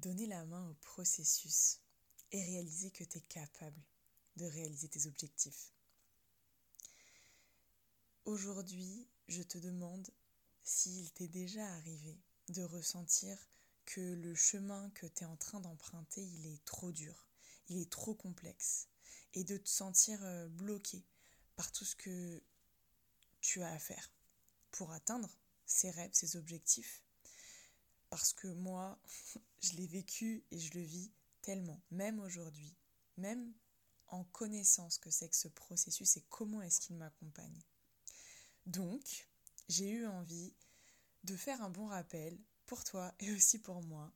donner 0.00 0.26
la 0.26 0.44
main 0.44 0.68
au 0.68 0.74
processus 0.74 1.80
et 2.32 2.42
réaliser 2.42 2.90
que 2.90 3.04
tu 3.04 3.18
es 3.18 3.22
capable 3.22 3.80
de 4.36 4.46
réaliser 4.46 4.88
tes 4.88 5.06
objectifs. 5.06 5.72
Aujourd'hui, 8.24 9.06
je 9.28 9.42
te 9.42 9.58
demande 9.58 10.08
s'il 10.62 11.10
t'est 11.12 11.28
déjà 11.28 11.66
arrivé 11.74 12.18
de 12.48 12.62
ressentir 12.62 13.36
que 13.84 14.00
le 14.00 14.34
chemin 14.34 14.90
que 14.90 15.06
tu 15.06 15.24
es 15.24 15.26
en 15.26 15.36
train 15.36 15.60
d'emprunter, 15.60 16.22
il 16.22 16.46
est 16.46 16.64
trop 16.64 16.92
dur, 16.92 17.26
il 17.68 17.78
est 17.78 17.90
trop 17.90 18.14
complexe, 18.14 18.88
et 19.34 19.44
de 19.44 19.56
te 19.56 19.68
sentir 19.68 20.22
euh, 20.24 20.48
bloqué 20.48 21.04
par 21.56 21.72
tout 21.72 21.84
ce 21.84 21.96
que 21.96 22.42
tu 23.40 23.62
as 23.62 23.72
à 23.72 23.78
faire 23.78 24.12
pour 24.70 24.92
atteindre 24.92 25.28
ces 25.66 25.90
rêves, 25.90 26.10
ces 26.12 26.36
objectifs. 26.36 27.02
Parce 28.10 28.32
que 28.32 28.48
moi, 28.48 28.98
je 29.60 29.72
l'ai 29.72 29.86
vécu 29.86 30.44
et 30.50 30.58
je 30.58 30.74
le 30.74 30.84
vis 30.84 31.10
tellement, 31.42 31.80
même 31.90 32.18
aujourd'hui, 32.20 32.74
même 33.16 33.52
en 34.08 34.24
connaissant 34.24 34.90
ce 34.90 34.98
que 34.98 35.10
c'est 35.10 35.28
que 35.28 35.36
ce 35.36 35.48
processus 35.48 36.16
et 36.16 36.24
comment 36.28 36.62
est-ce 36.62 36.80
qu'il 36.80 36.96
m'accompagne. 36.96 37.62
Donc, 38.66 39.28
j'ai 39.68 39.90
eu 39.90 40.06
envie 40.06 40.52
de 41.24 41.36
faire 41.36 41.62
un 41.62 41.70
bon 41.70 41.86
rappel 41.86 42.38
pour 42.66 42.84
toi 42.84 43.14
et 43.20 43.32
aussi 43.32 43.58
pour 43.58 43.82
moi 43.82 44.12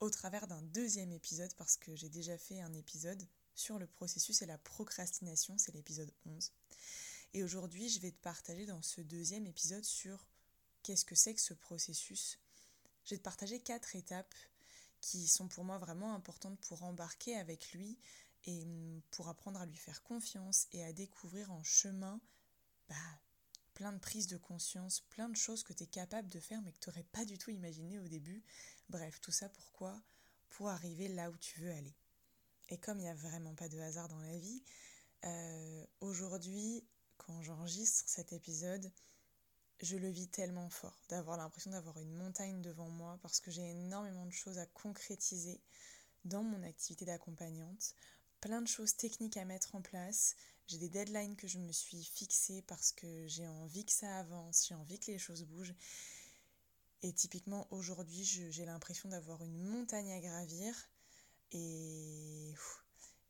au 0.00 0.10
travers 0.10 0.46
d'un 0.46 0.62
deuxième 0.62 1.12
épisode 1.12 1.54
parce 1.54 1.76
que 1.76 1.94
j'ai 1.96 2.08
déjà 2.08 2.36
fait 2.36 2.60
un 2.60 2.74
épisode 2.74 3.26
sur 3.54 3.78
le 3.78 3.86
processus 3.86 4.42
et 4.42 4.46
la 4.46 4.58
procrastination, 4.58 5.56
c'est 5.58 5.72
l'épisode 5.72 6.12
11. 6.26 6.52
Et 7.32 7.42
aujourd'hui, 7.42 7.88
je 7.88 8.00
vais 8.00 8.10
te 8.10 8.20
partager 8.20 8.66
dans 8.66 8.82
ce 8.82 9.00
deuxième 9.00 9.46
épisode 9.46 9.84
sur 9.84 10.26
qu'est-ce 10.82 11.04
que 11.04 11.14
c'est 11.14 11.34
que 11.34 11.40
ce 11.40 11.54
processus. 11.54 12.38
Je 13.04 13.10
vais 13.10 13.18
te 13.18 13.22
partager 13.22 13.60
quatre 13.60 13.96
étapes 13.96 14.34
qui 15.00 15.28
sont 15.28 15.48
pour 15.48 15.64
moi 15.64 15.78
vraiment 15.78 16.14
importantes 16.14 16.58
pour 16.60 16.82
embarquer 16.84 17.36
avec 17.36 17.72
lui 17.72 17.98
et 18.44 18.64
mm, 18.64 19.02
pour 19.10 19.28
apprendre 19.28 19.60
à 19.60 19.66
lui 19.66 19.76
faire 19.76 20.02
confiance 20.02 20.66
et 20.72 20.82
à 20.84 20.92
découvrir 20.92 21.52
en 21.52 21.62
chemin 21.62 22.20
bah, 22.88 22.94
plein 23.74 23.92
de 23.92 23.98
prises 23.98 24.26
de 24.26 24.36
conscience, 24.36 25.00
plein 25.10 25.28
de 25.28 25.36
choses 25.36 25.62
que 25.62 25.72
tu 25.72 25.84
es 25.84 25.86
capable 25.86 26.28
de 26.28 26.40
faire 26.40 26.62
mais 26.62 26.72
que 26.72 26.78
tu 26.78 26.88
n'aurais 26.88 27.04
pas 27.04 27.24
du 27.24 27.36
tout 27.36 27.50
imaginé 27.50 27.98
au 27.98 28.08
début. 28.08 28.42
Bref, 28.88 29.20
tout 29.20 29.32
ça 29.32 29.48
pourquoi? 29.48 30.02
Pour 30.48 30.68
arriver 30.68 31.08
là 31.08 31.30
où 31.30 31.36
tu 31.36 31.60
veux 31.60 31.72
aller. 31.72 31.94
Et 32.70 32.78
comme 32.78 32.98
il 32.98 33.02
n'y 33.02 33.08
a 33.08 33.14
vraiment 33.14 33.54
pas 33.54 33.68
de 33.68 33.78
hasard 33.78 34.08
dans 34.08 34.20
la 34.20 34.38
vie, 34.38 34.62
euh, 35.24 35.86
aujourd'hui, 36.00 36.84
quand 37.18 37.42
j'enregistre 37.42 38.04
cet 38.06 38.32
épisode, 38.32 38.90
je 39.80 39.96
le 39.96 40.08
vis 40.08 40.28
tellement 40.28 40.70
fort, 40.70 40.96
d'avoir 41.08 41.36
l'impression 41.36 41.70
d'avoir 41.70 41.98
une 41.98 42.14
montagne 42.14 42.62
devant 42.62 42.88
moi 42.88 43.18
parce 43.22 43.40
que 43.40 43.50
j'ai 43.50 43.68
énormément 43.70 44.26
de 44.26 44.32
choses 44.32 44.58
à 44.58 44.66
concrétiser 44.66 45.60
dans 46.24 46.42
mon 46.42 46.62
activité 46.62 47.04
d'accompagnante, 47.04 47.94
plein 48.40 48.62
de 48.62 48.68
choses 48.68 48.96
techniques 48.96 49.36
à 49.36 49.44
mettre 49.44 49.74
en 49.74 49.82
place, 49.82 50.36
j'ai 50.66 50.78
des 50.78 50.88
deadlines 50.88 51.36
que 51.36 51.46
je 51.46 51.58
me 51.58 51.72
suis 51.72 52.02
fixées 52.02 52.62
parce 52.62 52.92
que 52.92 53.26
j'ai 53.26 53.46
envie 53.46 53.84
que 53.84 53.92
ça 53.92 54.18
avance, 54.18 54.66
j'ai 54.66 54.74
envie 54.74 54.98
que 54.98 55.10
les 55.10 55.18
choses 55.18 55.44
bougent. 55.44 55.74
Et 57.02 57.12
typiquement 57.12 57.66
aujourd'hui, 57.70 58.24
j'ai 58.24 58.64
l'impression 58.64 59.10
d'avoir 59.10 59.42
une 59.42 59.58
montagne 59.58 60.10
à 60.12 60.20
gravir. 60.20 60.74
Et 61.52 62.54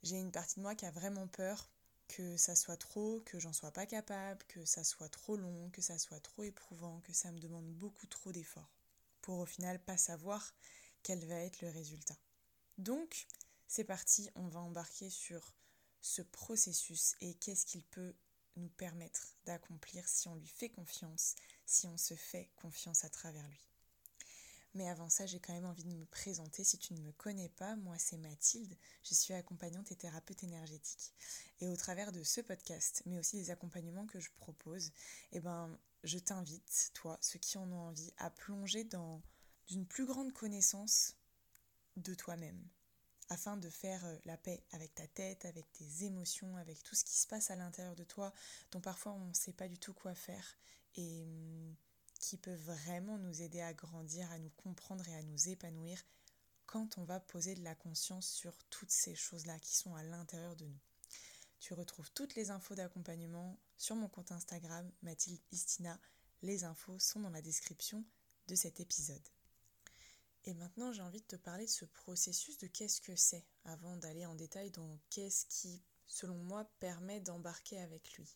j'ai 0.05 0.17
une 0.17 0.31
partie 0.31 0.56
de 0.56 0.62
moi 0.62 0.77
qui 0.77 0.86
a 0.86 0.92
vraiment 0.92 1.27
peur 1.27 1.73
que 2.15 2.37
ça 2.37 2.55
soit 2.55 2.77
trop, 2.77 3.20
que 3.27 3.41
j'en 3.41 3.53
sois 3.53 3.73
pas 3.73 3.87
capable, 3.87 4.45
que 4.47 4.65
ça 4.65 4.84
soit 4.84 5.09
trop 5.09 5.37
long, 5.37 5.69
que 5.70 5.83
ça 5.83 5.98
soit 5.98 6.20
trop 6.20 6.45
éprouvant, 6.45 7.01
que 7.01 7.12
ça 7.12 7.33
me 7.33 7.41
demande 7.41 7.67
beaucoup 7.67 8.07
trop 8.07 8.31
d'efforts, 8.31 8.70
pour 9.20 9.41
au 9.41 9.47
final 9.47 9.83
pas 9.83 9.97
savoir 9.97 10.55
quel 11.03 11.25
va 11.27 11.41
être 11.41 11.61
le 11.61 11.70
résultat. 11.70 12.17
Donc, 12.79 13.27
c'est 13.67 13.83
parti, 13.83 14.31
on 14.37 14.47
va 14.47 14.61
embarquer 14.61 15.11
sur 15.11 15.55
ce 16.01 16.23
processus 16.23 17.17
et 17.20 17.35
qu'est-ce 17.35 17.67
qu'il 17.67 17.83
peut 17.83 18.14
nous 18.55 18.69
permettre 18.69 19.35
d'accomplir 19.45 20.07
si 20.08 20.29
on 20.29 20.36
lui 20.36 20.46
fait 20.46 20.70
confiance, 20.70 21.35
si 21.67 21.89
on 21.89 21.96
se 21.96 22.14
fait 22.14 22.52
confiance 22.55 23.05
à 23.05 23.11
travers 23.11 23.48
lui. 23.48 23.73
Mais 24.74 24.89
avant 24.89 25.08
ça, 25.08 25.24
j'ai 25.24 25.39
quand 25.39 25.52
même 25.52 25.67
envie 25.67 25.85
de 25.85 25.95
me 25.95 26.05
présenter. 26.07 26.64
Si 26.64 26.79
tu 26.79 26.95
ne 26.95 27.01
me 27.01 27.12
connais 27.12 27.48
pas, 27.48 27.77
moi 27.77 27.96
c'est 27.98 28.17
Mathilde, 28.17 28.77
je 29.05 29.14
suis 29.14 29.33
accompagnante 29.33 29.92
et 29.92 29.96
thérapeute 29.96 30.42
énergétique. 30.42 31.14
Et 31.61 31.68
au 31.68 31.77
travers 31.77 32.11
de 32.11 32.23
ce 32.24 32.40
podcast, 32.40 33.02
mais 33.07 33.18
aussi 33.18 33.36
des 33.36 33.51
accompagnements 33.51 34.07
que 34.07 34.18
je 34.18 34.30
propose, 34.39 34.90
eh 35.33 35.40
ben, 35.40 35.79
je 36.02 36.18
t'invite, 36.18 36.90
toi, 36.92 37.18
ceux 37.20 37.39
qui 37.39 37.57
en 37.57 37.70
ont 37.70 37.89
envie, 37.89 38.13
à 38.18 38.30
plonger 38.30 38.83
dans 38.84 39.23
une 39.70 39.86
plus 39.86 40.07
grande 40.07 40.33
connaissance 40.33 41.14
de 41.96 42.14
toi-même, 42.14 42.61
afin 43.29 43.57
de 43.57 43.70
faire 43.70 44.05
euh, 44.05 44.17
la 44.24 44.36
paix 44.36 44.64
avec 44.73 44.95
ta 44.95 45.07
tête, 45.07 45.45
avec 45.45 45.73
tes 45.73 46.05
émotions, 46.05 46.57
avec 46.57 46.83
tout 46.83 46.96
ce 46.96 47.05
qui 47.05 47.17
se 47.17 47.27
passe 47.29 47.51
à 47.51 47.57
l'intérieur 47.57 47.95
de 47.95 48.05
toi, 48.05 48.33
dont 48.73 48.80
parfois 48.80 49.13
on 49.13 49.27
ne 49.27 49.34
sait 49.34 49.52
pas 49.52 49.68
du 49.68 49.79
tout 49.79 49.95
quoi 49.95 50.14
faire. 50.14 50.58
Et 50.96 51.23
hum, 51.23 51.74
qui 52.24 52.39
peut 52.39 52.55
vraiment 52.55 53.18
nous 53.18 53.42
aider 53.42 53.61
à 53.61 53.74
grandir, 53.74 54.30
à 54.33 54.39
nous 54.39 54.51
comprendre 54.51 55.07
et 55.07 55.14
à 55.14 55.23
nous 55.23 55.51
épanouir 55.51 56.02
quand 56.64 56.96
on 56.96 57.05
va 57.05 57.20
poser 57.20 57.55
de 57.55 57.62
la 57.62 57.74
conscience 57.74 58.27
sur 58.27 58.57
toutes 58.70 58.90
ces 58.90 59.14
choses-là 59.14 59.58
qui 59.58 59.77
sont 59.77 59.95
à 59.95 60.02
l'intérieur 60.02 60.57
de 60.57 60.64
nous. 60.64 60.80
Tu 61.61 61.74
retrouves 61.74 62.11
toutes 62.13 62.34
les 62.34 62.51
infos 62.51 62.74
d'accompagnement 62.74 63.58
sur 63.77 63.95
mon 63.95 64.08
compte 64.08 64.33
Instagram, 64.33 64.90
Mathilde 65.02 65.40
Istina. 65.52 66.01
Les 66.40 66.64
infos 66.64 66.98
sont 66.98 67.20
dans 67.20 67.29
la 67.29 67.42
description 67.42 68.02
de 68.48 68.55
cet 68.55 68.80
épisode. 68.80 69.29
Et 70.46 70.55
maintenant, 70.55 70.92
j'ai 70.92 71.02
envie 71.02 71.20
de 71.20 71.27
te 71.27 71.36
parler 71.36 71.67
de 71.67 71.70
ce 71.70 71.84
processus, 71.84 72.57
de 72.57 72.67
qu'est-ce 72.68 73.02
que 73.02 73.17
c'est, 73.17 73.45
avant 73.67 73.96
d'aller 73.98 74.24
en 74.24 74.34
détail 74.34 74.70
dans 74.70 74.98
qu'est-ce 75.11 75.45
qui, 75.46 75.83
selon 76.07 76.36
moi, 76.36 76.64
permet 76.80 77.20
d'embarquer 77.20 77.80
avec 77.80 78.14
lui. 78.14 78.34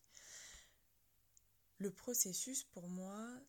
Le 1.79 1.91
processus, 1.91 2.65
pour 2.65 2.87
moi, 2.89 3.41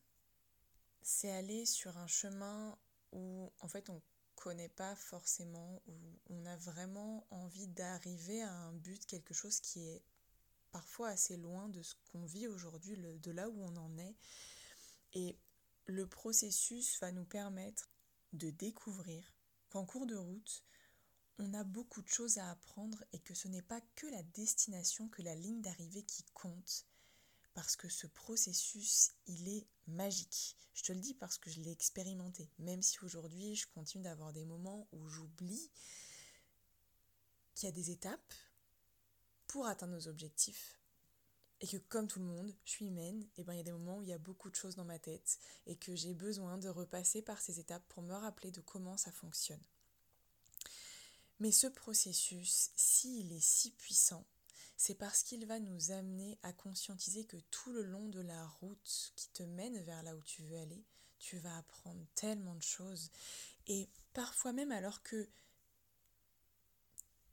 c'est 1.01 1.31
aller 1.31 1.65
sur 1.65 1.97
un 1.97 2.07
chemin 2.07 2.77
où 3.11 3.51
en 3.59 3.67
fait 3.67 3.89
on 3.89 4.01
connaît 4.35 4.69
pas 4.69 4.95
forcément, 4.95 5.81
où 5.87 5.97
on 6.29 6.45
a 6.45 6.55
vraiment 6.57 7.27
envie 7.29 7.67
d'arriver 7.67 8.41
à 8.41 8.53
un 8.53 8.71
but, 8.71 9.05
quelque 9.05 9.33
chose 9.33 9.59
qui 9.59 9.81
est 9.81 10.01
parfois 10.71 11.09
assez 11.09 11.35
loin 11.35 11.67
de 11.67 11.81
ce 11.81 11.95
qu'on 12.11 12.25
vit 12.25 12.47
aujourd'hui, 12.47 12.95
de 12.97 13.31
là 13.31 13.49
où 13.49 13.61
on 13.61 13.75
en 13.75 13.97
est. 13.97 14.15
Et 15.13 15.37
le 15.85 16.07
processus 16.07 16.99
va 17.01 17.11
nous 17.11 17.25
permettre 17.25 17.89
de 18.31 18.49
découvrir 18.49 19.33
qu'en 19.69 19.85
cours 19.85 20.05
de 20.05 20.15
route, 20.15 20.63
on 21.37 21.53
a 21.53 21.63
beaucoup 21.63 22.01
de 22.01 22.07
choses 22.07 22.37
à 22.37 22.49
apprendre 22.49 23.03
et 23.11 23.19
que 23.19 23.33
ce 23.33 23.47
n'est 23.47 23.61
pas 23.61 23.81
que 23.95 24.07
la 24.07 24.23
destination, 24.23 25.09
que 25.09 25.21
la 25.21 25.35
ligne 25.35 25.61
d'arrivée 25.61 26.03
qui 26.03 26.23
compte, 26.33 26.85
parce 27.53 27.75
que 27.75 27.89
ce 27.89 28.07
processus, 28.07 29.11
il 29.27 29.47
est 29.49 29.67
magique. 29.87 30.55
Je 30.73 30.83
te 30.83 30.91
le 30.91 30.99
dis 30.99 31.13
parce 31.13 31.37
que 31.37 31.49
je 31.49 31.59
l'ai 31.61 31.71
expérimenté, 31.71 32.49
même 32.59 32.81
si 32.81 33.03
aujourd'hui 33.03 33.55
je 33.55 33.67
continue 33.67 34.03
d'avoir 34.03 34.33
des 34.33 34.45
moments 34.45 34.87
où 34.91 35.07
j'oublie 35.07 35.69
qu'il 37.55 37.67
y 37.67 37.71
a 37.71 37.75
des 37.75 37.91
étapes 37.91 38.33
pour 39.47 39.67
atteindre 39.67 39.93
nos 39.93 40.07
objectifs. 40.07 40.79
Et 41.61 41.67
que 41.67 41.77
comme 41.77 42.07
tout 42.07 42.19
le 42.19 42.25
monde, 42.25 42.55
je 42.63 42.71
suis 42.71 42.85
humaine, 42.85 43.27
et 43.35 43.43
ben 43.43 43.53
il 43.53 43.57
y 43.57 43.59
a 43.59 43.63
des 43.63 43.73
moments 43.73 43.97
où 43.97 44.03
il 44.03 44.09
y 44.09 44.13
a 44.13 44.17
beaucoup 44.17 44.49
de 44.49 44.55
choses 44.55 44.75
dans 44.75 44.85
ma 44.85 44.99
tête 44.99 45.39
et 45.65 45.75
que 45.75 45.93
j'ai 45.93 46.13
besoin 46.13 46.57
de 46.57 46.69
repasser 46.69 47.21
par 47.21 47.41
ces 47.41 47.59
étapes 47.59 47.85
pour 47.89 48.01
me 48.01 48.13
rappeler 48.13 48.51
de 48.51 48.61
comment 48.61 48.95
ça 48.95 49.11
fonctionne. 49.11 49.61
Mais 51.39 51.51
ce 51.51 51.67
processus, 51.67 52.69
s'il 52.75 53.33
est 53.33 53.43
si 53.43 53.71
puissant, 53.71 54.25
c'est 54.79 54.95
parce 54.95 55.23
qu'il 55.23 55.45
va 55.45 55.59
nous 55.59 55.91
amener 55.91 56.39
à 56.41 56.53
conscientiser 56.53 57.25
que 57.25 57.35
tout 57.51 57.73
le 57.73 57.83
long 57.83 58.07
de 58.07 58.21
la 58.21 58.47
route 58.47 59.11
qui 59.17 59.27
te 59.31 59.43
mène 59.43 59.77
vers 59.81 60.01
là 60.03 60.15
où 60.15 60.23
tu 60.23 60.41
veux 60.43 60.57
aller, 60.57 60.85
tu 61.17 61.37
vas 61.37 61.57
apprendre 61.57 62.01
tellement 62.15 62.55
de 62.55 62.63
choses. 62.63 63.11
Et 63.67 63.89
parfois 64.13 64.53
même 64.53 64.71
alors 64.71 65.03
que 65.03 65.29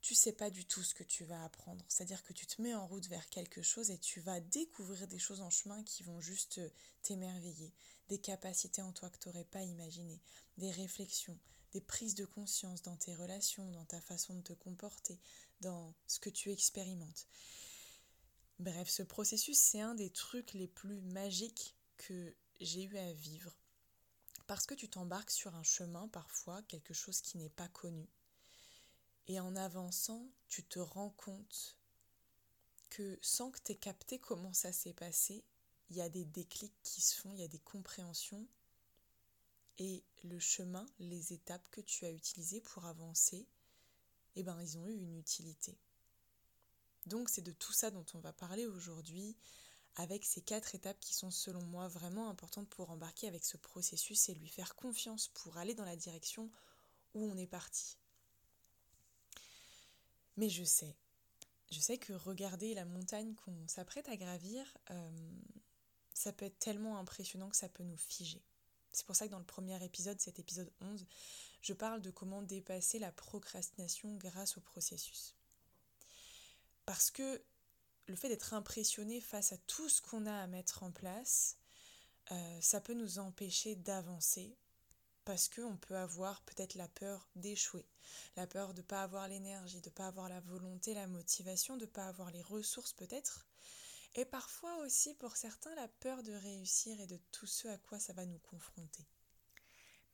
tu 0.00 0.16
sais 0.16 0.32
pas 0.32 0.50
du 0.50 0.64
tout 0.64 0.82
ce 0.82 0.92
que 0.92 1.04
tu 1.04 1.24
vas 1.24 1.44
apprendre. 1.44 1.84
C'est-à-dire 1.88 2.24
que 2.24 2.32
tu 2.32 2.48
te 2.48 2.60
mets 2.60 2.74
en 2.74 2.88
route 2.88 3.06
vers 3.06 3.28
quelque 3.28 3.62
chose 3.62 3.90
et 3.90 3.98
tu 3.98 4.18
vas 4.18 4.40
découvrir 4.40 5.06
des 5.06 5.20
choses 5.20 5.40
en 5.40 5.50
chemin 5.50 5.84
qui 5.84 6.02
vont 6.02 6.20
juste 6.20 6.60
t'émerveiller, 7.02 7.72
des 8.08 8.18
capacités 8.18 8.82
en 8.82 8.92
toi 8.92 9.08
que 9.08 9.18
tu 9.18 9.28
n'aurais 9.28 9.44
pas 9.44 9.62
imaginées, 9.62 10.20
des 10.58 10.72
réflexions, 10.72 11.38
des 11.70 11.80
prises 11.80 12.16
de 12.16 12.24
conscience 12.24 12.82
dans 12.82 12.96
tes 12.96 13.14
relations, 13.14 13.70
dans 13.70 13.84
ta 13.84 14.00
façon 14.00 14.34
de 14.34 14.42
te 14.42 14.52
comporter, 14.52 15.20
dans 15.60 15.94
ce 16.06 16.18
que 16.18 16.30
tu 16.30 16.50
expérimentes. 16.50 17.26
Bref, 18.58 18.88
ce 18.88 19.02
processus, 19.02 19.58
c'est 19.58 19.80
un 19.80 19.94
des 19.94 20.10
trucs 20.10 20.52
les 20.54 20.68
plus 20.68 21.00
magiques 21.00 21.76
que 21.98 22.34
j'ai 22.60 22.84
eu 22.84 22.96
à 22.96 23.12
vivre. 23.12 23.54
Parce 24.46 24.66
que 24.66 24.74
tu 24.74 24.88
t'embarques 24.88 25.30
sur 25.30 25.54
un 25.54 25.62
chemin 25.62 26.08
parfois, 26.08 26.62
quelque 26.62 26.94
chose 26.94 27.20
qui 27.20 27.36
n'est 27.36 27.50
pas 27.50 27.68
connu. 27.68 28.08
Et 29.28 29.40
en 29.40 29.56
avançant, 29.56 30.30
tu 30.48 30.62
te 30.64 30.78
rends 30.78 31.10
compte 31.10 31.76
que 32.88 33.18
sans 33.22 33.50
que 33.50 33.58
tu 33.60 33.72
aies 33.72 33.76
capté 33.76 34.18
comment 34.18 34.52
ça 34.52 34.72
s'est 34.72 34.92
passé, 34.92 35.44
il 35.90 35.96
y 35.96 36.00
a 36.00 36.08
des 36.08 36.24
déclics 36.24 36.80
qui 36.82 37.00
se 37.00 37.16
font, 37.20 37.32
il 37.32 37.40
y 37.40 37.44
a 37.44 37.48
des 37.48 37.58
compréhensions 37.58 38.46
et 39.78 40.04
le 40.24 40.38
chemin, 40.38 40.86
les 40.98 41.32
étapes 41.32 41.68
que 41.70 41.80
tu 41.80 42.06
as 42.06 42.10
utilisées 42.10 42.60
pour 42.62 42.86
avancer, 42.86 43.46
eh 44.36 44.42
ben, 44.42 44.60
ils 44.60 44.78
ont 44.78 44.86
eu 44.86 44.94
une 44.94 45.16
utilité. 45.16 45.76
Donc 47.06 47.28
c'est 47.28 47.42
de 47.42 47.52
tout 47.52 47.72
ça 47.72 47.90
dont 47.90 48.04
on 48.14 48.18
va 48.18 48.32
parler 48.32 48.66
aujourd'hui, 48.66 49.36
avec 49.96 50.24
ces 50.24 50.42
quatre 50.42 50.74
étapes 50.74 51.00
qui 51.00 51.14
sont 51.14 51.30
selon 51.30 51.62
moi 51.62 51.88
vraiment 51.88 52.28
importantes 52.28 52.68
pour 52.68 52.90
embarquer 52.90 53.28
avec 53.28 53.44
ce 53.44 53.56
processus 53.56 54.28
et 54.28 54.34
lui 54.34 54.48
faire 54.48 54.74
confiance 54.74 55.28
pour 55.28 55.56
aller 55.56 55.74
dans 55.74 55.84
la 55.84 55.96
direction 55.96 56.50
où 57.14 57.24
on 57.24 57.36
est 57.36 57.46
parti. 57.46 57.96
Mais 60.36 60.50
je 60.50 60.64
sais, 60.64 60.94
je 61.70 61.80
sais 61.80 61.96
que 61.96 62.12
regarder 62.12 62.74
la 62.74 62.84
montagne 62.84 63.34
qu'on 63.34 63.66
s'apprête 63.68 64.08
à 64.10 64.16
gravir, 64.16 64.76
euh, 64.90 65.30
ça 66.12 66.32
peut 66.32 66.44
être 66.44 66.58
tellement 66.58 66.98
impressionnant 66.98 67.48
que 67.48 67.56
ça 67.56 67.70
peut 67.70 67.84
nous 67.84 67.96
figer. 67.96 68.42
C'est 68.92 69.06
pour 69.06 69.16
ça 69.16 69.26
que 69.26 69.32
dans 69.32 69.38
le 69.38 69.44
premier 69.44 69.82
épisode, 69.82 70.20
cet 70.20 70.38
épisode 70.38 70.70
11, 70.80 71.06
je 71.66 71.72
parle 71.72 72.00
de 72.00 72.10
comment 72.10 72.42
dépasser 72.42 73.00
la 73.00 73.10
procrastination 73.10 74.14
grâce 74.14 74.56
au 74.56 74.60
processus. 74.60 75.34
Parce 76.84 77.10
que 77.10 77.42
le 78.06 78.14
fait 78.14 78.28
d'être 78.28 78.54
impressionné 78.54 79.20
face 79.20 79.52
à 79.52 79.58
tout 79.58 79.88
ce 79.88 80.00
qu'on 80.00 80.26
a 80.26 80.42
à 80.42 80.46
mettre 80.46 80.84
en 80.84 80.92
place, 80.92 81.56
euh, 82.30 82.60
ça 82.60 82.80
peut 82.80 82.94
nous 82.94 83.18
empêcher 83.18 83.74
d'avancer 83.74 84.56
parce 85.24 85.48
qu'on 85.48 85.76
peut 85.76 85.96
avoir 85.96 86.40
peut-être 86.42 86.76
la 86.76 86.86
peur 86.86 87.28
d'échouer, 87.34 87.84
la 88.36 88.46
peur 88.46 88.72
de 88.72 88.80
ne 88.82 88.86
pas 88.86 89.02
avoir 89.02 89.26
l'énergie, 89.26 89.80
de 89.80 89.88
ne 89.88 89.94
pas 89.94 90.06
avoir 90.06 90.28
la 90.28 90.38
volonté, 90.38 90.94
la 90.94 91.08
motivation, 91.08 91.76
de 91.76 91.84
ne 91.84 91.90
pas 91.90 92.06
avoir 92.06 92.30
les 92.30 92.42
ressources 92.42 92.92
peut-être, 92.92 93.48
et 94.14 94.24
parfois 94.24 94.76
aussi 94.78 95.14
pour 95.14 95.36
certains 95.36 95.74
la 95.74 95.88
peur 95.88 96.22
de 96.22 96.32
réussir 96.32 97.00
et 97.00 97.08
de 97.08 97.18
tout 97.32 97.46
ce 97.46 97.66
à 97.66 97.76
quoi 97.76 97.98
ça 97.98 98.12
va 98.12 98.24
nous 98.24 98.38
confronter. 98.38 99.04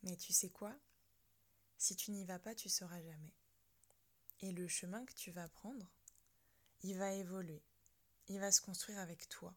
Mais 0.03 0.17
tu 0.17 0.33
sais 0.33 0.49
quoi? 0.49 0.75
Si 1.83 1.97
tu 1.97 2.13
n'y 2.13 2.25
vas 2.25 2.39
pas, 2.39 2.55
tu 2.55 2.69
sauras 2.69 3.03
jamais. 3.03 3.35
Et 4.39 4.53
le 4.53 4.69
chemin 4.69 5.05
que 5.05 5.15
tu 5.15 5.33
vas 5.33 5.49
prendre, 5.49 5.85
il 6.85 6.97
va 6.97 7.13
évoluer, 7.13 7.61
il 8.29 8.39
va 8.39 8.53
se 8.53 8.61
construire 8.61 9.01
avec 9.01 9.29
toi. 9.29 9.53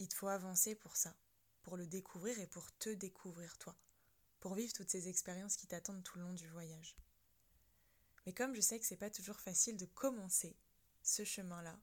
Il 0.00 0.06
te 0.06 0.14
faut 0.14 0.28
avancer 0.28 0.74
pour 0.74 0.96
ça 0.96 1.16
pour 1.62 1.78
le 1.78 1.86
découvrir 1.86 2.38
et 2.38 2.46
pour 2.46 2.70
te 2.76 2.90
découvrir 2.90 3.56
toi, 3.56 3.74
pour 4.38 4.54
vivre 4.54 4.74
toutes 4.74 4.90
ces 4.90 5.08
expériences 5.08 5.56
qui 5.56 5.66
t'attendent 5.66 6.04
tout 6.04 6.18
le 6.18 6.24
long 6.24 6.34
du 6.34 6.46
voyage. 6.48 6.94
Mais 8.26 8.34
comme 8.34 8.54
je 8.54 8.60
sais 8.60 8.78
que 8.78 8.84
c'est 8.84 8.98
pas 8.98 9.08
toujours 9.08 9.40
facile 9.40 9.78
de 9.78 9.86
commencer 9.86 10.58
ce 11.02 11.24
chemin-là, 11.24 11.80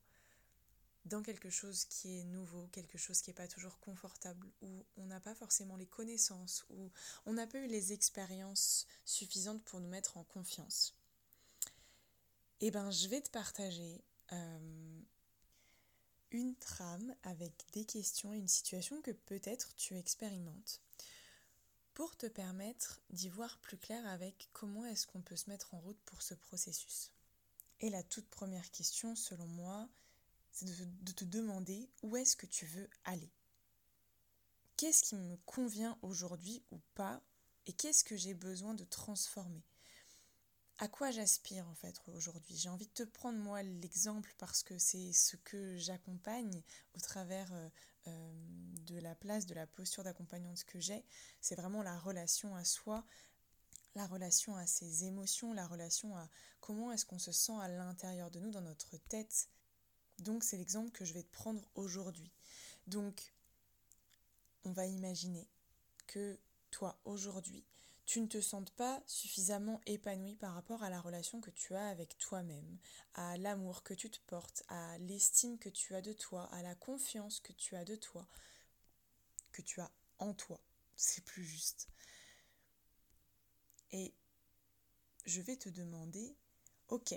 dans 1.06 1.24
quelque 1.24 1.50
chose 1.50 1.86
qui 1.86 2.20
est 2.20 2.24
nouveau, 2.24 2.68
quelque 2.68 2.98
chose 2.98 3.22
qui 3.22 3.30
n'est 3.30 3.36
pas 3.36 3.48
toujours 3.48 3.80
confortable, 3.80 4.48
où 4.62 4.86
on 4.98 5.06
n'a 5.06 5.20
pas 5.20 5.36
forcément 5.36 5.76
les 5.76 5.88
connaissances, 5.88 6.66
où 6.70 6.92
on 7.26 7.34
n'a 7.34 7.48
pas 7.48 7.60
eu 7.60 7.68
les 7.68 7.94
expériences 7.94 8.86
suffisantes 9.06 9.64
pour 9.64 9.80
nous 9.80 9.90
mettre 9.90 10.18
en 10.18 10.24
confiance. 10.24 10.96
Eh 12.60 12.70
ben, 12.70 12.92
je 12.92 13.08
vais 13.08 13.22
te 13.22 13.32
partager 13.32 14.04
euh, 14.32 15.02
une 16.30 16.56
trame 16.56 17.16
avec 17.24 17.54
des 17.74 17.86
questions 17.86 18.34
et 18.34 18.38
une 18.38 18.48
situation 18.48 19.02
que 19.02 19.12
peut-être 19.12 19.76
tu 19.76 19.98
expérimentes 19.98 20.82
pour 21.94 22.16
te 22.16 22.28
permettre 22.28 23.02
d'y 23.10 23.30
voir 23.30 23.60
plus 23.60 23.78
clair 23.78 24.06
avec 24.08 24.50
comment 24.54 24.86
est-ce 24.86 25.08
qu'on 25.08 25.22
peut 25.22 25.36
se 25.36 25.50
mettre 25.50 25.74
en 25.74 25.80
route 25.80 26.00
pour 26.06 26.22
ce 26.22 26.34
processus. 26.34 27.12
Et 27.80 27.90
la 27.90 28.04
toute 28.04 28.28
première 28.30 28.70
question, 28.72 29.16
selon 29.16 29.48
moi, 29.48 29.90
c'est 30.52 30.66
de, 31.04 31.12
te 31.12 31.24
demander 31.24 31.90
où 32.04 32.16
est-ce 32.16 32.36
que 32.36 32.46
tu 32.46 32.66
veux 32.66 32.90
aller. 33.06 33.32
Qu'est-ce 34.78 35.04
qui 35.04 35.16
me 35.16 35.38
convient 35.46 35.98
aujourd'hui 36.02 36.64
ou 36.72 36.80
pas 36.96 37.22
et 37.66 37.74
qu'est-ce 37.74 38.04
que 38.04 38.18
j'ai 38.18 38.34
besoin 38.34 38.74
de 38.74 38.84
transformer? 38.84 39.64
À 40.80 40.88
quoi 40.88 41.12
j'aspire 41.12 41.68
en 41.68 41.76
fait 41.76 42.02
aujourd'hui? 42.08 42.58
J'ai 42.58 42.70
envie 42.70 42.88
de 42.88 42.94
te 42.94 43.04
prendre 43.04 43.38
moi 43.38 43.62
l'exemple 43.62 44.34
parce 44.40 44.64
que 44.64 44.80
c'est 44.80 45.14
ce 45.14 45.36
que 45.38 45.78
j'accompagne 45.78 46.64
au 46.96 47.00
travers 47.00 47.54
euh, 47.54 47.70
euh, 48.08 48.32
de 48.88 48.98
la 48.98 49.14
place, 49.14 49.46
de 49.46 49.54
la 49.54 49.68
posture 49.68 50.04
d'accompagnante 50.04 50.64
que 50.64 50.80
j'ai. 50.80 51.06
C'est 51.40 51.56
vraiment 51.56 51.84
la 51.84 52.00
relation 52.00 52.56
à 52.56 52.64
soi, 52.66 53.06
la 53.94 54.08
relation 54.08 54.56
à 54.56 54.66
ses 54.66 55.04
émotions, 55.06 55.54
la 55.54 55.68
relation 55.68 56.16
à 56.18 56.28
comment 56.60 56.92
est-ce 56.92 57.06
qu'on 57.06 57.20
se 57.20 57.32
sent 57.32 57.60
à 57.62 57.68
l'intérieur 57.68 58.32
de 58.32 58.40
nous, 58.40 58.50
dans 58.50 58.62
notre 58.62 58.98
tête. 58.98 59.50
Donc 60.22 60.44
c'est 60.44 60.58
l'exemple 60.58 60.92
que 60.92 61.06
je 61.06 61.14
vais 61.14 61.24
te 61.24 61.32
prendre 61.32 61.68
aujourd'hui. 61.76 62.32
Donc 62.88 63.34
on 64.64 64.72
va 64.72 64.86
imaginer 64.86 65.48
que 66.08 66.40
toi 66.70 67.00
aujourd'hui, 67.06 67.66
tu 68.06 68.22
ne 68.22 68.28
te 68.28 68.42
sens 68.42 68.70
pas 68.72 69.02
suffisamment 69.08 69.80
épanoui 69.86 70.36
par 70.36 70.54
rapport 70.54 70.84
à 70.84 70.90
la 70.90 71.00
relation 71.00 71.40
que 71.40 71.50
tu 71.50 71.74
as 71.76 71.88
avec 71.88 72.18
toi-même, 72.18 72.78
à 73.14 73.38
l'amour 73.38 73.84
que 73.84 73.94
tu 73.94 74.10
te 74.10 74.20
portes, 74.28 74.64
à 74.68 74.98
l'estime 75.00 75.58
que 75.58 75.70
tu 75.70 75.96
as 75.96 76.02
de 76.02 76.14
toi, 76.14 76.46
à 76.54 76.62
la 76.62 76.76
confiance 76.76 77.40
que 77.40 77.54
tu 77.54 77.76
as 77.76 77.86
de 77.86 77.96
toi, 77.96 78.28
que 79.52 79.62
tu 79.62 79.80
as 79.82 79.92
en 80.20 80.34
toi. 80.34 80.60
C'est 80.96 81.24
plus 81.24 81.46
juste. 81.46 81.88
Et 83.92 84.14
je 85.26 85.42
vais 85.42 85.56
te 85.56 85.70
demander, 85.70 86.36
ok, 86.90 87.14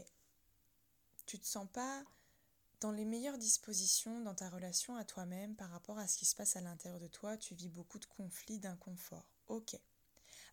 tu 1.26 1.38
te 1.38 1.46
sens 1.46 1.68
pas 1.72 2.04
dans 2.84 2.92
les 2.92 3.06
meilleures 3.06 3.38
dispositions 3.38 4.20
dans 4.20 4.34
ta 4.34 4.50
relation 4.50 4.94
à 4.94 5.06
toi-même 5.06 5.56
par 5.56 5.70
rapport 5.70 5.98
à 5.98 6.06
ce 6.06 6.18
qui 6.18 6.26
se 6.26 6.34
passe 6.34 6.54
à 6.56 6.60
l'intérieur 6.60 7.00
de 7.00 7.08
toi, 7.08 7.38
tu 7.38 7.54
vis 7.54 7.70
beaucoup 7.70 7.98
de 7.98 8.04
conflits, 8.04 8.58
d'inconfort. 8.58 9.26
Ok. 9.46 9.74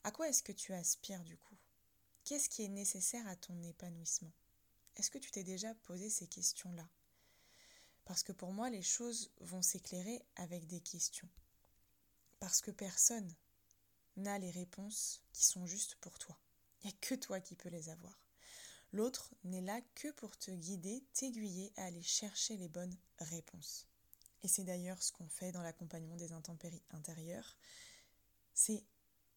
À 0.05 0.11
quoi 0.11 0.29
est-ce 0.29 0.41
que 0.41 0.53
tu 0.53 0.71
aspires 0.71 1.25
du 1.25 1.35
coup? 1.35 1.57
Qu'est-ce 2.23 2.47
qui 2.47 2.63
est 2.63 2.69
nécessaire 2.69 3.27
à 3.27 3.35
ton 3.35 3.61
épanouissement? 3.63 4.31
Est-ce 4.95 5.11
que 5.11 5.17
tu 5.17 5.29
t'es 5.29 5.43
déjà 5.43 5.75
posé 5.75 6.09
ces 6.09 6.25
questions-là? 6.25 6.87
Parce 8.05 8.23
que 8.23 8.31
pour 8.31 8.53
moi, 8.53 8.69
les 8.69 8.81
choses 8.81 9.29
vont 9.41 9.61
s'éclairer 9.61 10.23
avec 10.37 10.67
des 10.67 10.79
questions. 10.79 11.27
Parce 12.39 12.61
que 12.61 12.71
personne 12.71 13.35
n'a 14.15 14.39
les 14.39 14.51
réponses 14.51 15.21
qui 15.33 15.43
sont 15.43 15.65
justes 15.65 15.95
pour 15.95 16.17
toi. 16.17 16.37
Il 16.79 16.87
n'y 16.87 16.93
a 16.93 16.97
que 17.01 17.15
toi 17.15 17.41
qui 17.41 17.55
peux 17.55 17.67
les 17.67 17.89
avoir. 17.89 18.20
L'autre 18.93 19.33
n'est 19.43 19.61
là 19.61 19.79
que 19.95 20.11
pour 20.11 20.38
te 20.38 20.51
guider, 20.51 21.03
t'aiguiller 21.13 21.71
à 21.77 21.85
aller 21.85 22.03
chercher 22.03 22.57
les 22.57 22.67
bonnes 22.67 22.95
réponses. 23.19 23.88
Et 24.43 24.47
c'est 24.47 24.63
d'ailleurs 24.63 25.01
ce 25.01 25.11
qu'on 25.11 25.27
fait 25.27 25.51
dans 25.51 25.61
l'accompagnement 25.61 26.17
des 26.17 26.33
intempéries 26.33 26.83
intérieures. 26.91 27.57
C'est 28.53 28.83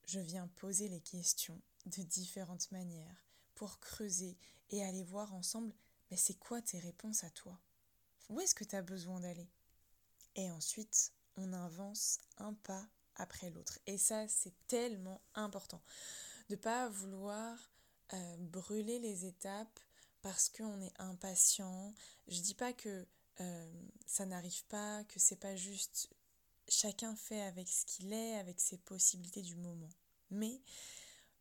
je 0.07 0.21
viens 0.21 0.49
poser 0.57 0.89
les 0.89 1.01
questions 1.01 1.61
de 1.87 2.03
différentes 2.03 2.71
manières 2.73 3.25
pour 3.55 3.81
creuser 3.81 4.37
et 4.71 4.85
aller 4.85 5.05
voir 5.05 5.33
ensemble 5.35 5.75
mais 6.11 6.17
c'est 6.17 6.39
quoi 6.39 6.63
tes 6.63 6.79
réponses 6.79 7.25
à 7.25 7.31
toi? 7.31 7.59
Où 8.29 8.41
est-ce 8.41 8.55
que 8.55 8.65
tu 8.65 8.77
as 8.77 8.83
besoin 8.83 9.21
d'aller? 9.21 9.49
Et 10.37 10.51
ensuite, 10.51 11.13
on 11.37 11.53
avance 11.53 12.21
un 12.39 12.55
pas 12.55 12.87
après 13.17 13.51
l'autre. 13.51 13.79
Et 13.87 13.99
ça, 13.99 14.29
c'est 14.29 14.55
tellement 14.67 15.21
important. 15.35 15.83
De 16.51 16.57
pas 16.57 16.89
vouloir 16.89 17.74
euh, 18.13 18.37
brûler 18.39 18.99
les 18.99 19.25
étapes 19.25 19.81
parce 20.23 20.49
qu'on 20.49 20.81
est 20.81 20.93
impatient. 21.01 21.95
Je 22.29 22.41
dis 22.41 22.55
pas 22.55 22.73
que 22.73 23.07
euh, 23.41 23.73
ça 24.07 24.27
n'arrive 24.27 24.65
pas, 24.67 25.05
que 25.05 25.19
c'est 25.19 25.41
pas 25.41 25.57
juste 25.57 26.09
chacun 26.69 27.15
fait 27.17 27.43
avec 27.43 27.69
ce 27.69 27.85
qu'il 27.85 28.13
est, 28.13 28.39
avec 28.39 28.61
ses 28.61 28.79
possibilités 28.79 29.43
du 29.43 29.57
moment. 29.57 29.91
Mais 30.31 30.61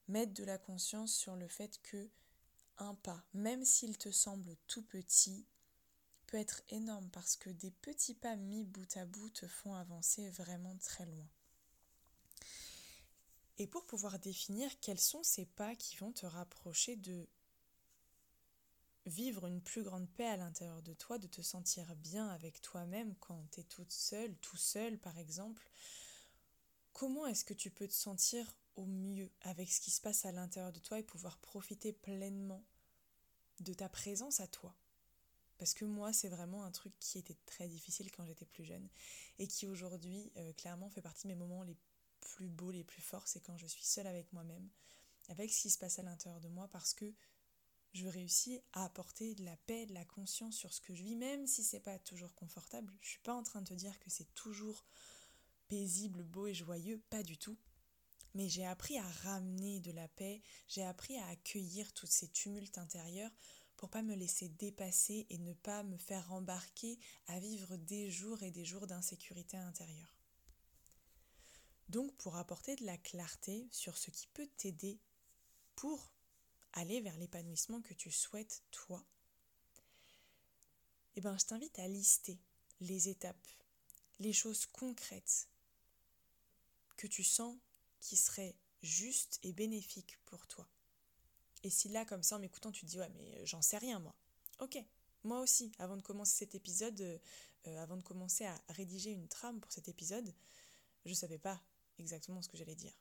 mettre 0.08 0.34
de 0.34 0.44
la 0.44 0.58
conscience 0.58 1.14
sur 1.14 1.36
le 1.36 1.48
fait 1.48 1.80
que 1.82 2.10
un 2.78 2.96
pas, 2.96 3.24
même 3.34 3.64
s'il 3.64 3.98
te 3.98 4.12
semble 4.12 4.56
tout 4.68 4.82
petit, 4.84 5.46
peut 6.28 6.38
être 6.38 6.64
énorme 6.70 7.10
parce 7.12 7.36
que 7.36 7.50
des 7.52 7.72
petits 7.72 8.16
pas 8.16 8.36
mis 8.36 8.66
bout 8.66 8.98
à 8.98 9.06
bout 9.06 9.30
te 9.30 9.48
font 9.48 9.76
avancer 9.76 10.30
vraiment 10.32 10.76
très 10.78 11.06
loin. 11.06 11.30
Et 13.60 13.68
pour 13.68 13.86
pouvoir 13.86 14.20
définir 14.20 14.72
quels 14.80 15.00
sont 15.00 15.24
ces 15.24 15.46
pas 15.46 15.76
qui 15.76 15.96
vont 15.98 16.12
te 16.12 16.26
rapprocher 16.26 16.96
de 16.96 17.28
vivre 19.06 19.48
une 19.48 19.62
plus 19.62 19.84
grande 19.84 20.10
paix 20.10 20.28
à 20.28 20.38
l'intérieur 20.38 20.82
de 20.82 20.94
toi, 20.94 21.18
de 21.18 21.28
te 21.28 21.42
sentir 21.42 21.96
bien 21.96 22.28
avec 22.30 22.62
toi-même 22.62 23.16
quand 23.20 23.46
tu 23.52 23.60
es 23.60 23.64
toute 23.64 23.92
seule, 23.92 24.36
tout 24.38 24.58
seul 24.58 24.98
par 24.98 25.18
exemple. 25.18 25.70
Comment 26.94 27.28
est-ce 27.28 27.46
que 27.46 27.54
tu 27.54 27.70
peux 27.70 27.88
te 27.88 27.94
sentir 27.94 28.56
au 28.76 28.86
mieux 28.86 29.30
avec 29.42 29.72
ce 29.72 29.82
qui 29.82 29.92
se 29.92 30.02
passe 30.02 30.26
à 30.26 30.32
l'intérieur 30.32 30.72
de 30.72 30.80
toi 30.80 31.00
et 31.00 31.04
pouvoir 31.04 31.38
profiter 31.40 31.92
pleinement 31.92 32.64
de 33.60 33.74
ta 33.74 33.90
présence 33.90 34.40
à 34.40 34.48
toi? 34.48 34.76
Parce 35.58 35.74
que 35.74 35.86
moi, 35.86 36.12
c'est 36.14 36.30
vraiment 36.30 36.64
un 36.64 36.72
truc 36.72 36.94
qui 37.00 37.18
était 37.18 37.38
très 37.46 37.68
difficile 37.68 38.12
quand 38.12 38.26
j'étais 38.26 38.46
plus 38.46 38.66
jeune 38.66 38.88
et 39.40 39.48
qui 39.48 39.68
aujourd'hui, 39.68 40.32
euh, 40.38 40.54
clairement, 40.54 40.90
fait 40.90 41.02
partie 41.02 41.28
de 41.28 41.34
mes 41.34 41.40
moments 41.40 41.64
les 41.64 41.78
plus 42.24 42.50
beaux, 42.50 42.72
les 42.72 42.84
plus 42.84 43.02
forts, 43.02 43.28
c'est 43.28 43.42
quand 43.42 43.58
je 43.58 43.68
suis 43.68 43.84
seule 43.84 44.08
avec 44.08 44.32
moi-même, 44.34 44.70
avec 45.30 45.52
ce 45.52 45.64
qui 45.64 45.70
se 45.70 45.78
passe 45.78 46.00
à 46.00 46.04
l'intérieur 46.04 46.42
de 46.42 46.50
moi 46.50 46.68
parce 46.72 46.94
que 46.94 47.14
je 47.94 48.08
réussis 48.08 48.60
à 48.74 48.86
apporter 48.86 49.36
de 49.36 49.46
la 49.46 49.56
paix, 49.56 49.86
de 49.86 49.94
la 49.94 50.06
conscience 50.06 50.56
sur 50.56 50.74
ce 50.74 50.82
que 50.82 50.96
je 50.96 51.04
vis, 51.04 51.16
même 51.16 51.46
si 51.46 51.64
c'est 51.64 51.80
pas 51.80 52.00
toujours 52.00 52.34
confortable. 52.34 52.92
Je 53.02 53.10
suis 53.10 53.20
pas 53.20 53.36
en 53.36 53.44
train 53.44 53.62
de 53.62 53.68
te 53.70 53.74
dire 53.74 54.00
que 54.00 54.10
c'est 54.10 54.34
toujours 54.34 54.84
paisible, 55.68 56.24
beau 56.24 56.48
et 56.48 56.54
joyeux, 56.54 57.02
pas 57.10 57.24
du 57.24 57.38
tout. 57.38 57.58
mais 58.36 58.50
j'ai 58.50 58.66
appris 58.66 58.98
à 58.98 59.08
ramener 59.24 59.80
de 59.80 59.92
la 59.92 60.08
paix, 60.08 60.42
j'ai 60.68 60.84
appris 60.84 61.18
à 61.18 61.28
accueillir 61.28 61.94
tous 61.94 62.08
ces 62.08 62.28
tumultes 62.28 62.80
intérieurs 62.80 63.32
pour 63.76 63.90
pas 63.90 64.02
me 64.02 64.16
laisser 64.16 64.50
dépasser 64.50 65.28
et 65.30 65.38
ne 65.38 65.54
pas 65.54 65.84
me 65.84 65.98
faire 65.98 66.32
embarquer 66.34 66.98
à 67.28 67.40
vivre 67.40 67.76
des 67.78 68.10
jours 68.10 68.42
et 68.42 68.52
des 68.52 68.66
jours 68.66 68.88
d'insécurité 68.88 69.58
intérieure. 69.58 70.13
Donc 71.90 72.14
pour 72.18 72.36
apporter 72.36 72.76
de 72.76 72.86
la 72.86 72.98
clarté 72.98 73.68
sur 73.72 73.98
ce 73.98 74.12
qui 74.12 74.28
peut 74.28 74.48
t'aider 74.58 75.00
pour 75.76 76.10
aller 76.74 77.02
vers 77.02 77.18
l'épanouissement 77.18 77.82
que 77.82 77.94
tu 77.94 78.12
souhaites 78.12 78.64
toi, 78.72 79.04
eh 81.16 81.22
ben, 81.22 81.38
je 81.38 81.46
t'invite 81.46 81.78
à 81.80 81.88
lister 81.88 82.40
les 82.82 83.10
étapes, 83.10 83.48
les 84.20 84.34
choses 84.34 84.66
concrètes 84.66 85.48
que 86.98 87.08
tu 87.08 87.24
sens 87.24 87.56
qui 88.00 88.18
seraient 88.18 88.56
justes 88.82 89.40
et 89.44 89.54
bénéfiques 89.54 90.18
pour 90.26 90.48
toi. 90.48 90.68
Et 91.64 91.70
si 91.70 91.88
là, 91.90 92.06
comme 92.06 92.24
ça, 92.24 92.36
en 92.36 92.40
m'écoutant, 92.40 92.72
tu 92.72 92.82
te 92.82 92.92
dis, 92.92 93.00
ouais, 93.00 93.10
mais 93.10 93.46
j'en 93.46 93.62
sais 93.62 93.78
rien, 93.78 94.00
moi. 94.00 94.14
Ok, 94.60 94.78
moi 95.24 95.40
aussi, 95.40 95.72
avant 95.80 95.96
de 95.96 96.02
commencer 96.02 96.36
cet 96.40 96.56
épisode, 96.56 97.00
euh, 97.02 97.18
euh, 97.68 97.82
avant 97.82 97.96
de 97.96 98.04
commencer 98.04 98.46
à 98.46 98.62
rédiger 98.70 99.12
une 99.12 99.28
trame 99.28 99.60
pour 99.62 99.72
cet 99.72 99.88
épisode, 99.88 100.34
je 101.06 101.12
ne 101.12 101.16
savais 101.16 101.38
pas 101.38 101.62
exactement 101.98 102.42
ce 102.42 102.50
que 102.50 102.58
j'allais 102.58 102.76
dire. 102.76 102.98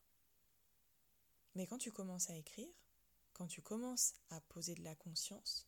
Mais 1.54 1.66
quand 1.66 1.78
tu 1.78 1.92
commences 1.92 2.30
à 2.30 2.37
écrire, 2.37 2.68
quand 3.32 3.46
tu 3.46 3.62
commences 3.62 4.14
à 4.30 4.40
poser 4.40 4.75
de 4.75 4.82
la 4.82 4.94
conscience, 4.94 5.66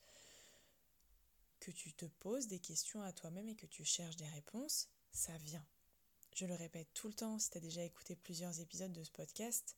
que 1.61 1.71
tu 1.71 1.93
te 1.95 2.07
poses 2.07 2.47
des 2.47 2.59
questions 2.59 3.03
à 3.03 3.13
toi-même 3.13 3.49
et 3.49 3.57
que 3.57 3.67
tu 3.67 3.85
cherches 3.85 4.17
des 4.17 4.29
réponses, 4.29 4.89
ça 5.13 5.37
vient. 5.39 5.65
Je 6.35 6.47
le 6.47 6.55
répète 6.55 6.93
tout 6.95 7.09
le 7.09 7.15
temps, 7.15 7.39
si 7.39 7.51
tu 7.51 7.59
as 7.59 7.61
déjà 7.61 7.83
écouté 7.83 8.17
plusieurs 8.17 8.61
épisodes 8.61 8.93
de 8.93 9.05
ce 9.05 9.11
podcast, 9.11 9.77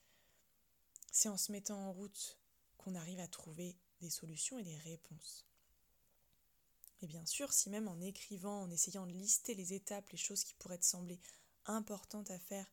c'est 1.13 1.29
en 1.29 1.37
se 1.37 1.53
mettant 1.53 1.79
en 1.79 1.93
route 1.93 2.39
qu'on 2.79 2.95
arrive 2.95 3.21
à 3.21 3.29
trouver 3.29 3.77
des 4.01 4.11
solutions 4.11 4.59
et 4.59 4.65
des 4.65 4.79
réponses. 4.79 5.47
Et 7.03 7.07
bien 7.07 7.27
sûr, 7.27 7.53
si 7.53 7.71
même 7.71 7.89
en 7.89 8.01
écrivant, 8.01 8.63
en 8.63 8.71
essayant 8.71 9.07
de 9.07 9.13
lister 9.13 9.55
les 9.55 9.75
étapes, 9.75 10.09
les 10.11 10.19
choses 10.19 10.45
qui 10.45 10.55
pourraient 10.55 10.79
te 10.79 10.85
sembler 10.85 11.21
importantes 11.67 12.31
à 12.31 12.39
faire, 12.39 12.67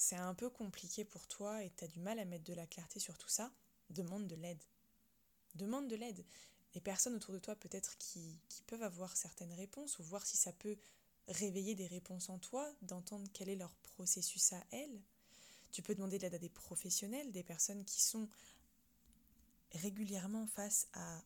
c'est 0.00 0.16
un 0.16 0.32
peu 0.32 0.48
compliqué 0.48 1.04
pour 1.04 1.26
toi 1.26 1.62
et 1.62 1.70
tu 1.76 1.84
as 1.84 1.86
du 1.86 2.00
mal 2.00 2.18
à 2.18 2.24
mettre 2.24 2.44
de 2.44 2.54
la 2.54 2.66
clarté 2.66 2.98
sur 2.98 3.18
tout 3.18 3.28
ça, 3.28 3.52
demande 3.90 4.26
de 4.26 4.34
l'aide. 4.34 4.62
Demande 5.56 5.88
de 5.88 5.94
l'aide. 5.94 6.24
Les 6.74 6.80
personnes 6.80 7.14
autour 7.14 7.34
de 7.34 7.38
toi 7.38 7.54
peut-être 7.54 7.98
qui, 7.98 8.38
peuvent 8.66 8.82
avoir 8.82 9.14
certaines 9.14 9.52
réponses 9.52 9.98
ou 9.98 10.02
voir 10.02 10.24
si 10.24 10.38
ça 10.38 10.52
peut 10.54 10.78
réveiller 11.28 11.74
des 11.74 11.86
réponses 11.86 12.30
en 12.30 12.38
toi, 12.38 12.72
d'entendre 12.80 13.28
quel 13.34 13.50
est 13.50 13.56
leur 13.56 13.74
processus 13.74 14.54
à 14.54 14.64
elles. 14.70 15.02
Tu 15.70 15.82
peux 15.82 15.94
demander 15.94 16.16
de 16.16 16.22
l'aide 16.22 16.34
à 16.34 16.38
des 16.38 16.48
professionnels, 16.48 17.30
des 17.30 17.42
personnes 17.42 17.84
qui 17.84 18.00
sont 18.00 18.26
régulièrement 19.72 20.46
face 20.46 20.88
à 20.94 21.22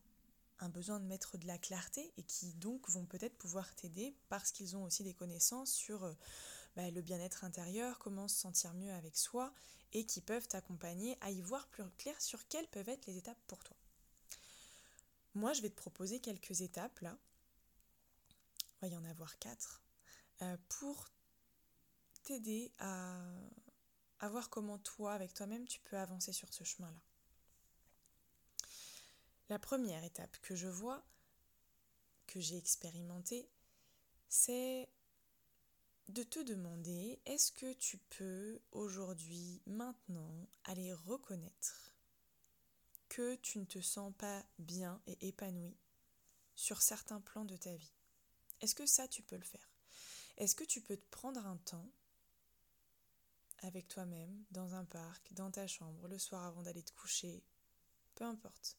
un 0.59 0.67
besoin 0.69 0.99
de 0.99 1.05
mettre 1.05 1.37
de 1.37 1.47
la 1.47 1.57
clarté 1.57 2.11
et 2.17 2.23
qui 2.23 2.53
donc 2.55 2.89
vont 2.89 3.05
peut-être 3.05 3.37
pouvoir 3.37 3.73
t'aider 3.75 4.17
parce 4.27 4.51
qu'ils 4.51 4.75
ont 4.75 4.83
aussi 4.83 5.03
des 5.03 5.13
connaissances 5.13 5.71
sur 5.71 6.03
euh, 6.03 6.13
bah, 6.75 6.89
le 6.91 7.01
bien-être 7.01 7.43
intérieur, 7.43 7.99
comment 7.99 8.27
se 8.27 8.37
sentir 8.37 8.73
mieux 8.73 8.91
avec 8.91 9.17
soi 9.17 9.53
et 9.93 10.05
qui 10.05 10.21
peuvent 10.21 10.47
t'accompagner 10.47 11.17
à 11.21 11.31
y 11.31 11.41
voir 11.41 11.67
plus 11.67 11.83
clair 11.97 12.19
sur 12.21 12.47
quelles 12.47 12.67
peuvent 12.67 12.89
être 12.89 13.05
les 13.05 13.17
étapes 13.17 13.41
pour 13.47 13.63
toi. 13.63 13.77
Moi, 15.35 15.53
je 15.53 15.61
vais 15.61 15.69
te 15.69 15.75
proposer 15.75 16.19
quelques 16.19 16.61
étapes 16.61 16.99
là. 16.99 17.17
Il 18.59 18.81
va 18.81 18.87
y 18.87 18.97
en 18.97 19.05
avoir 19.05 19.37
quatre 19.39 19.81
euh, 20.41 20.57
pour 20.67 21.09
t'aider 22.23 22.73
à, 22.79 23.21
à 24.19 24.29
voir 24.29 24.49
comment 24.49 24.77
toi, 24.79 25.13
avec 25.13 25.33
toi-même, 25.33 25.67
tu 25.67 25.79
peux 25.81 25.97
avancer 25.97 26.33
sur 26.33 26.53
ce 26.53 26.63
chemin-là. 26.63 26.99
La 29.49 29.59
première 29.59 30.03
étape 30.03 30.37
que 30.41 30.55
je 30.55 30.67
vois, 30.67 31.05
que 32.27 32.39
j'ai 32.39 32.57
expérimentée, 32.57 33.47
c'est 34.27 34.89
de 36.09 36.23
te 36.23 36.39
demander 36.39 37.19
est-ce 37.25 37.51
que 37.51 37.73
tu 37.73 37.97
peux 37.97 38.59
aujourd'hui, 38.71 39.61
maintenant, 39.65 40.47
aller 40.63 40.93
reconnaître 40.93 41.91
que 43.09 43.35
tu 43.35 43.59
ne 43.59 43.65
te 43.65 43.81
sens 43.81 44.13
pas 44.17 44.43
bien 44.59 45.01
et 45.07 45.27
épanoui 45.27 45.75
sur 46.55 46.81
certains 46.81 47.21
plans 47.21 47.45
de 47.45 47.57
ta 47.57 47.75
vie? 47.75 47.93
Est-ce 48.61 48.75
que 48.75 48.85
ça, 48.85 49.07
tu 49.07 49.23
peux 49.23 49.35
le 49.35 49.43
faire? 49.43 49.69
Est-ce 50.37 50.55
que 50.55 50.63
tu 50.63 50.81
peux 50.81 50.97
te 50.97 51.09
prendre 51.09 51.45
un 51.45 51.57
temps 51.57 51.89
avec 53.59 53.87
toi-même, 53.87 54.43
dans 54.51 54.75
un 54.75 54.85
parc, 54.85 55.33
dans 55.33 55.49
ta 55.49 55.65
chambre, 55.65 56.07
le 56.07 56.19
soir 56.19 56.43
avant 56.45 56.61
d'aller 56.61 56.83
te 56.83 56.91
coucher, 56.91 57.43
peu 58.13 58.25
importe, 58.25 58.77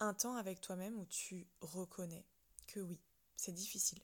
un 0.00 0.14
temps 0.14 0.36
avec 0.36 0.60
toi-même 0.60 0.96
où 0.98 1.06
tu 1.06 1.46
reconnais 1.60 2.24
que 2.66 2.80
oui, 2.80 3.00
c'est 3.36 3.52
difficile, 3.52 4.00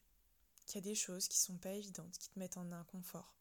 qu'il 0.72 0.86
y 0.86 0.88
a 0.88 0.90
des 0.90 0.94
choses 0.94 1.28
qui 1.28 1.38
sont 1.38 1.58
pas 1.58 1.72
évidentes, 1.72 2.16
qui 2.16 2.30
te 2.30 2.38
mettent 2.38 2.56
en 2.56 2.72
inconfort, 2.72 3.34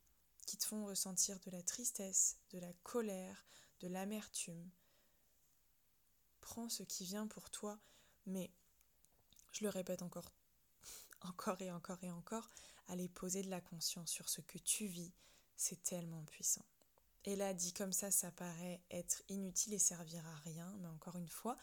qui 0.45 0.57
te 0.57 0.65
font 0.65 0.85
ressentir 0.85 1.39
de 1.39 1.51
la 1.51 1.63
tristesse, 1.63 2.37
de 2.49 2.59
la 2.59 2.73
colère, 2.83 3.45
de 3.79 3.87
l'amertume. 3.87 4.69
Prends 6.41 6.67
ce 6.67 6.83
qui 6.83 7.05
vient 7.05 7.27
pour 7.27 7.49
toi, 7.49 7.79
mais 8.25 8.51
je 9.53 9.63
le 9.63 9.69
répète 9.69 10.01
encore, 10.01 10.33
encore 11.21 11.61
et 11.61 11.71
encore 11.71 12.03
et 12.03 12.11
encore, 12.11 12.49
aller 12.89 13.07
poser 13.07 13.43
de 13.43 13.49
la 13.49 13.61
conscience 13.61 14.11
sur 14.11 14.27
ce 14.27 14.41
que 14.41 14.57
tu 14.57 14.87
vis, 14.87 15.13
c'est 15.55 15.81
tellement 15.83 16.25
puissant. 16.25 16.65
Et 17.23 17.37
là, 17.37 17.53
dit 17.53 17.71
comme 17.71 17.93
ça, 17.93 18.11
ça 18.11 18.31
paraît 18.31 18.81
être 18.91 19.23
inutile 19.29 19.73
et 19.73 19.79
servir 19.79 20.27
à 20.27 20.35
rien, 20.39 20.75
mais 20.81 20.89
encore 20.89 21.15
une 21.15 21.29
fois, 21.29 21.55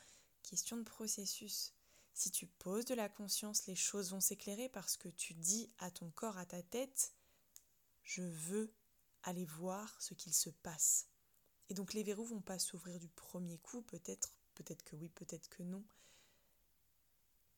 question 0.44 0.78
de 0.78 0.84
processus. 0.84 1.74
Si 2.18 2.32
tu 2.32 2.48
poses 2.48 2.84
de 2.84 2.96
la 2.96 3.08
conscience, 3.08 3.68
les 3.68 3.76
choses 3.76 4.10
vont 4.10 4.18
s'éclairer 4.18 4.68
parce 4.68 4.96
que 4.96 5.08
tu 5.08 5.34
dis 5.34 5.70
à 5.78 5.88
ton 5.92 6.10
corps, 6.10 6.36
à 6.36 6.46
ta 6.46 6.60
tête, 6.64 7.12
je 8.02 8.22
veux 8.22 8.74
aller 9.22 9.44
voir 9.44 10.02
ce 10.02 10.14
qu'il 10.14 10.34
se 10.34 10.50
passe. 10.50 11.06
Et 11.68 11.74
donc 11.74 11.94
les 11.94 12.02
verrous 12.02 12.24
vont 12.24 12.40
pas 12.40 12.58
s'ouvrir 12.58 12.98
du 12.98 13.08
premier 13.08 13.58
coup, 13.58 13.82
peut-être, 13.82 14.34
peut-être 14.56 14.82
que 14.82 14.96
oui, 14.96 15.10
peut-être 15.10 15.48
que 15.48 15.62
non. 15.62 15.84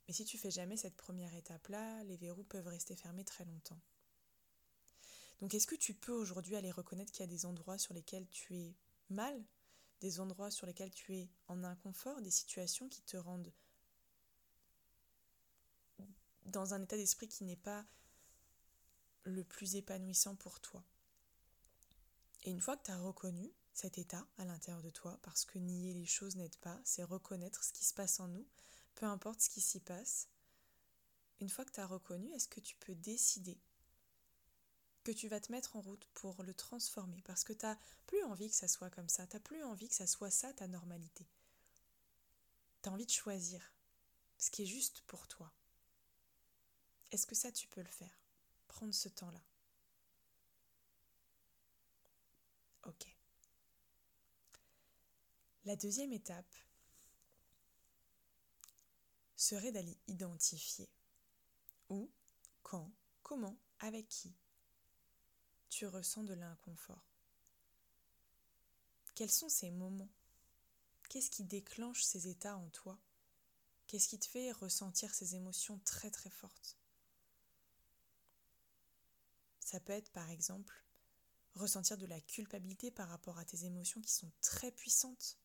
Mais 0.07 0.12
si 0.12 0.26
tu 0.26 0.37
fais 0.37 0.50
jamais 0.50 0.76
cette 0.76 0.99
première 0.99 1.35
étape-là, 1.35 2.05
les 2.05 2.19
verrous 2.19 2.45
peuvent 2.45 2.69
rester 2.69 2.97
fermés 2.97 3.25
très 3.25 3.47
longtemps. 3.47 3.81
Donc 5.40 5.55
est-ce 5.55 5.67
que 5.67 5.75
tu 5.75 5.95
peux 5.95 6.12
aujourd'hui 6.12 6.57
aller 6.57 6.71
reconnaître 6.71 7.12
qu'il 7.12 7.25
y 7.25 7.29
a 7.31 7.33
des 7.33 7.47
endroits 7.47 7.79
sur 7.79 7.95
lesquels 7.95 8.29
tu 8.29 8.55
es 8.59 8.76
mal 9.09 9.43
des 10.02 10.21
endroits 10.21 10.50
sur 10.50 10.67
lesquels 10.67 10.93
tu 10.93 11.17
es 11.17 11.31
en 11.49 11.64
inconfort, 11.64 12.21
des 12.21 12.31
situations 12.31 12.90
qui 12.90 13.00
te 13.02 13.17
rendent 13.17 13.52
dans 16.50 16.75
un 16.75 16.83
état 16.83 16.97
d'esprit 16.97 17.28
qui 17.28 17.45
n'est 17.45 17.57
pas 17.57 17.85
le 19.25 19.45
plus 19.45 19.76
épanouissant 19.76 20.35
pour 20.37 20.61
toi. 20.61 20.83
Et 22.42 22.50
une 22.50 22.61
fois 22.61 22.76
que 22.76 22.85
tu 22.85 22.90
as 22.90 22.99
reconnu 22.99 23.52
cet 23.73 23.99
état 23.99 24.26
à 24.38 24.45
l'intérieur 24.45 24.83
de 24.83 24.90
toi, 24.90 25.19
parce 25.23 25.45
que 25.45 25.59
nier 25.59 25.95
les 25.95 26.07
choses 26.07 26.37
n'aide 26.37 26.57
pas, 26.57 26.80
c'est 26.85 27.04
reconnaître 27.04 27.62
ce 27.64 27.73
qui 27.73 27.85
se 27.85 27.95
passe 27.95 28.21
en 28.21 28.28
nous, 28.28 28.47
peu 28.95 29.07
importe 29.07 29.40
ce 29.40 29.50
qui 29.50 29.61
s'y 29.61 29.80
passe, 29.80 30.28
une 31.40 31.49
fois 31.49 31.64
que 31.64 31.73
tu 31.73 31.80
as 31.80 31.87
reconnu, 31.87 32.30
est-ce 32.33 32.49
que 32.49 32.61
tu 32.61 32.76
peux 32.76 32.95
décider 32.95 33.59
que 35.04 35.12
tu 35.12 35.28
vas 35.28 35.40
te 35.40 35.50
mettre 35.50 35.76
en 35.76 35.80
route 35.80 36.07
pour 36.12 36.42
le 36.42 36.52
transformer? 36.52 37.23
Parce 37.23 37.45
que 37.45 37.54
tu 37.54 37.64
n'as 37.64 37.78
plus 38.07 38.23
envie 38.25 38.50
que 38.50 38.57
ça 38.57 38.69
soit 38.69 38.90
comme 38.90 39.09
ça, 39.09 39.26
tu 39.26 39.37
n'as 39.37 39.40
plus 39.40 39.62
envie 39.62 39.88
que 39.88 39.95
ça 39.95 40.07
soit 40.07 40.30
ça 40.30 40.52
ta 40.52 40.66
normalité. 40.69 41.26
Tu 42.83 42.88
as 42.88 42.92
envie 42.92 43.07
de 43.07 43.11
choisir 43.11 43.73
ce 44.37 44.50
qui 44.50 44.62
est 44.62 44.66
juste 44.66 45.02
pour 45.07 45.28
toi. 45.28 45.52
Est-ce 47.11 47.26
que 47.26 47.35
ça 47.35 47.50
tu 47.50 47.67
peux 47.69 47.83
le 47.83 47.88
faire? 47.88 48.21
Prendre 48.69 48.95
ce 48.95 49.09
temps-là. 49.09 49.43
Ok. 52.85 53.07
La 55.64 55.76
deuxième 55.76 56.12
étape 56.12 56.55
serait 59.37 59.73
d'aller 59.73 59.99
identifier 60.07 60.88
où, 61.88 62.11
quand, 62.62 62.90
comment, 63.23 63.57
avec 63.81 64.09
qui 64.09 64.35
tu 65.69 65.87
ressens 65.87 66.25
de 66.25 66.35
l'inconfort. 66.35 67.05
Quels 69.14 69.31
sont 69.31 69.49
ces 69.49 69.71
moments? 69.71 70.11
Qu'est-ce 71.09 71.31
qui 71.31 71.45
déclenche 71.45 72.02
ces 72.02 72.29
états 72.29 72.57
en 72.57 72.69
toi? 72.71 72.99
Qu'est-ce 73.87 74.09
qui 74.09 74.19
te 74.19 74.26
fait 74.26 74.52
ressentir 74.52 75.14
ces 75.14 75.35
émotions 75.35 75.79
très 75.85 76.11
très 76.11 76.31
fortes? 76.31 76.80
Ça 79.71 79.79
peut 79.79 79.93
être 79.93 80.11
par 80.11 80.29
exemple 80.31 80.85
ressentir 81.55 81.97
de 81.97 82.07
la 82.07 82.21
culpabilité 82.21 82.91
par 82.91 83.09
rapport 83.09 83.39
à 83.39 83.45
tes 83.45 83.67
émotions 83.67 84.00
qui 84.00 84.11
sont 84.11 84.33
très 84.41 84.73
puissantes. 84.73 85.39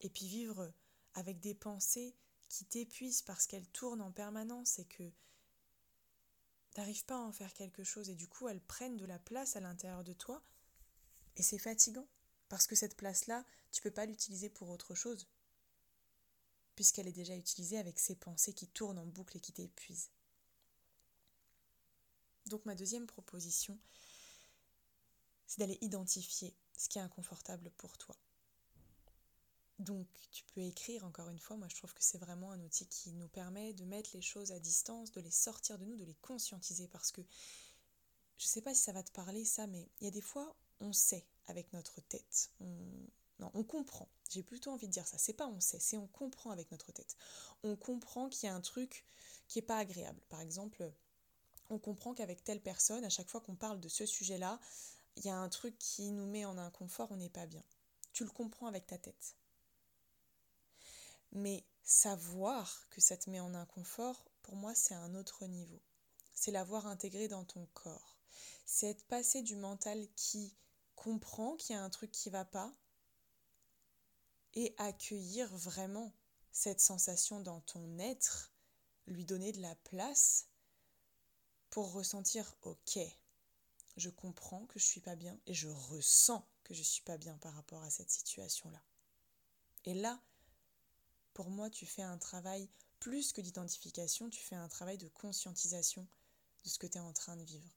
Et 0.00 0.08
puis 0.08 0.26
vivre 0.26 0.72
avec 1.12 1.38
des 1.38 1.54
pensées 1.54 2.16
qui 2.48 2.64
t'épuisent 2.64 3.20
parce 3.20 3.46
qu'elles 3.46 3.68
tournent 3.68 4.00
en 4.00 4.10
permanence 4.10 4.78
et 4.78 4.86
que 4.86 5.12
t'arrives 6.72 7.04
pas 7.04 7.16
à 7.16 7.26
en 7.26 7.30
faire 7.30 7.52
quelque 7.52 7.84
chose 7.84 8.08
et 8.08 8.14
du 8.14 8.26
coup 8.26 8.48
elles 8.48 8.64
prennent 8.64 8.96
de 8.96 9.04
la 9.04 9.18
place 9.18 9.54
à 9.54 9.60
l'intérieur 9.60 10.02
de 10.02 10.14
toi 10.14 10.42
Et 11.36 11.42
c'est 11.42 11.58
fatigant, 11.58 12.08
parce 12.48 12.66
que 12.66 12.74
cette 12.74 12.96
place-là, 12.96 13.44
tu 13.70 13.82
peux 13.82 13.90
pas 13.90 14.06
l'utiliser 14.06 14.48
pour 14.48 14.70
autre 14.70 14.94
chose, 14.94 15.28
puisqu'elle 16.74 17.08
est 17.08 17.12
déjà 17.12 17.36
utilisée 17.36 17.76
avec 17.76 17.98
ces 17.98 18.16
pensées 18.16 18.54
qui 18.54 18.68
tournent 18.68 18.98
en 18.98 19.04
boucle 19.04 19.36
et 19.36 19.40
qui 19.40 19.52
t'épuisent. 19.52 20.08
Donc 22.46 22.64
ma 22.64 22.74
deuxième 22.74 23.06
proposition, 23.06 23.78
c'est 25.46 25.60
d'aller 25.60 25.78
identifier 25.80 26.54
ce 26.76 26.88
qui 26.88 26.98
est 26.98 27.02
inconfortable 27.02 27.70
pour 27.76 27.96
toi. 27.98 28.16
Donc 29.78 30.06
tu 30.30 30.44
peux 30.54 30.60
écrire 30.60 31.04
encore 31.04 31.28
une 31.28 31.38
fois, 31.38 31.56
moi 31.56 31.68
je 31.68 31.76
trouve 31.76 31.92
que 31.94 32.04
c'est 32.04 32.18
vraiment 32.18 32.52
un 32.52 32.60
outil 32.60 32.86
qui 32.86 33.12
nous 33.12 33.28
permet 33.28 33.72
de 33.72 33.84
mettre 33.84 34.10
les 34.14 34.22
choses 34.22 34.52
à 34.52 34.60
distance, 34.60 35.10
de 35.12 35.20
les 35.20 35.30
sortir 35.30 35.78
de 35.78 35.84
nous, 35.84 35.96
de 35.96 36.04
les 36.04 36.14
conscientiser 36.14 36.88
parce 36.88 37.10
que 37.10 37.22
je 38.38 38.46
ne 38.46 38.48
sais 38.48 38.62
pas 38.62 38.74
si 38.74 38.82
ça 38.82 38.92
va 38.92 39.02
te 39.02 39.12
parler 39.12 39.44
ça, 39.44 39.66
mais 39.66 39.88
il 40.00 40.04
y 40.04 40.08
a 40.08 40.10
des 40.10 40.20
fois 40.20 40.54
on 40.80 40.92
sait 40.92 41.26
avec 41.46 41.72
notre 41.72 42.00
tête, 42.00 42.50
on, 42.60 42.76
non, 43.42 43.50
on 43.54 43.64
comprend. 43.64 44.08
J'ai 44.30 44.44
plutôt 44.44 44.70
envie 44.70 44.86
de 44.86 44.92
dire 44.92 45.06
ça. 45.06 45.18
C'est 45.18 45.32
pas 45.32 45.48
on 45.48 45.60
sait, 45.60 45.80
c'est 45.80 45.96
on 45.96 46.06
comprend 46.06 46.52
avec 46.52 46.70
notre 46.70 46.92
tête. 46.92 47.16
On 47.64 47.76
comprend 47.76 48.28
qu'il 48.28 48.46
y 48.46 48.50
a 48.50 48.54
un 48.54 48.60
truc 48.60 49.04
qui 49.48 49.58
est 49.58 49.62
pas 49.62 49.78
agréable. 49.78 50.20
Par 50.28 50.40
exemple, 50.40 50.92
on 51.72 51.78
comprend 51.78 52.12
qu'avec 52.12 52.44
telle 52.44 52.60
personne, 52.60 53.04
à 53.04 53.08
chaque 53.08 53.28
fois 53.28 53.40
qu'on 53.40 53.56
parle 53.56 53.80
de 53.80 53.88
ce 53.88 54.04
sujet-là, 54.04 54.60
il 55.16 55.24
y 55.24 55.30
a 55.30 55.36
un 55.36 55.48
truc 55.48 55.76
qui 55.78 56.10
nous 56.10 56.26
met 56.26 56.44
en 56.44 56.58
inconfort, 56.58 57.10
on 57.10 57.16
n'est 57.16 57.30
pas 57.30 57.46
bien. 57.46 57.64
Tu 58.12 58.24
le 58.24 58.30
comprends 58.30 58.66
avec 58.66 58.86
ta 58.86 58.98
tête. 58.98 59.36
Mais 61.32 61.64
savoir 61.82 62.86
que 62.90 63.00
ça 63.00 63.16
te 63.16 63.30
met 63.30 63.40
en 63.40 63.54
inconfort, 63.54 64.22
pour 64.42 64.54
moi, 64.54 64.74
c'est 64.74 64.94
un 64.94 65.14
autre 65.14 65.46
niveau. 65.46 65.80
C'est 66.34 66.50
l'avoir 66.50 66.86
intégré 66.86 67.28
dans 67.28 67.44
ton 67.44 67.66
corps. 67.72 68.18
C'est 68.66 68.88
être 68.90 69.04
passé 69.06 69.42
du 69.42 69.56
mental 69.56 70.06
qui 70.14 70.54
comprend 70.94 71.56
qu'il 71.56 71.74
y 71.74 71.78
a 71.78 71.82
un 71.82 71.90
truc 71.90 72.10
qui 72.12 72.28
va 72.28 72.44
pas 72.44 72.72
et 74.54 74.74
accueillir 74.76 75.48
vraiment 75.56 76.12
cette 76.52 76.80
sensation 76.80 77.40
dans 77.40 77.62
ton 77.62 77.98
être, 77.98 78.52
lui 79.06 79.24
donner 79.24 79.52
de 79.52 79.62
la 79.62 79.74
place 79.76 80.51
pour 81.72 81.90
ressentir 81.94 82.54
OK, 82.64 82.98
je 83.96 84.10
comprends 84.10 84.66
que 84.66 84.78
je 84.78 84.84
suis 84.84 85.00
pas 85.00 85.16
bien 85.16 85.40
et 85.46 85.54
je 85.54 85.68
ressens 85.68 86.46
que 86.64 86.74
je 86.74 86.82
suis 86.82 87.02
pas 87.02 87.16
bien 87.16 87.38
par 87.38 87.54
rapport 87.54 87.82
à 87.82 87.88
cette 87.88 88.10
situation-là. 88.10 88.80
Et 89.86 89.94
là, 89.94 90.20
pour 91.32 91.48
moi, 91.48 91.70
tu 91.70 91.86
fais 91.86 92.02
un 92.02 92.18
travail 92.18 92.68
plus 93.00 93.32
que 93.32 93.40
d'identification, 93.40 94.28
tu 94.28 94.42
fais 94.42 94.54
un 94.54 94.68
travail 94.68 94.98
de 94.98 95.08
conscientisation 95.08 96.06
de 96.62 96.68
ce 96.68 96.78
que 96.78 96.86
tu 96.86 96.98
es 96.98 97.00
en 97.00 97.14
train 97.14 97.36
de 97.36 97.42
vivre. 97.42 97.74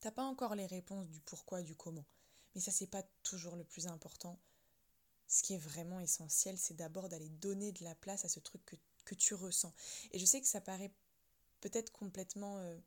T'as 0.00 0.10
pas 0.10 0.24
encore 0.24 0.56
les 0.56 0.66
réponses 0.66 1.08
du 1.08 1.20
pourquoi, 1.20 1.62
du 1.62 1.76
comment, 1.76 2.04
mais 2.56 2.60
ça 2.60 2.72
c'est 2.72 2.88
pas 2.88 3.04
toujours 3.22 3.54
le 3.54 3.64
plus 3.64 3.86
important. 3.86 4.40
Ce 5.28 5.44
qui 5.44 5.54
est 5.54 5.58
vraiment 5.58 6.00
essentiel, 6.00 6.58
c'est 6.58 6.74
d'abord 6.74 7.08
d'aller 7.08 7.28
donner 7.28 7.70
de 7.70 7.84
la 7.84 7.94
place 7.94 8.24
à 8.24 8.28
ce 8.28 8.40
truc 8.40 8.64
que, 8.66 8.76
que, 9.04 9.14
tu 9.14 9.34
ressens. 9.34 9.72
Et 10.10 10.18
je 10.18 10.24
sais 10.24 10.40
que 10.40 10.48
ça 10.48 10.60
paraît 10.60 10.90
peut-être 11.60 11.92
complètement 11.92 12.58
euh, 12.58 12.78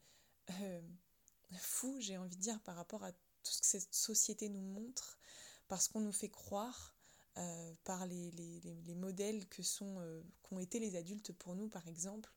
euh, 0.62 0.82
fou, 1.58 1.98
j'ai 2.00 2.18
envie 2.18 2.36
de 2.36 2.42
dire, 2.42 2.60
par 2.62 2.76
rapport 2.76 3.04
à 3.04 3.12
tout 3.12 3.52
ce 3.52 3.62
que 3.62 3.66
cette 3.66 3.94
société 3.94 4.50
nous 4.50 4.62
montre, 4.62 5.20
parce 5.68 5.88
qu'on 5.88 6.02
nous 6.02 6.12
fait 6.12 6.30
croire 6.30 6.96
euh, 7.38 7.74
par 7.84 8.06
les, 8.06 8.32
les, 8.32 8.60
les, 8.60 8.96
modèles 8.96 9.48
que 9.48 9.64
sont, 9.64 10.24
qu'ont 10.44 10.60
été 10.60 10.80
les 10.80 10.96
adultes 10.96 11.32
pour 11.32 11.56
nous, 11.56 11.70
par 11.70 11.88
exemple, 11.88 12.32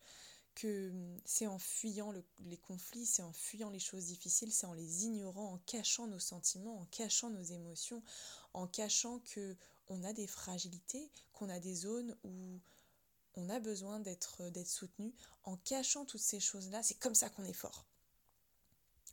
que 0.55 0.91
hum, 0.91 1.21
c'est 1.25 1.47
en 1.47 1.59
fuyant 1.59 2.13
les 2.39 2.57
conflits, 2.57 3.07
c'est 3.07 3.23
en 3.23 3.33
fuyant 3.33 3.71
les 3.71 3.81
choses 3.81 4.07
difficiles, 4.07 4.53
c'est 4.53 4.67
en 4.67 4.73
les 4.73 5.05
ignorant, 5.05 5.55
en 5.55 5.59
cachant 5.59 6.07
nos 6.07 6.21
sentiments, 6.21 6.81
en 6.81 6.85
cachant 6.87 7.31
nos 7.31 7.43
émotions, 7.43 8.03
en 8.53 8.67
cachant 8.67 9.19
que 9.21 9.57
on 9.89 10.03
a 10.05 10.13
des 10.13 10.27
fragilités, 10.27 11.11
qu'on 11.33 11.49
a 11.49 11.61
des 11.61 11.75
zones 11.75 12.17
où 12.25 12.61
on 13.37 13.49
a 13.49 13.61
besoin 13.61 14.01
d'être 14.01 14.49
d'être 14.51 14.69
soutenu, 14.69 15.15
en 15.45 15.57
cachant 15.57 16.05
toutes 16.05 16.21
ces 16.21 16.41
choses-là, 16.41 16.83
c'est 16.83 16.99
comme 16.99 17.15
ça 17.15 17.29
qu'on 17.31 17.45
est 17.45 17.53
fort 17.53 17.87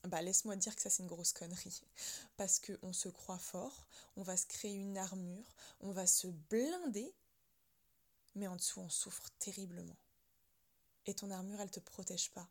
bah 0.08 0.22
laisse-moi 0.22 0.56
dire 0.56 0.76
que 0.76 0.82
ça 0.82 0.90
c'est 0.90 1.04
une 1.04 1.10
grosse 1.10 1.34
connerie. 1.34 1.82
Parce 2.38 2.60
qu'on 2.60 2.94
se 2.94 3.10
croit 3.10 3.38
fort, 3.38 3.88
on 4.16 4.24
va 4.24 4.38
se 4.38 4.48
créer 4.48 4.74
une 4.74 4.98
armure, 4.98 5.56
on 5.80 5.92
va 5.92 6.08
se 6.08 6.28
blinder, 6.28 7.14
mais 8.36 8.48
en 8.48 8.56
dessous 8.56 8.80
on 8.80 8.90
souffre 8.90 9.30
terriblement. 9.40 9.98
Et 11.06 11.16
ton 11.16 11.32
armure, 11.32 11.60
elle 11.60 11.72
te 11.72 11.80
protège 11.80 12.32
pas 12.32 12.48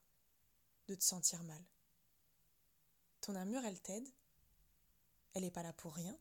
de 0.89 0.95
te 0.95 1.05
sentir 1.05 1.43
mal. 1.45 1.63
Ton 3.21 3.37
armure, 3.37 3.65
elle 3.65 3.81
t'aide, 3.81 4.09
elle 5.35 5.43
n'est 5.43 5.51
pas 5.51 5.63
là 5.63 5.73
pour 5.73 5.95
rien, 5.95 6.19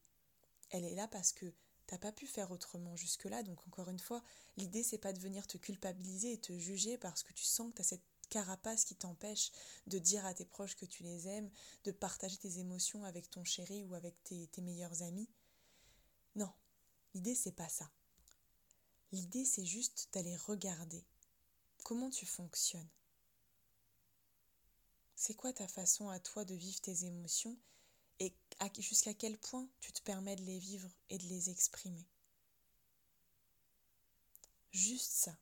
elle 0.69 0.85
est 0.85 0.95
là 0.95 1.07
parce 1.07 1.31
que 1.31 1.51
t'as 1.89 1.97
pas 1.97 2.11
pu 2.11 2.27
faire 2.27 2.51
autrement 2.51 2.95
jusque-là, 2.95 3.41
donc 3.41 3.65
encore 3.65 3.89
une 3.89 3.97
fois, 3.97 4.23
l'idée 4.57 4.83
c'est 4.83 4.99
pas 4.99 5.11
de 5.11 5.19
venir 5.19 5.47
te 5.47 5.57
culpabiliser 5.57 6.33
et 6.33 6.37
te 6.37 6.55
juger 6.55 6.99
parce 6.99 7.23
que 7.23 7.33
tu 7.33 7.43
sens 7.43 7.71
que 7.71 7.77
tu 7.77 7.81
as 7.81 7.85
cette 7.85 8.03
carapace 8.29 8.85
qui 8.85 8.95
t'empêche 8.95 9.51
de 9.87 9.97
dire 9.97 10.23
à 10.23 10.35
tes 10.35 10.45
proches 10.45 10.75
que 10.75 10.85
tu 10.85 11.01
les 11.01 11.27
aimes, 11.27 11.49
de 11.85 11.91
partager 11.91 12.37
tes 12.37 12.59
émotions 12.59 13.05
avec 13.05 13.31
ton 13.31 13.43
chéri 13.43 13.83
ou 13.85 13.95
avec 13.95 14.23
tes, 14.23 14.45
tes 14.49 14.61
meilleurs 14.61 15.01
amis. 15.01 15.27
Non, 16.35 16.51
l'idée 17.15 17.33
c'est 17.33 17.53
pas 17.53 17.69
ça. 17.69 17.89
L'idée 19.11 19.43
c'est 19.43 19.65
juste 19.65 20.09
d'aller 20.13 20.37
regarder 20.37 21.03
comment 21.83 22.11
tu 22.11 22.27
fonctionnes. 22.27 22.89
C'est 25.15 25.33
quoi 25.33 25.53
ta 25.53 25.67
façon 25.67 26.09
à 26.09 26.19
toi 26.19 26.45
de 26.45 26.53
vivre 26.53 26.81
tes 26.81 27.05
émotions 27.05 27.57
jusqu'à 28.79 29.13
quel 29.13 29.37
point 29.37 29.67
tu 29.79 29.91
te 29.91 30.01
permets 30.01 30.35
de 30.35 30.43
les 30.43 30.59
vivre 30.59 30.89
et 31.09 31.17
de 31.17 31.25
les 31.27 31.49
exprimer. 31.49 32.05
Juste 34.71 35.11
ça, 35.11 35.37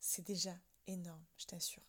c'est 0.00 0.22
déjà 0.22 0.56
énorme, 0.86 1.24
je 1.36 1.46
t'assure. 1.46 1.82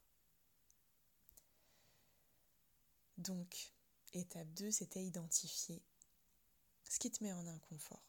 Donc, 3.17 3.72
étape 4.13 4.52
2, 4.54 4.72
c'était 4.72 5.04
identifier 5.04 5.82
ce 6.89 7.00
qui 7.00 7.12
te 7.12 7.24
met 7.24 7.34
en 7.34 7.48
inconfort. 7.48 8.04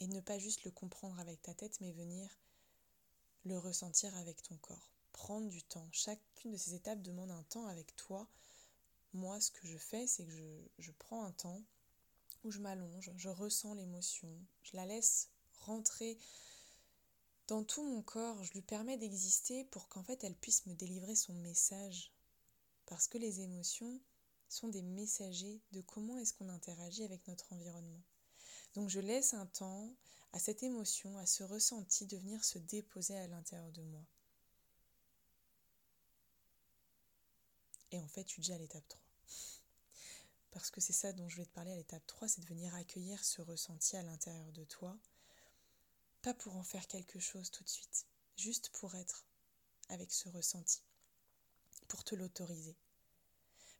Et 0.00 0.06
ne 0.08 0.20
pas 0.20 0.38
juste 0.38 0.64
le 0.64 0.70
comprendre 0.70 1.18
avec 1.20 1.40
ta 1.42 1.54
tête, 1.54 1.80
mais 1.80 1.92
venir 1.92 2.28
le 3.44 3.58
ressentir 3.58 4.14
avec 4.16 4.42
ton 4.42 4.56
corps. 4.56 4.90
Prendre 5.12 5.48
du 5.48 5.62
temps. 5.62 5.88
Chacune 5.92 6.50
de 6.50 6.56
ces 6.56 6.74
étapes 6.74 7.02
demande 7.02 7.30
un 7.30 7.42
temps 7.44 7.66
avec 7.66 7.94
toi. 7.94 8.26
Moi, 9.12 9.40
ce 9.40 9.52
que 9.52 9.68
je 9.68 9.78
fais, 9.78 10.06
c'est 10.06 10.24
que 10.24 10.32
je, 10.32 10.68
je 10.78 10.90
prends 10.90 11.24
un 11.24 11.32
temps 11.32 11.62
où 12.44 12.50
je 12.50 12.60
m'allonge, 12.60 13.10
je 13.16 13.28
ressens 13.28 13.74
l'émotion, 13.74 14.30
je 14.62 14.76
la 14.76 14.86
laisse 14.86 15.30
rentrer 15.60 16.18
dans 17.48 17.64
tout 17.64 17.82
mon 17.82 18.02
corps, 18.02 18.42
je 18.44 18.52
lui 18.52 18.62
permets 18.62 18.96
d'exister 18.96 19.64
pour 19.64 19.88
qu'en 19.88 20.02
fait 20.02 20.24
elle 20.24 20.34
puisse 20.34 20.66
me 20.66 20.74
délivrer 20.74 21.14
son 21.14 21.34
message. 21.34 22.10
Parce 22.86 23.08
que 23.08 23.18
les 23.18 23.40
émotions, 23.40 24.00
sont 24.54 24.68
des 24.68 24.82
messagers 24.82 25.60
de 25.72 25.80
comment 25.80 26.16
est-ce 26.18 26.32
qu'on 26.34 26.48
interagit 26.48 27.04
avec 27.04 27.26
notre 27.26 27.52
environnement. 27.52 28.02
Donc 28.74 28.88
je 28.88 29.00
laisse 29.00 29.34
un 29.34 29.46
temps 29.46 29.92
à 30.32 30.38
cette 30.38 30.62
émotion, 30.62 31.16
à 31.18 31.26
ce 31.26 31.42
ressenti 31.42 32.06
de 32.06 32.16
venir 32.16 32.44
se 32.44 32.58
déposer 32.58 33.16
à 33.16 33.26
l'intérieur 33.26 33.70
de 33.72 33.82
moi. 33.82 34.04
Et 37.92 37.98
en 38.00 38.08
fait, 38.08 38.24
tu 38.24 38.40
dis 38.40 38.52
à 38.52 38.58
l'étape 38.58 38.86
3. 38.88 39.03
Parce 40.54 40.70
que 40.70 40.80
c'est 40.80 40.94
ça 40.94 41.12
dont 41.12 41.28
je 41.28 41.36
vais 41.36 41.44
te 41.44 41.52
parler 41.52 41.72
à 41.72 41.76
l'étape 41.76 42.06
3, 42.06 42.28
c'est 42.28 42.40
de 42.40 42.46
venir 42.46 42.74
accueillir 42.74 43.22
ce 43.22 43.42
ressenti 43.42 43.96
à 43.96 44.02
l'intérieur 44.02 44.50
de 44.52 44.64
toi. 44.64 44.96
Pas 46.22 46.32
pour 46.32 46.56
en 46.56 46.62
faire 46.62 46.86
quelque 46.86 47.18
chose 47.18 47.50
tout 47.50 47.62
de 47.62 47.68
suite, 47.68 48.06
juste 48.38 48.70
pour 48.70 48.94
être 48.94 49.26
avec 49.90 50.10
ce 50.10 50.30
ressenti, 50.30 50.80
pour 51.88 52.02
te 52.02 52.14
l'autoriser 52.14 52.74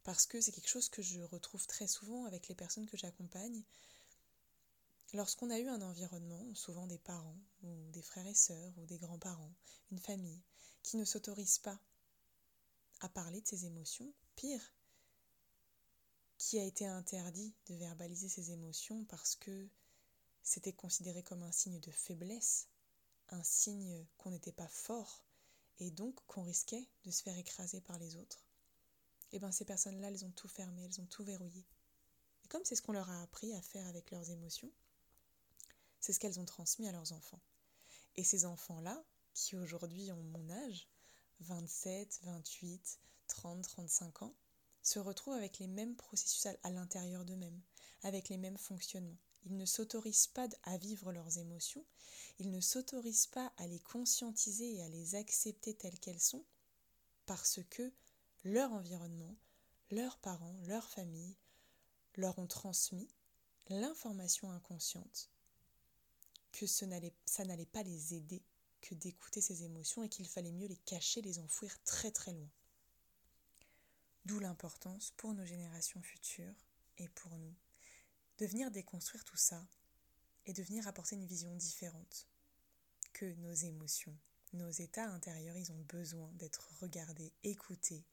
parce 0.05 0.27
que 0.27 0.41
c'est 0.41 0.53
quelque 0.53 0.69
chose 0.69 0.91
que 0.91 1.03
je 1.03 1.21
retrouve 1.21 1.67
très 1.67 1.89
souvent 1.89 2.27
avec 2.27 2.49
les 2.49 2.55
personnes 2.55 2.87
que 2.87 2.97
j'accompagne. 2.97 3.65
Lorsqu'on 5.15 5.51
a 5.51 5.59
eu 5.59 5.67
un 5.67 5.81
environnement, 5.81 6.55
souvent 6.55 6.87
des 6.87 6.99
parents, 6.99 7.39
ou 7.63 7.91
des 7.91 8.03
frères 8.03 8.27
et 8.27 8.35
sœurs, 8.35 8.73
ou 8.77 8.85
des 8.85 8.99
grands-parents, 8.99 9.55
une 9.91 9.99
famille, 9.99 10.43
qui 10.83 10.99
ne 10.99 11.05
s'autorise 11.07 11.59
pas 11.59 11.79
à 13.01 13.09
parler 13.09 13.41
de 13.41 13.47
ses 13.47 13.65
émotions, 13.65 14.13
pire, 14.37 14.73
qui 16.39 16.59
a 16.59 16.65
été 16.65 16.87
interdit 16.87 17.55
de 17.67 17.75
verbaliser 17.75 18.29
ses 18.29 18.51
émotions 18.51 19.05
parce 19.05 19.37
que 19.37 19.69
c'était 20.43 20.73
considéré 20.73 21.23
comme 21.23 21.43
un 21.43 21.53
signe 21.53 21.81
de 21.81 21.91
faiblesse, 21.91 22.69
un 23.31 23.43
signe 23.43 24.05
qu'on 24.19 24.31
n'était 24.31 24.53
pas 24.53 24.69
fort, 24.69 25.25
et 25.79 25.91
donc 25.91 26.15
qu'on 26.27 26.43
risquait 26.43 26.89
de 27.05 27.11
se 27.11 27.23
faire 27.23 27.39
écraser 27.39 27.81
par 27.81 27.99
les 27.99 28.17
autres 28.17 28.45
et 29.35 29.39
eh 29.39 29.41
bien 29.41 29.51
ces 29.51 29.65
personnes-là, 29.65 30.07
elles 30.11 30.25
ont 30.25 30.31
tout 30.31 30.47
fermé, 30.47 30.85
elles 30.85 31.01
ont 31.01 31.07
tout 31.07 31.25
verrouillé. 31.25 31.67
Et 32.45 32.49
comme 32.49 32.65
c'est 32.65 32.77
ce 32.77 32.83
qu'on 32.83 32.93
leur 32.93 33.11
a 33.11 33.21
appris 33.21 33.53
à 33.53 33.61
faire 33.61 33.85
avec 33.89 34.13
leurs 34.13 34.31
émotions, 34.31 34.71
c'est 35.99 36.13
ce 36.13 36.21
qu'elles 36.21 36.39
ont 36.39 36.45
transmis 36.45 36.87
à 36.87 36.93
leurs 36.93 37.13
enfants. 37.13 37.41
Et 38.15 38.23
ces 38.23 38.45
enfants-là, 38.45 39.03
qui 39.33 39.57
aujourd'hui 39.57 40.13
ont 40.13 40.23
mon 40.23 40.49
âge, 40.51 40.87
27, 41.41 42.21
28, 42.23 43.01
30, 43.27 43.63
35 43.63 44.23
ans, 44.23 44.37
se 44.85 45.01
retrouvent 45.01 45.35
avec 45.35 45.59
les 45.59 45.67
mêmes 45.67 45.97
processus 45.97 46.47
à 46.63 46.71
l'intérieur 46.71 47.25
d'eux-mêmes, 47.25 47.61
avec 48.03 48.29
les 48.29 48.37
mêmes 48.37 48.59
fonctionnements. 48.59 49.19
Ils 49.47 49.57
ne 49.57 49.67
s'autorisent 49.67 50.29
pas 50.29 50.49
à 50.63 50.77
vivre 50.79 51.11
leurs 51.11 51.39
émotions, 51.39 51.85
ils 52.39 52.51
ne 52.51 52.61
s'autorisent 52.61 53.27
pas 53.27 53.53
à 53.57 53.67
les 53.67 53.81
conscientiser 53.81 54.77
et 54.77 54.83
à 54.83 54.89
les 54.89 55.17
accepter 55.17 55.75
telles 55.75 55.99
qu'elles 55.99 56.21
sont, 56.21 56.45
parce 57.27 57.61
que 57.71 57.93
leur 58.45 58.73
environnement, 58.73 59.35
leurs 59.91 60.19
parents, 60.19 60.57
leur 60.67 60.89
famille 60.89 61.37
leur 62.17 62.39
ont 62.39 62.47
transmis 62.47 63.09
l'information 63.69 64.51
inconsciente 64.53 65.31
que 66.53 66.67
ça 66.67 66.87
n'allait 66.87 67.67
pas 67.67 67.83
les 67.83 68.15
aider 68.15 68.43
que 68.81 68.95
d'écouter 68.95 69.41
ces 69.41 69.65
émotions 69.65 70.03
et 70.03 70.09
qu'il 70.09 70.29
fallait 70.29 70.53
mieux 70.53 70.69
les 70.69 70.77
cacher, 70.77 71.23
les 71.23 71.39
enfouir 71.39 71.75
très 71.85 72.11
très 72.11 72.33
loin. 72.33 72.51
D'où 74.25 74.39
l'importance 74.39 75.13
pour 75.17 75.35
nos 75.35 75.45
générations 75.45 76.01
futures 76.01 76.67
et 76.99 77.09
pour 77.11 77.37
nous 77.37 77.55
de 78.39 78.47
venir 78.47 78.71
déconstruire 78.71 79.25
tout 79.25 79.37
ça 79.37 79.67
et 80.47 80.53
de 80.53 80.63
venir 80.63 80.89
apporter 80.89 81.17
une 81.17 81.27
vision 81.27 81.55
différente. 81.55 82.27
Que 83.13 83.27
nos 83.35 83.53
émotions, 83.53 84.17
nos 84.55 84.71
états 84.71 85.09
intérieurs, 85.09 85.57
ils 85.57 85.71
ont 85.73 85.85
besoin 85.89 86.33
d'être 86.33 86.69
regardés, 86.81 87.33
écoutés, 87.45 88.05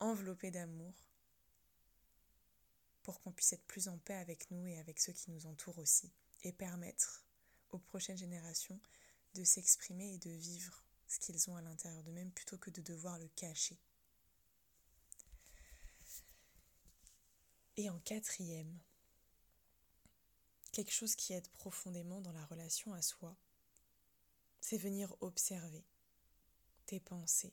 enveloppés 0.00 0.50
d'amour 0.50 0.94
pour 3.02 3.20
qu'on 3.20 3.32
puisse 3.32 3.52
être 3.52 3.66
plus 3.66 3.88
en 3.88 3.98
paix 3.98 4.14
avec 4.14 4.50
nous 4.50 4.66
et 4.66 4.78
avec 4.78 4.98
ceux 4.98 5.12
qui 5.12 5.30
nous 5.30 5.46
entourent 5.46 5.78
aussi 5.78 6.10
et 6.42 6.52
permettre 6.52 7.24
aux 7.70 7.78
prochaines 7.78 8.18
générations 8.18 8.80
de 9.34 9.44
s'exprimer 9.44 10.14
et 10.14 10.18
de 10.18 10.30
vivre 10.30 10.84
ce 11.06 11.18
qu'ils 11.18 11.48
ont 11.48 11.56
à 11.56 11.62
l'intérieur 11.62 12.02
d'eux-mêmes 12.02 12.32
plutôt 12.32 12.58
que 12.58 12.70
de 12.70 12.82
devoir 12.82 13.18
le 13.18 13.28
cacher. 13.28 13.78
Et 17.76 17.90
en 17.90 17.98
quatrième, 18.00 18.78
quelque 20.70 20.92
chose 20.92 21.16
qui 21.16 21.32
aide 21.32 21.48
profondément 21.48 22.20
dans 22.20 22.32
la 22.32 22.44
relation 22.46 22.92
à 22.92 23.02
soi, 23.02 23.36
c'est 24.60 24.78
venir 24.78 25.14
observer 25.20 25.84
tes 26.86 27.00
pensées. 27.00 27.52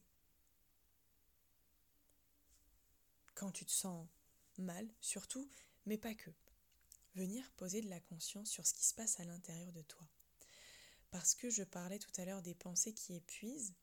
Quand 3.33 3.51
tu 3.51 3.65
te 3.65 3.71
sens 3.71 4.07
mal, 4.59 4.87
surtout, 5.01 5.49
mais 5.87 5.97
pas 5.97 6.13
que. 6.13 6.29
Venir 7.15 7.49
poser 7.53 7.81
de 7.81 7.89
la 7.89 7.99
conscience 7.99 8.49
sur 8.49 8.65
ce 8.65 8.73
qui 8.73 8.85
se 8.85 8.93
passe 8.93 9.19
à 9.19 9.25
l'intérieur 9.25 9.71
de 9.71 9.81
toi. 9.81 10.07
Parce 11.09 11.33
que 11.33 11.49
je 11.49 11.63
parlais 11.63 11.99
tout 11.99 12.11
à 12.21 12.25
l'heure 12.25 12.43
des 12.43 12.55
pensées 12.55 12.93
qui 12.93 13.15
épuisent, 13.15 13.73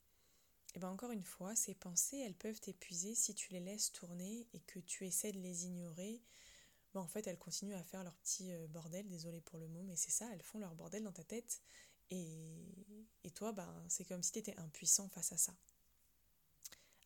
et 0.74 0.78
bien 0.78 0.90
encore 0.90 1.12
une 1.12 1.24
fois, 1.24 1.56
ces 1.56 1.74
pensées, 1.74 2.18
elles 2.18 2.34
peuvent 2.34 2.60
t'épuiser 2.60 3.14
si 3.14 3.34
tu 3.34 3.52
les 3.52 3.60
laisses 3.60 3.92
tourner 3.92 4.46
et 4.52 4.60
que 4.60 4.78
tu 4.78 5.06
essaies 5.06 5.32
de 5.32 5.40
les 5.40 5.64
ignorer. 5.64 6.22
Ben 6.94 7.00
en 7.00 7.08
fait, 7.08 7.26
elles 7.26 7.38
continuent 7.38 7.74
à 7.74 7.82
faire 7.82 8.04
leur 8.04 8.14
petit 8.16 8.52
euh, 8.52 8.66
bordel, 8.68 9.08
désolé 9.08 9.40
pour 9.40 9.58
le 9.58 9.68
mot, 9.68 9.82
mais 9.82 9.96
c'est 9.96 10.10
ça, 10.10 10.28
elles 10.32 10.42
font 10.42 10.58
leur 10.58 10.74
bordel 10.74 11.02
dans 11.02 11.12
ta 11.12 11.24
tête. 11.24 11.60
Et, 12.10 12.74
et 13.24 13.30
toi, 13.30 13.52
ben, 13.52 13.84
c'est 13.88 14.04
comme 14.04 14.22
si 14.22 14.32
tu 14.32 14.38
étais 14.38 14.56
impuissant 14.58 15.08
face 15.08 15.32
à 15.32 15.36
ça. 15.36 15.54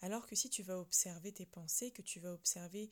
Alors 0.00 0.26
que 0.26 0.36
si 0.36 0.50
tu 0.50 0.62
vas 0.62 0.78
observer 0.78 1.32
tes 1.32 1.46
pensées, 1.46 1.92
que 1.92 2.02
tu 2.02 2.20
vas 2.20 2.32
observer 2.32 2.90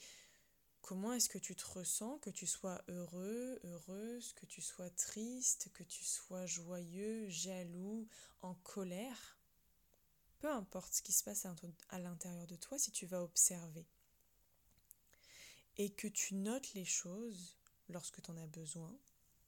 comment 0.80 1.12
est-ce 1.12 1.28
que 1.28 1.38
tu 1.38 1.54
te 1.54 1.66
ressens, 1.66 2.18
que 2.18 2.30
tu 2.30 2.46
sois 2.46 2.82
heureux, 2.88 3.60
heureuse, 3.64 4.32
que 4.32 4.46
tu 4.46 4.60
sois 4.60 4.90
triste, 4.90 5.70
que 5.72 5.82
tu 5.82 6.04
sois 6.04 6.46
joyeux, 6.46 7.28
jaloux, 7.28 8.08
en 8.42 8.54
colère, 8.54 9.39
peu 10.40 10.50
importe 10.50 10.94
ce 10.94 11.02
qui 11.02 11.12
se 11.12 11.22
passe 11.22 11.46
à 11.90 11.98
l'intérieur 11.98 12.46
de 12.46 12.56
toi, 12.56 12.78
si 12.78 12.90
tu 12.90 13.06
vas 13.06 13.22
observer. 13.22 13.86
Et 15.76 15.90
que 15.90 16.08
tu 16.08 16.34
notes 16.34 16.72
les 16.74 16.84
choses 16.84 17.56
lorsque 17.88 18.20
tu 18.20 18.30
en 18.30 18.36
as 18.36 18.46
besoin, 18.46 18.94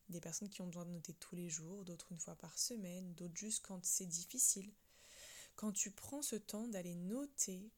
des 0.08 0.20
personnes 0.20 0.50
qui 0.50 0.60
ont 0.60 0.66
besoin 0.66 0.84
de 0.84 0.90
noter 0.90 1.14
tous 1.14 1.34
les 1.34 1.48
jours, 1.48 1.84
d'autres 1.84 2.12
une 2.12 2.18
fois 2.18 2.36
par 2.36 2.58
semaine, 2.58 3.14
d'autres 3.14 3.36
juste 3.36 3.64
quand 3.66 3.84
c'est 3.84 4.06
difficile, 4.06 4.70
quand 5.56 5.72
tu 5.72 5.90
prends 5.90 6.22
ce 6.22 6.36
temps 6.36 6.68
d'aller 6.68 6.94
noter, 6.94 7.70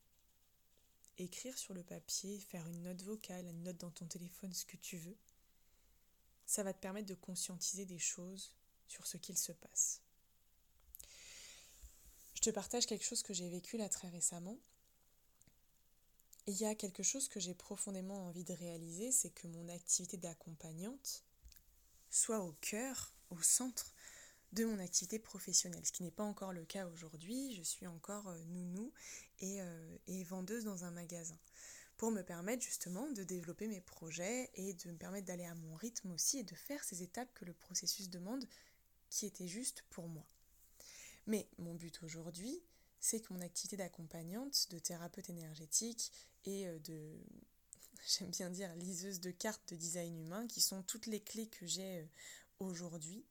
écrire 1.19 1.57
sur 1.57 1.75
le 1.75 1.85
papier, 1.85 2.39
faire 2.39 2.67
une 2.69 2.83
note 2.83 3.03
vocale, 3.03 3.47
une 3.47 3.63
note 3.63 3.79
dans 3.79 3.91
ton 3.91 4.07
téléphone, 4.07 4.53
ce 4.53 4.65
que 4.65 4.77
tu 4.77 4.97
veux, 4.97 5.17
ça 6.47 6.63
va 6.63 6.73
te 6.73 6.81
permettre 6.81 7.09
de 7.09 7.15
conscientiser 7.15 7.87
des 7.87 7.99
choses 7.99 8.53
sur 8.89 9.07
ce 9.07 9.17
qu'il 9.17 9.39
se 9.39 9.53
passe 9.53 10.04
te 12.45 12.51
partage 12.51 12.85
quelque 12.85 13.05
chose 13.05 13.23
que 13.23 13.33
j'ai 13.33 13.49
vécu 13.49 13.79
là 13.79 13.89
très 13.89 14.09
récemment. 14.09 14.59
Il 16.47 16.55
y 16.55 16.67
a 16.67 16.75
quelque 16.75 17.03
chose 17.03 17.29
que 17.29 17.41
j'ai 17.41 17.55
profondément 17.55 18.27
envie 18.27 18.45
de 18.45 18.53
réaliser, 18.53 19.13
c'est 19.13 19.31
que 19.31 19.47
mon 19.47 19.67
activité 19.71 20.19
d'accompagnante 20.19 21.25
soit 22.11 22.41
au 22.41 22.53
cœur, 22.61 23.15
au 23.31 23.41
centre 23.41 23.95
de 24.53 24.67
mon 24.67 24.79
activité 24.79 25.19
professionnelle, 25.19 25.87
ce 25.87 25.93
qui 25.93 26.03
n'est 26.03 26.11
pas 26.11 26.23
encore 26.23 26.53
le 26.53 26.67
cas 26.67 26.87
aujourd'hui. 26.87 27.55
Je 27.55 27.63
suis 27.63 27.87
encore 27.87 28.29
euh, 28.29 28.45
nounou 28.45 28.93
et, 29.41 29.63
euh, 29.63 29.97
et 30.07 30.23
vendeuse 30.25 30.65
dans 30.65 30.85
un 30.85 30.91
magasin 30.91 31.39
pour 31.97 32.11
me 32.11 32.23
permettre 32.23 32.63
justement 32.63 33.11
de 33.11 33.25
développer 33.25 33.69
mes 33.69 33.81
projets 33.81 34.51
et 34.55 34.75
de 34.75 34.91
me 34.91 34.99
permettre 34.99 35.27
d'aller 35.27 35.47
à 35.47 35.55
mon 35.55 35.77
rythme 35.77 36.13
aussi 36.13 36.41
et 36.41 36.45
de 36.45 36.55
faire 36.55 36.85
ces 36.85 37.03
étapes 37.03 37.33
que 37.33 37.47
le 37.47 37.55
processus 37.55 38.11
demande 38.11 38.45
qui 39.09 39.25
étaient 39.25 39.49
justes 39.49 39.83
pour 39.89 40.09
moi. 40.09 40.27
Mais 41.27 41.49
mon 41.59 41.75
but 41.75 42.03
aujourd'hui, 42.03 42.63
c'est 43.01 43.21
que 43.21 43.33
mon 43.33 43.41
activité 43.41 43.77
d'accompagnante, 43.77 44.69
de 44.71 44.79
thérapeute 44.79 45.29
énergétique 45.29 46.13
et 46.45 46.67
euh, 46.67 46.79
de, 46.81 47.19
j'aime 48.19 48.31
bien 48.31 48.51
dire, 48.51 48.75
liseuse 48.77 49.21
de 49.21 49.31
cartes 49.31 49.73
de 49.73 49.77
design 49.77 50.19
humain, 50.19 50.47
qui 50.47 50.61
sont 50.61 50.83
toutes 50.83 51.07
les 51.07 51.21
clés 51.21 51.49
que 51.49 51.67
j'ai 51.67 52.01
euh, 52.01 52.07
aujourd'hui, 52.61 53.25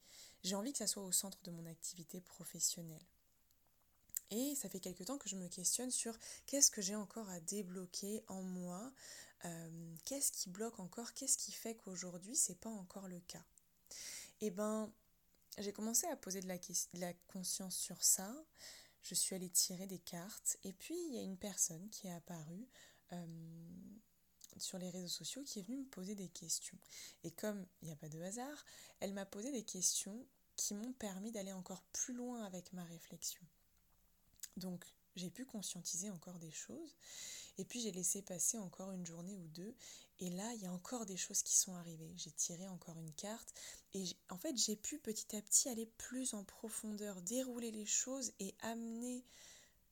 j'ai 0.44 0.56
envie 0.56 0.72
que 0.74 0.78
ça 0.80 0.88
soit 0.88 1.04
au 1.04 1.12
centre 1.12 1.42
de 1.44 1.52
mon 1.52 1.66
activité 1.66 2.22
professionnelle. 2.22 3.06
Et 4.30 4.56
ça 4.56 4.68
fait 4.68 4.80
quelque 4.80 5.04
temps 5.04 5.18
que 5.18 5.30
je 5.30 5.36
me 5.36 5.48
questionne 5.48 5.92
sur 5.92 6.18
qu'est-ce 6.46 6.72
que 6.72 6.82
j'ai 6.82 6.96
encore 6.96 7.30
à 7.30 7.40
débloquer 7.40 8.24
en 8.28 8.42
moi, 8.42 8.92
euh, 9.46 9.96
qu'est-ce 10.06 10.32
qui 10.32 10.50
bloque 10.50 10.80
encore, 10.80 11.14
qu'est-ce 11.14 11.38
qui 11.38 11.52
fait 11.52 11.76
qu'aujourd'hui 11.76 12.36
c'est 12.36 12.60
pas 12.60 12.70
encore 12.70 13.08
le 13.08 13.20
cas. 13.22 13.44
Et 14.42 14.48
eh 14.48 14.52
ben, 14.52 14.92
j'ai 15.58 15.74
commencé 15.74 16.08
à 16.08 16.16
poser 16.16 16.42
de 16.42 16.48
la, 16.94 17.14
conscience 17.28 17.76
sur 17.76 18.02
ça. 18.04 18.34
Je 19.02 19.16
suis 19.16 19.36
allée 19.36 19.50
tirer 19.50 19.88
des 19.88 20.00
cartes. 20.00 20.58
Et 20.64 20.74
puis, 20.74 20.96
il 21.08 21.16
y 21.16 21.18
a 21.18 21.22
une 21.22 21.38
personne 21.38 21.90
qui 21.90 22.08
est 22.08 22.14
apparue 22.14 22.68
euh, 23.12 23.26
sur 24.58 24.78
les 24.78 24.90
réseaux 24.90 25.08
sociaux 25.08 25.44
qui 25.44 25.60
est 25.60 25.64
venue 25.64 25.78
me 25.78 25.86
poser 25.86 26.16
des 26.16 26.30
questions. 26.30 26.78
Et 27.24 27.32
comme 27.32 27.66
il 27.82 27.88
n'y 27.88 27.94
a 27.94 27.98
pas 27.98 28.10
de 28.10 28.22
hasard, 28.22 28.66
elle 29.00 29.14
m'a 29.14 29.26
posé 29.26 29.52
des 29.52 29.64
questions 29.64 30.26
qui 30.56 30.74
m'ont 30.74 30.94
permis 30.94 31.32
d'aller 31.32 31.54
encore 31.54 31.84
plus 31.92 32.14
loin 32.14 32.44
avec 32.44 32.74
ma 32.74 32.84
réflexion. 32.84 33.44
Donc, 34.58 34.86
j'ai 35.16 35.30
pu 35.30 35.46
conscientiser 35.46 36.10
encore 36.10 36.40
des 36.40 36.52
choses. 36.52 36.96
Et 37.58 37.66
puis 37.66 37.82
j'ai 37.82 37.92
laissé 37.92 38.22
passer 38.22 38.58
encore 38.58 38.92
une 38.92 39.06
journée 39.06 39.38
ou 39.38 39.48
deux. 39.50 39.76
Et 40.20 40.30
là, 40.30 40.54
il 40.54 40.62
y 40.62 40.66
a 40.66 40.72
encore 40.72 41.06
des 41.06 41.18
choses 41.18 41.44
qui 41.44 41.56
sont 41.56 41.76
arrivées. 41.76 42.14
J'ai 42.18 42.32
tiré 42.32 42.68
encore 42.68 42.98
une 42.98 43.14
carte. 43.14 43.54
Et 43.94 44.06
en 44.30 44.38
fait, 44.38 44.56
j'ai 44.58 44.76
pu 44.76 45.00
petit 45.00 45.36
à 45.36 45.42
petit 45.42 45.70
aller 45.70 45.86
plus 45.98 46.34
en 46.34 46.44
profondeur, 46.44 47.22
dérouler 47.22 47.72
les 47.72 47.86
choses 47.86 48.32
et 48.40 48.56
amener 48.62 49.24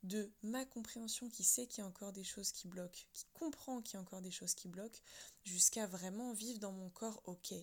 de 0.02 0.32
ma 0.42 0.64
compréhension 0.64 1.28
qui 1.28 1.44
sait 1.44 1.66
qu'il 1.66 1.82
y 1.82 1.84
a 1.84 1.88
encore 1.88 2.12
des 2.12 2.24
choses 2.24 2.50
qui 2.50 2.66
bloquent, 2.66 3.04
qui 3.12 3.26
comprend 3.34 3.80
qu'il 3.80 3.94
y 3.94 3.96
a 3.98 4.00
encore 4.00 4.22
des 4.22 4.32
choses 4.32 4.54
qui 4.54 4.68
bloquent, 4.68 5.00
jusqu'à 5.44 5.86
vraiment 5.86 6.32
vivre 6.32 6.58
dans 6.58 6.72
mon 6.72 6.90
corps, 6.90 7.22
ok. 7.26 7.54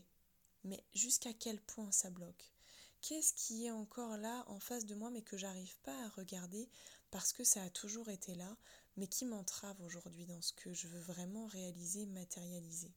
Mais 0.64 0.84
jusqu'à 0.94 1.34
quel 1.34 1.60
point 1.62 1.92
ça 1.92 2.10
bloque? 2.10 2.54
Qu'est-ce 3.02 3.34
qui 3.34 3.66
est 3.66 3.72
encore 3.72 4.18
là 4.18 4.44
en 4.48 4.60
face 4.60 4.86
de 4.86 4.96
moi 4.96 5.10
mais 5.10 5.22
que 5.22 5.38
j'arrive 5.38 5.78
pas 5.80 5.98
à 6.04 6.10
regarder 6.10 6.70
parce 7.12 7.32
que 7.32 7.44
ça 7.44 7.64
a 7.64 7.70
toujours 7.70 8.10
été 8.10 8.36
là, 8.36 8.58
mais 9.00 9.08
qui 9.08 9.24
m'entrave 9.24 9.80
aujourd'hui 9.82 10.26
dans 10.26 10.42
ce 10.42 10.52
que 10.52 10.74
je 10.74 10.90
veux 10.90 11.00
vraiment 11.00 11.48
réaliser, 11.48 12.06
matérialiser. 12.06 12.92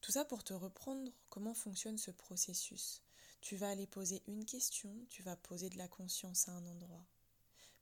Tout 0.00 0.12
ça 0.12 0.24
pour 0.24 0.44
te 0.44 0.54
reprendre 0.54 1.10
comment 1.28 1.54
fonctionne 1.54 1.98
ce 1.98 2.12
processus. 2.12 3.02
Tu 3.40 3.56
vas 3.56 3.70
aller 3.70 3.88
poser 3.88 4.22
une 4.28 4.44
question, 4.44 4.94
tu 5.10 5.24
vas 5.24 5.34
poser 5.34 5.70
de 5.70 5.76
la 5.76 5.88
conscience 5.88 6.48
à 6.48 6.52
un 6.52 6.66
endroit. 6.66 7.04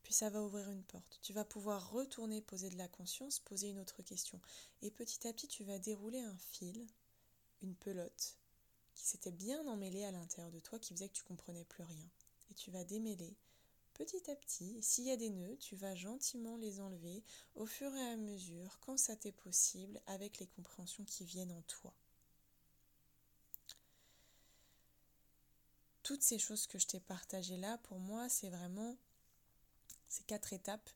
Puis 0.02 0.14
ça 0.14 0.30
va 0.30 0.42
ouvrir 0.42 0.70
une 0.70 0.82
porte. 0.82 1.18
Tu 1.20 1.34
vas 1.34 1.44
pouvoir 1.44 1.90
retourner 1.90 2.40
poser 2.40 2.70
de 2.70 2.78
la 2.78 2.88
conscience, 2.88 3.38
poser 3.40 3.68
une 3.68 3.78
autre 3.78 4.00
question. 4.00 4.40
Et 4.80 4.90
petit 4.90 5.28
à 5.28 5.32
petit, 5.34 5.46
tu 5.46 5.62
vas 5.62 5.78
dérouler 5.78 6.20
un 6.20 6.38
fil, 6.38 6.86
une 7.60 7.74
pelote, 7.74 8.38
qui 8.94 9.04
s'était 9.04 9.30
bien 9.30 9.66
emmêlée 9.66 10.04
à 10.04 10.10
l'intérieur 10.10 10.52
de 10.52 10.60
toi, 10.60 10.78
qui 10.78 10.94
faisait 10.94 11.08
que 11.08 11.16
tu 11.16 11.24
comprenais 11.24 11.64
plus 11.64 11.84
rien. 11.84 12.08
Et 12.50 12.54
tu 12.54 12.70
vas 12.70 12.84
démêler 12.84 13.36
Petit 13.96 14.30
à 14.30 14.36
petit, 14.36 14.82
s'il 14.82 15.04
y 15.04 15.10
a 15.10 15.16
des 15.16 15.30
nœuds, 15.30 15.56
tu 15.56 15.74
vas 15.74 15.94
gentiment 15.94 16.58
les 16.58 16.80
enlever 16.80 17.24
au 17.54 17.64
fur 17.64 17.94
et 17.96 18.08
à 18.08 18.16
mesure, 18.18 18.78
quand 18.80 18.98
ça 18.98 19.16
t'est 19.16 19.32
possible, 19.32 20.02
avec 20.06 20.38
les 20.38 20.46
compréhensions 20.46 21.04
qui 21.04 21.24
viennent 21.24 21.50
en 21.50 21.62
toi. 21.62 21.94
Toutes 26.02 26.22
ces 26.22 26.38
choses 26.38 26.66
que 26.66 26.78
je 26.78 26.86
t'ai 26.86 27.00
partagées 27.00 27.56
là, 27.56 27.78
pour 27.78 27.98
moi, 27.98 28.28
c'est 28.28 28.50
vraiment 28.50 28.98
ces 30.08 30.24
quatre 30.24 30.52
étapes. 30.52 30.90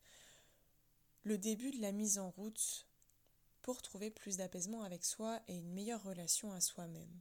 Le 1.24 1.38
début 1.38 1.70
de 1.70 1.80
la 1.80 1.92
mise 1.92 2.18
en 2.18 2.28
route 2.28 2.86
pour 3.62 3.80
trouver 3.80 4.10
plus 4.10 4.36
d'apaisement 4.36 4.82
avec 4.82 5.06
soi 5.06 5.40
et 5.48 5.56
une 5.56 5.72
meilleure 5.72 6.02
relation 6.02 6.52
à 6.52 6.60
soi-même. 6.60 7.20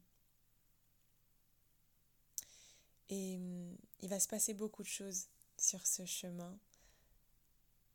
Et 3.07 3.37
hum, 3.37 3.77
il 4.01 4.09
va 4.09 4.19
se 4.19 4.27
passer 4.27 4.53
beaucoup 4.53 4.83
de 4.83 4.89
choses 4.89 5.29
sur 5.61 5.85
ce 5.85 6.05
chemin. 6.05 6.57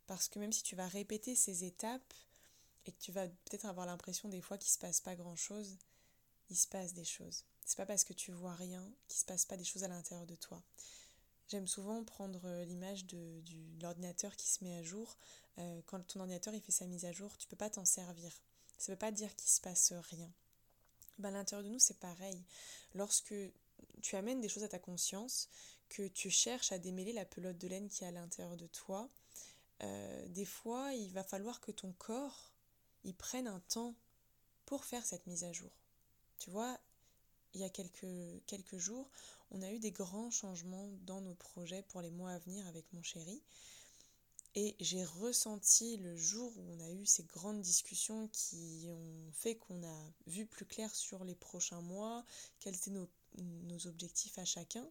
Parce 0.06 0.28
que 0.28 0.38
même 0.38 0.52
si 0.52 0.62
tu 0.62 0.76
vas 0.76 0.86
répéter 0.86 1.34
ces 1.34 1.64
étapes 1.64 2.14
et 2.86 2.92
que 2.92 3.00
tu 3.00 3.12
vas 3.12 3.26
peut-être 3.26 3.66
avoir 3.66 3.86
l'impression 3.86 4.28
des 4.28 4.40
fois 4.40 4.58
qu'il 4.58 4.68
ne 4.68 4.74
se 4.74 4.78
passe 4.78 5.00
pas 5.00 5.16
grand-chose, 5.16 5.78
il 6.50 6.56
se 6.56 6.68
passe 6.68 6.92
des 6.92 7.04
choses. 7.04 7.44
C'est 7.64 7.76
pas 7.76 7.86
parce 7.86 8.04
que 8.04 8.12
tu 8.12 8.32
vois 8.32 8.54
rien 8.54 8.86
qu'il 9.08 9.18
se 9.18 9.24
passe 9.24 9.46
pas 9.46 9.56
des 9.56 9.64
choses 9.64 9.84
à 9.84 9.88
l'intérieur 9.88 10.26
de 10.26 10.36
toi. 10.36 10.62
J'aime 11.48 11.66
souvent 11.66 12.02
prendre 12.04 12.40
euh, 12.44 12.64
l'image 12.64 13.06
de, 13.06 13.42
l'ordinateur 13.80 14.34
qui 14.36 14.48
se 14.48 14.64
met 14.64 14.74
à 14.76 14.82
jour. 14.82 15.16
Euh, 15.58 15.82
quand 15.86 16.00
ton 16.06 16.20
ordinateur 16.20 16.54
il 16.54 16.60
fait 16.60 16.72
sa 16.72 16.86
mise 16.86 17.04
à 17.04 17.12
jour, 17.12 17.36
tu 17.38 17.46
peux 17.48 17.56
pas 17.56 17.70
t'en 17.70 17.84
servir. 17.84 18.32
Ça 18.78 18.92
veut 18.92 18.98
pas 18.98 19.12
dire 19.12 19.34
qu'il 19.36 19.50
se 19.50 19.60
passe 19.60 19.92
rien. 20.10 20.30
Ben, 21.18 21.28
à 21.28 21.38
l'intérieur 21.38 21.64
de 21.64 21.72
nous, 21.72 21.78
c'est 21.78 21.98
pareil. 21.98 22.42
Lorsque 22.94 23.34
tu 24.02 24.16
amènes 24.16 24.40
des 24.40 24.48
choses 24.48 24.64
à 24.64 24.68
ta 24.68 24.78
conscience, 24.78 25.48
que 25.88 26.08
tu 26.08 26.30
cherches 26.30 26.72
à 26.72 26.78
démêler 26.78 27.12
la 27.12 27.24
pelote 27.24 27.58
de 27.58 27.68
laine 27.68 27.88
qui 27.88 28.04
est 28.04 28.08
à 28.08 28.10
l'intérieur 28.10 28.56
de 28.56 28.66
toi, 28.66 29.08
euh, 29.82 30.28
des 30.28 30.44
fois, 30.44 30.92
il 30.94 31.10
va 31.12 31.24
falloir 31.24 31.60
que 31.60 31.72
ton 31.72 31.92
corps 31.92 32.54
il 33.04 33.14
prenne 33.14 33.46
un 33.46 33.60
temps 33.60 33.94
pour 34.66 34.84
faire 34.84 35.04
cette 35.04 35.26
mise 35.26 35.44
à 35.44 35.52
jour. 35.52 35.70
Tu 36.38 36.50
vois, 36.50 36.78
il 37.52 37.60
y 37.60 37.64
a 37.64 37.68
quelques, 37.68 38.06
quelques 38.46 38.78
jours, 38.78 39.08
on 39.50 39.62
a 39.62 39.70
eu 39.70 39.78
des 39.78 39.92
grands 39.92 40.30
changements 40.30 40.90
dans 41.02 41.20
nos 41.20 41.34
projets 41.34 41.82
pour 41.82 42.00
les 42.00 42.10
mois 42.10 42.32
à 42.32 42.38
venir 42.38 42.66
avec 42.66 42.90
mon 42.92 43.02
chéri. 43.02 43.42
Et 44.56 44.76
j'ai 44.78 45.04
ressenti 45.04 45.96
le 45.96 46.16
jour 46.16 46.52
où 46.56 46.62
on 46.72 46.80
a 46.80 46.90
eu 46.90 47.04
ces 47.04 47.24
grandes 47.24 47.60
discussions 47.60 48.28
qui 48.28 48.86
ont 48.88 49.32
fait 49.32 49.56
qu'on 49.56 49.84
a 49.84 50.12
vu 50.28 50.46
plus 50.46 50.64
clair 50.64 50.94
sur 50.94 51.24
les 51.24 51.34
prochains 51.34 51.80
mois, 51.80 52.24
quels 52.60 52.76
étaient 52.76 52.92
nos, 52.92 53.08
nos 53.36 53.86
objectifs 53.88 54.38
à 54.38 54.44
chacun, 54.44 54.88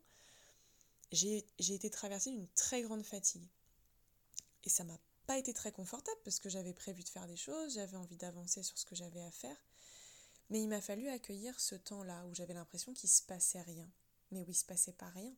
j'ai 1.13 1.45
été 1.60 1.89
traversée 1.89 2.32
d'une 2.32 2.47
très 2.49 2.82
grande 2.82 3.06
fatigue. 3.06 3.47
Et 4.63 4.69
ça 4.69 4.84
m'a 4.84 4.97
pas 5.28 5.38
été 5.38 5.54
très 5.54 5.71
confortable 5.71 6.19
parce 6.23 6.39
que 6.39 6.49
j'avais 6.49 6.73
prévu 6.73 7.04
de 7.04 7.10
faire 7.10 7.28
des 7.28 7.38
choses, 7.38 7.76
j'avais 7.76 7.97
envie 7.97 8.17
d'avancer 8.17 8.63
sur 8.63 8.78
ce 8.78 8.86
que 8.86 8.95
j'avais 8.95 9.21
à 9.21 9.32
faire. 9.32 9.58
Mais 10.49 10.62
il 10.62 10.67
m'a 10.67 10.82
fallu 10.82 11.08
accueillir 11.10 11.60
ce 11.60 11.76
temps-là 11.76 12.26
où 12.26 12.36
j'avais 12.36 12.54
l'impression 12.54 12.93
qu'il 12.93 13.10
se 13.10 13.21
passait 13.21 13.62
rien. 13.62 13.89
Mais 14.32 14.41
où 14.41 14.49
il 14.49 14.56
se 14.56 14.65
passait 14.65 14.93
pas 14.93 15.10
rien. 15.10 15.34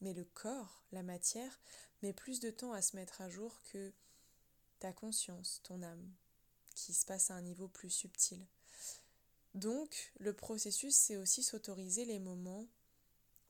Mais 0.00 0.14
le 0.14 0.24
corps, 0.24 0.84
la 0.92 1.02
matière, 1.02 1.60
met 2.02 2.12
plus 2.12 2.40
de 2.40 2.50
temps 2.50 2.72
à 2.72 2.82
se 2.82 2.96
mettre 2.96 3.20
à 3.20 3.28
jour 3.28 3.60
que 3.72 3.92
ta 4.78 4.92
conscience, 4.92 5.60
ton 5.62 5.82
âme, 5.82 6.12
qui 6.74 6.92
se 6.92 7.06
passe 7.06 7.30
à 7.30 7.34
un 7.34 7.42
niveau 7.42 7.68
plus 7.68 7.90
subtil. 7.90 8.46
Donc, 9.54 10.12
le 10.18 10.32
processus, 10.32 10.96
c'est 10.96 11.16
aussi 11.16 11.42
s'autoriser 11.42 12.04
les 12.04 12.18
moments 12.18 12.66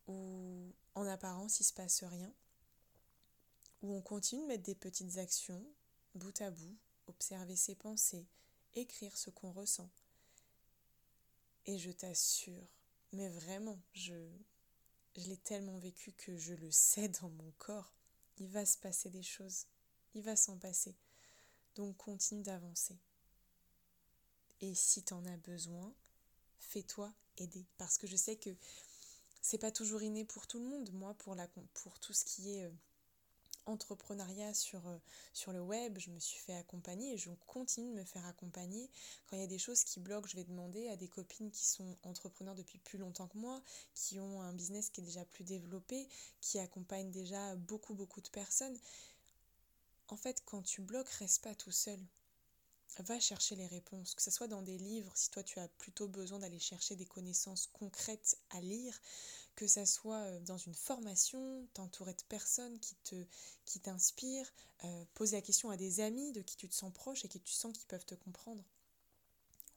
où, 0.06 0.72
en 0.94 1.06
apparence, 1.06 1.60
il 1.60 1.64
se 1.64 1.72
passe 1.72 2.04
rien, 2.04 2.32
où 3.82 3.94
on 3.94 4.02
continue 4.02 4.42
de 4.42 4.48
mettre 4.48 4.62
des 4.62 4.74
petites 4.74 5.18
actions, 5.18 5.64
bout 6.14 6.40
à 6.40 6.50
bout, 6.50 6.76
observer 7.06 7.56
ses 7.56 7.74
pensées, 7.74 8.26
écrire 8.74 9.16
ce 9.16 9.30
qu'on 9.30 9.52
ressent. 9.52 9.90
Et 11.66 11.78
je 11.78 11.90
t'assure, 11.90 12.66
mais 13.12 13.28
vraiment, 13.28 13.78
je, 13.92 14.28
je 15.16 15.28
l'ai 15.28 15.36
tellement 15.36 15.78
vécu 15.78 16.12
que 16.12 16.36
je 16.36 16.54
le 16.54 16.70
sais 16.70 17.08
dans 17.08 17.30
mon 17.30 17.50
corps, 17.58 17.92
il 18.38 18.48
va 18.48 18.66
se 18.66 18.78
passer 18.78 19.10
des 19.10 19.22
choses, 19.22 19.66
il 20.14 20.22
va 20.22 20.36
s'en 20.36 20.58
passer. 20.58 20.94
Donc 21.76 21.96
continue 21.96 22.42
d'avancer. 22.42 22.98
Et 24.60 24.74
si 24.74 25.02
tu 25.02 25.12
en 25.12 25.24
as 25.26 25.36
besoin, 25.38 25.92
fais-toi 26.58 27.12
aider. 27.36 27.66
Parce 27.76 27.98
que 27.98 28.06
je 28.06 28.16
sais 28.16 28.36
que 28.36 28.50
c'est 29.44 29.58
pas 29.58 29.70
toujours 29.70 30.02
inné 30.02 30.24
pour 30.24 30.46
tout 30.46 30.58
le 30.58 30.64
monde. 30.64 30.90
Moi, 30.94 31.12
pour, 31.18 31.34
la, 31.34 31.46
pour 31.74 31.98
tout 32.00 32.14
ce 32.14 32.24
qui 32.24 32.56
est 32.56 32.64
euh, 32.64 32.70
entrepreneuriat 33.66 34.54
sur, 34.54 34.88
euh, 34.88 34.96
sur 35.34 35.52
le 35.52 35.60
web, 35.60 35.98
je 35.98 36.08
me 36.08 36.18
suis 36.18 36.38
fait 36.38 36.54
accompagner 36.54 37.12
et 37.12 37.18
je 37.18 37.28
continue 37.46 37.90
de 37.90 37.98
me 37.98 38.04
faire 38.04 38.24
accompagner. 38.24 38.88
Quand 39.26 39.36
il 39.36 39.40
y 39.40 39.44
a 39.44 39.46
des 39.46 39.58
choses 39.58 39.84
qui 39.84 40.00
bloquent, 40.00 40.26
je 40.28 40.36
vais 40.36 40.44
demander 40.44 40.88
à 40.88 40.96
des 40.96 41.08
copines 41.08 41.50
qui 41.50 41.66
sont 41.66 41.94
entrepreneurs 42.04 42.54
depuis 42.54 42.78
plus 42.78 42.96
longtemps 42.96 43.28
que 43.28 43.36
moi, 43.36 43.60
qui 43.94 44.18
ont 44.18 44.40
un 44.40 44.54
business 44.54 44.88
qui 44.88 45.02
est 45.02 45.04
déjà 45.04 45.26
plus 45.26 45.44
développé, 45.44 46.08
qui 46.40 46.58
accompagnent 46.58 47.10
déjà 47.10 47.54
beaucoup, 47.56 47.92
beaucoup 47.92 48.22
de 48.22 48.30
personnes. 48.30 48.78
En 50.08 50.16
fait, 50.16 50.42
quand 50.46 50.62
tu 50.62 50.80
bloques, 50.80 51.10
reste 51.10 51.44
pas 51.44 51.54
tout 51.54 51.70
seul 51.70 52.00
va 53.02 53.18
chercher 53.20 53.56
les 53.56 53.66
réponses, 53.66 54.14
que 54.14 54.22
ce 54.22 54.30
soit 54.30 54.46
dans 54.46 54.62
des 54.62 54.78
livres, 54.78 55.12
si 55.16 55.30
toi 55.30 55.42
tu 55.42 55.58
as 55.58 55.68
plutôt 55.68 56.08
besoin 56.08 56.38
d'aller 56.38 56.58
chercher 56.58 56.96
des 56.96 57.06
connaissances 57.06 57.68
concrètes 57.72 58.38
à 58.50 58.60
lire, 58.60 58.98
que 59.56 59.66
ce 59.66 59.84
soit 59.84 60.22
euh, 60.22 60.40
dans 60.40 60.58
une 60.58 60.74
formation, 60.74 61.66
t'entourer 61.74 62.14
de 62.14 62.22
personnes 62.28 62.78
qui 62.80 62.94
te 62.96 63.26
qui 63.64 63.80
t'inspirent, 63.80 64.52
euh, 64.84 65.04
poser 65.14 65.36
la 65.36 65.42
question 65.42 65.70
à 65.70 65.76
des 65.76 66.00
amis 66.00 66.32
de 66.32 66.42
qui 66.42 66.56
tu 66.56 66.68
te 66.68 66.74
sens 66.74 66.92
proche 66.92 67.24
et 67.24 67.28
qui 67.28 67.40
tu 67.40 67.52
sens 67.52 67.72
qu'ils 67.72 67.86
peuvent 67.86 68.06
te 68.06 68.14
comprendre. 68.14 68.64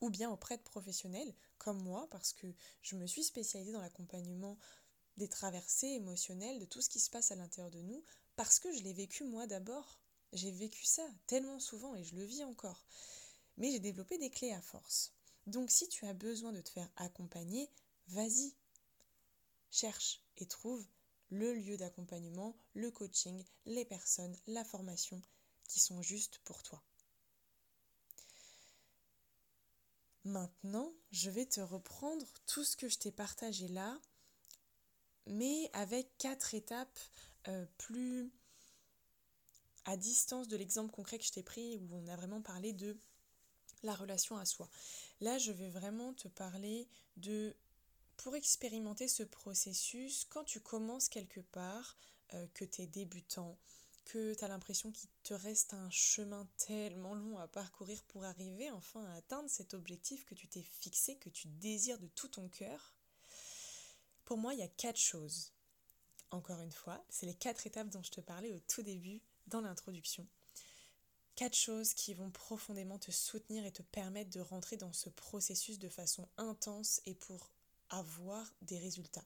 Ou 0.02 0.10
bien 0.10 0.30
auprès 0.30 0.58
de 0.58 0.64
professionnels 0.64 1.34
comme 1.58 1.82
moi, 1.82 2.08
parce 2.12 2.34
que 2.34 2.48
je 2.84 2.96
me 2.96 3.08
suis 3.08 3.24
spécialisée 3.24 3.72
dans 3.72 3.82
l'accompagnement 3.82 4.58
des 5.18 5.28
traversées 5.28 5.88
émotionnelles, 5.88 6.60
de 6.60 6.66
tout 6.66 6.82
ce 6.82 6.90
qui 6.90 7.00
se 7.00 7.10
passe 7.10 7.32
à 7.32 7.36
l'intérieur 7.36 7.72
de 7.72 7.82
nous, 7.82 8.04
parce 8.36 8.60
que 8.60 8.72
je 8.72 8.84
l'ai 8.84 8.94
vécu 8.94 9.24
moi 9.24 9.48
d'abord. 9.48 10.00
J'ai 10.34 10.52
vécu 10.52 10.86
ça 10.86 11.08
tellement 11.26 11.60
souvent 11.60 11.96
et 11.96 12.04
je 12.04 12.16
le 12.16 12.24
vis 12.24 12.44
encore. 12.44 12.86
Mais 13.58 13.72
j'ai 13.72 13.80
développé 13.80 14.18
des 14.18 14.30
clés 14.30 14.54
à 14.54 14.62
force. 14.62 15.14
Donc 15.46 15.72
si 15.72 15.88
tu 15.88 16.06
as 16.06 16.14
besoin 16.14 16.52
de 16.52 16.62
te 16.62 16.70
faire 16.70 16.90
accompagner, 16.98 17.70
vas-y. 18.08 18.54
Cherche 19.72 20.22
et 20.38 20.46
trouve 20.46 20.86
le 21.30 21.54
lieu 21.54 21.78
d'accompagnement, 21.78 22.58
le 22.74 22.92
coaching, 22.92 23.44
les 23.66 23.86
personnes, 23.86 24.36
la 24.48 24.64
formation 24.64 25.22
qui 25.68 25.80
sont 25.80 26.02
justes 26.02 26.40
pour 26.40 26.64
toi. 26.64 26.82
Maintenant, 30.24 30.94
je 31.12 31.30
vais 31.30 31.46
te 31.46 31.62
reprendre 31.62 32.26
tout 32.46 32.64
ce 32.64 32.76
que 32.76 32.90
je 32.90 32.98
t'ai 32.98 33.12
partagé 33.12 33.68
là, 33.70 33.98
mais 35.26 35.70
avec 35.74 36.18
quatre 36.18 36.54
étapes 36.54 37.00
euh, 37.48 37.66
plus 37.78 38.32
à 39.88 39.96
distance 39.96 40.48
de 40.48 40.58
l'exemple 40.58 40.92
concret 40.92 41.18
que 41.18 41.26
je 41.26 41.32
t'ai 41.32 41.44
pris 41.44 41.78
où 41.78 41.88
on 41.96 42.08
a 42.08 42.16
vraiment 42.16 42.42
parlé 42.42 42.74
de 42.74 42.98
la 43.84 43.96
relation 43.96 44.38
à 44.38 44.46
soi. 44.46 44.70
Là, 45.22 45.38
je 45.38 45.52
vais 45.52 45.70
vraiment 45.70 46.14
te 46.14 46.28
parler 46.28 46.88
de 47.16 47.56
pour 48.18 48.36
expérimenter 48.36 49.08
ce 49.08 49.24
processus, 49.24 50.26
quand 50.26 50.44
tu 50.44 50.60
commences 50.60 51.08
quelque 51.08 51.40
part, 51.40 51.96
euh, 52.34 52.48
que 52.54 52.66
tu 52.66 52.82
es 52.82 52.88
débutant, 52.88 53.58
que 54.06 54.34
tu 54.34 54.44
as 54.44 54.48
l'impression 54.48 54.92
qu'il 54.92 55.10
te 55.24 55.34
reste 55.34 55.74
un 55.74 55.90
chemin 55.90 56.48
tellement 56.58 57.14
long 57.14 57.38
à 57.38 57.48
parcourir 57.48 58.04
pour 58.08 58.26
arriver 58.26 58.70
enfin 58.72 59.06
à 59.06 59.14
atteindre 59.14 59.50
cet 59.50 59.74
objectif 59.74 60.26
que 60.26 60.36
tu 60.36 60.48
t'es 60.48 60.64
fixé, 60.64 61.16
que 61.16 61.30
tu 61.30 61.48
désires 61.48 62.00
de 62.00 62.08
tout 62.08 62.28
ton 62.28 62.50
cœur, 62.50 62.94
pour 64.26 64.38
moi, 64.38 64.54
il 64.54 64.60
y 64.60 64.64
a 64.64 64.68
quatre 64.68 65.00
choses. 65.00 65.54
Encore 66.32 66.60
une 66.60 66.72
fois, 66.74 67.02
c'est 67.08 67.26
les 67.26 67.36
quatre 67.36 67.68
étapes 67.68 67.90
dont 67.90 68.04
je 68.04 68.12
te 68.12 68.20
parlais 68.20 68.52
au 68.52 68.60
tout 68.68 68.82
début 68.82 69.22
dans 69.48 69.62
l'introduction. 69.62 70.28
Quatre 71.36 71.56
choses 71.56 71.94
qui 71.94 72.14
vont 72.14 72.32
profondément 72.32 72.98
te 72.98 73.12
soutenir 73.12 73.66
et 73.66 73.72
te 73.72 73.84
permettre 73.84 74.32
de 74.32 74.40
rentrer 74.40 74.78
dans 74.78 74.94
ce 74.94 75.10
processus 75.10 75.78
de 75.78 75.90
façon 75.90 76.28
intense 76.38 77.02
et 77.06 77.14
pour 77.14 77.52
avoir 77.90 78.54
des 78.62 78.80
résultats. 78.80 79.26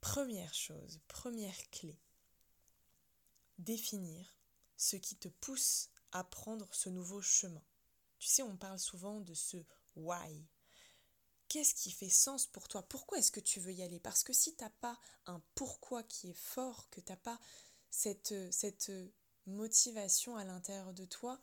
Première 0.00 0.54
chose, 0.54 1.00
première 1.08 1.70
clé, 1.70 1.96
définir 3.58 4.26
ce 4.76 4.96
qui 4.96 5.16
te 5.16 5.28
pousse 5.28 5.90
à 6.12 6.24
prendre 6.24 6.68
ce 6.72 6.88
nouveau 6.88 7.22
chemin. 7.22 7.62
Tu 8.18 8.28
sais, 8.28 8.42
on 8.42 8.56
parle 8.56 8.78
souvent 8.78 9.20
de 9.20 9.34
ce 9.34 9.56
why. 9.96 10.46
Qu'est-ce 11.48 11.74
qui 11.74 11.90
fait 11.90 12.08
sens 12.08 12.46
pour 12.46 12.68
toi? 12.68 12.82
Pourquoi 12.82 13.18
est-ce 13.18 13.30
que 13.30 13.40
tu 13.40 13.60
veux 13.60 13.72
y 13.72 13.82
aller? 13.82 14.00
Parce 14.00 14.22
que 14.22 14.32
si 14.32 14.56
tu 14.56 14.62
n'as 14.64 14.70
pas 14.70 14.98
un 15.26 15.42
pourquoi 15.54 16.02
qui 16.02 16.30
est 16.30 16.38
fort, 16.38 16.88
que 16.90 17.00
tu 17.00 17.12
n'as 17.12 17.16
pas 17.16 17.38
cette, 17.92 18.34
cette 18.50 18.90
motivation 19.46 20.36
à 20.36 20.44
l'intérieur 20.44 20.92
de 20.94 21.04
toi, 21.04 21.38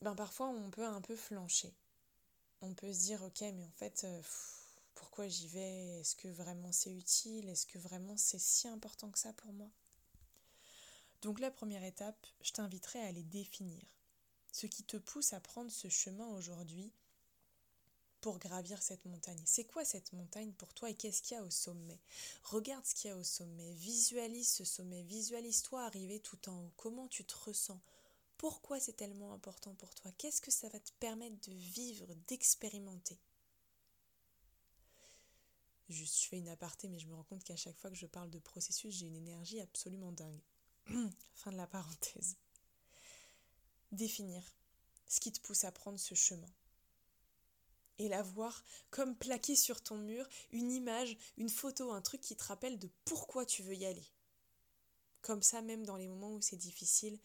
ben 0.00 0.14
parfois 0.14 0.48
on 0.48 0.70
peut 0.70 0.86
un 0.86 1.00
peu 1.00 1.16
flancher. 1.16 1.74
On 2.62 2.72
peut 2.72 2.92
se 2.92 3.00
dire 3.00 3.22
ok 3.22 3.40
mais 3.40 3.64
en 3.64 3.72
fait 3.76 4.04
euh, 4.04 4.22
pourquoi 4.94 5.28
j'y 5.28 5.48
vais? 5.48 6.00
Est-ce 6.00 6.16
que 6.16 6.28
vraiment 6.28 6.72
c'est 6.72 6.94
utile? 6.94 7.48
Est-ce 7.48 7.66
que 7.66 7.78
vraiment 7.78 8.16
c'est 8.16 8.38
si 8.38 8.68
important 8.68 9.10
que 9.10 9.18
ça 9.18 9.32
pour 9.34 9.52
moi? 9.52 9.68
Donc 11.20 11.40
la 11.40 11.50
première 11.50 11.84
étape, 11.84 12.26
je 12.42 12.52
t'inviterai 12.52 13.00
à 13.00 13.06
aller 13.06 13.24
définir. 13.24 13.82
Ce 14.52 14.66
qui 14.66 14.84
te 14.84 14.96
pousse 14.96 15.32
à 15.32 15.40
prendre 15.40 15.70
ce 15.70 15.88
chemin 15.88 16.28
aujourd'hui, 16.28 16.92
pour 18.24 18.38
gravir 18.38 18.82
cette 18.82 19.04
montagne. 19.04 19.42
C'est 19.44 19.66
quoi 19.66 19.84
cette 19.84 20.14
montagne 20.14 20.50
pour 20.52 20.72
toi 20.72 20.88
et 20.88 20.94
qu'est-ce 20.94 21.20
qu'il 21.20 21.36
y 21.36 21.38
a 21.38 21.44
au 21.44 21.50
sommet? 21.50 22.00
Regarde 22.44 22.86
ce 22.86 22.94
qu'il 22.94 23.10
y 23.10 23.12
a 23.12 23.18
au 23.18 23.22
sommet, 23.22 23.74
visualise 23.74 24.48
ce 24.48 24.64
sommet, 24.64 25.02
visualise-toi 25.02 25.84
arriver 25.84 26.20
tout 26.20 26.48
en 26.48 26.58
haut. 26.58 26.72
Comment 26.78 27.06
tu 27.06 27.26
te 27.26 27.34
ressens? 27.44 27.78
Pourquoi 28.38 28.80
c'est 28.80 28.94
tellement 28.94 29.34
important 29.34 29.74
pour 29.74 29.94
toi? 29.94 30.10
Qu'est-ce 30.16 30.40
que 30.40 30.50
ça 30.50 30.70
va 30.70 30.80
te 30.80 30.90
permettre 31.00 31.36
de 31.50 31.54
vivre, 31.54 32.06
d'expérimenter? 32.26 33.18
Juste, 35.90 36.22
je 36.22 36.28
fais 36.28 36.38
une 36.38 36.48
aparté, 36.48 36.88
mais 36.88 37.00
je 37.00 37.08
me 37.08 37.14
rends 37.14 37.24
compte 37.24 37.44
qu'à 37.44 37.56
chaque 37.56 37.76
fois 37.76 37.90
que 37.90 37.96
je 37.96 38.06
parle 38.06 38.30
de 38.30 38.38
processus, 38.38 38.94
j'ai 38.94 39.06
une 39.06 39.16
énergie 39.16 39.60
absolument 39.60 40.12
dingue. 40.12 40.40
fin 41.34 41.52
de 41.52 41.58
la 41.58 41.66
parenthèse. 41.66 42.38
Définir 43.92 44.42
ce 45.08 45.20
qui 45.20 45.30
te 45.30 45.40
pousse 45.40 45.64
à 45.64 45.72
prendre 45.72 45.98
ce 45.98 46.14
chemin. 46.14 46.50
Et 47.98 48.08
la 48.08 48.22
voir 48.22 48.64
comme 48.90 49.16
plaqué 49.16 49.54
sur 49.54 49.80
ton 49.80 49.96
mur, 49.96 50.28
une 50.50 50.72
image, 50.72 51.16
une 51.36 51.48
photo, 51.48 51.92
un 51.92 52.02
truc 52.02 52.20
qui 52.20 52.36
te 52.36 52.44
rappelle 52.44 52.78
de 52.78 52.90
pourquoi 53.04 53.46
tu 53.46 53.62
veux 53.62 53.74
y 53.74 53.86
aller. 53.86 54.06
Comme 55.22 55.42
ça, 55.42 55.62
même 55.62 55.86
dans 55.86 55.96
les 55.96 56.08
moments 56.08 56.32
où 56.32 56.40
c'est 56.40 56.56
difficile, 56.56 57.18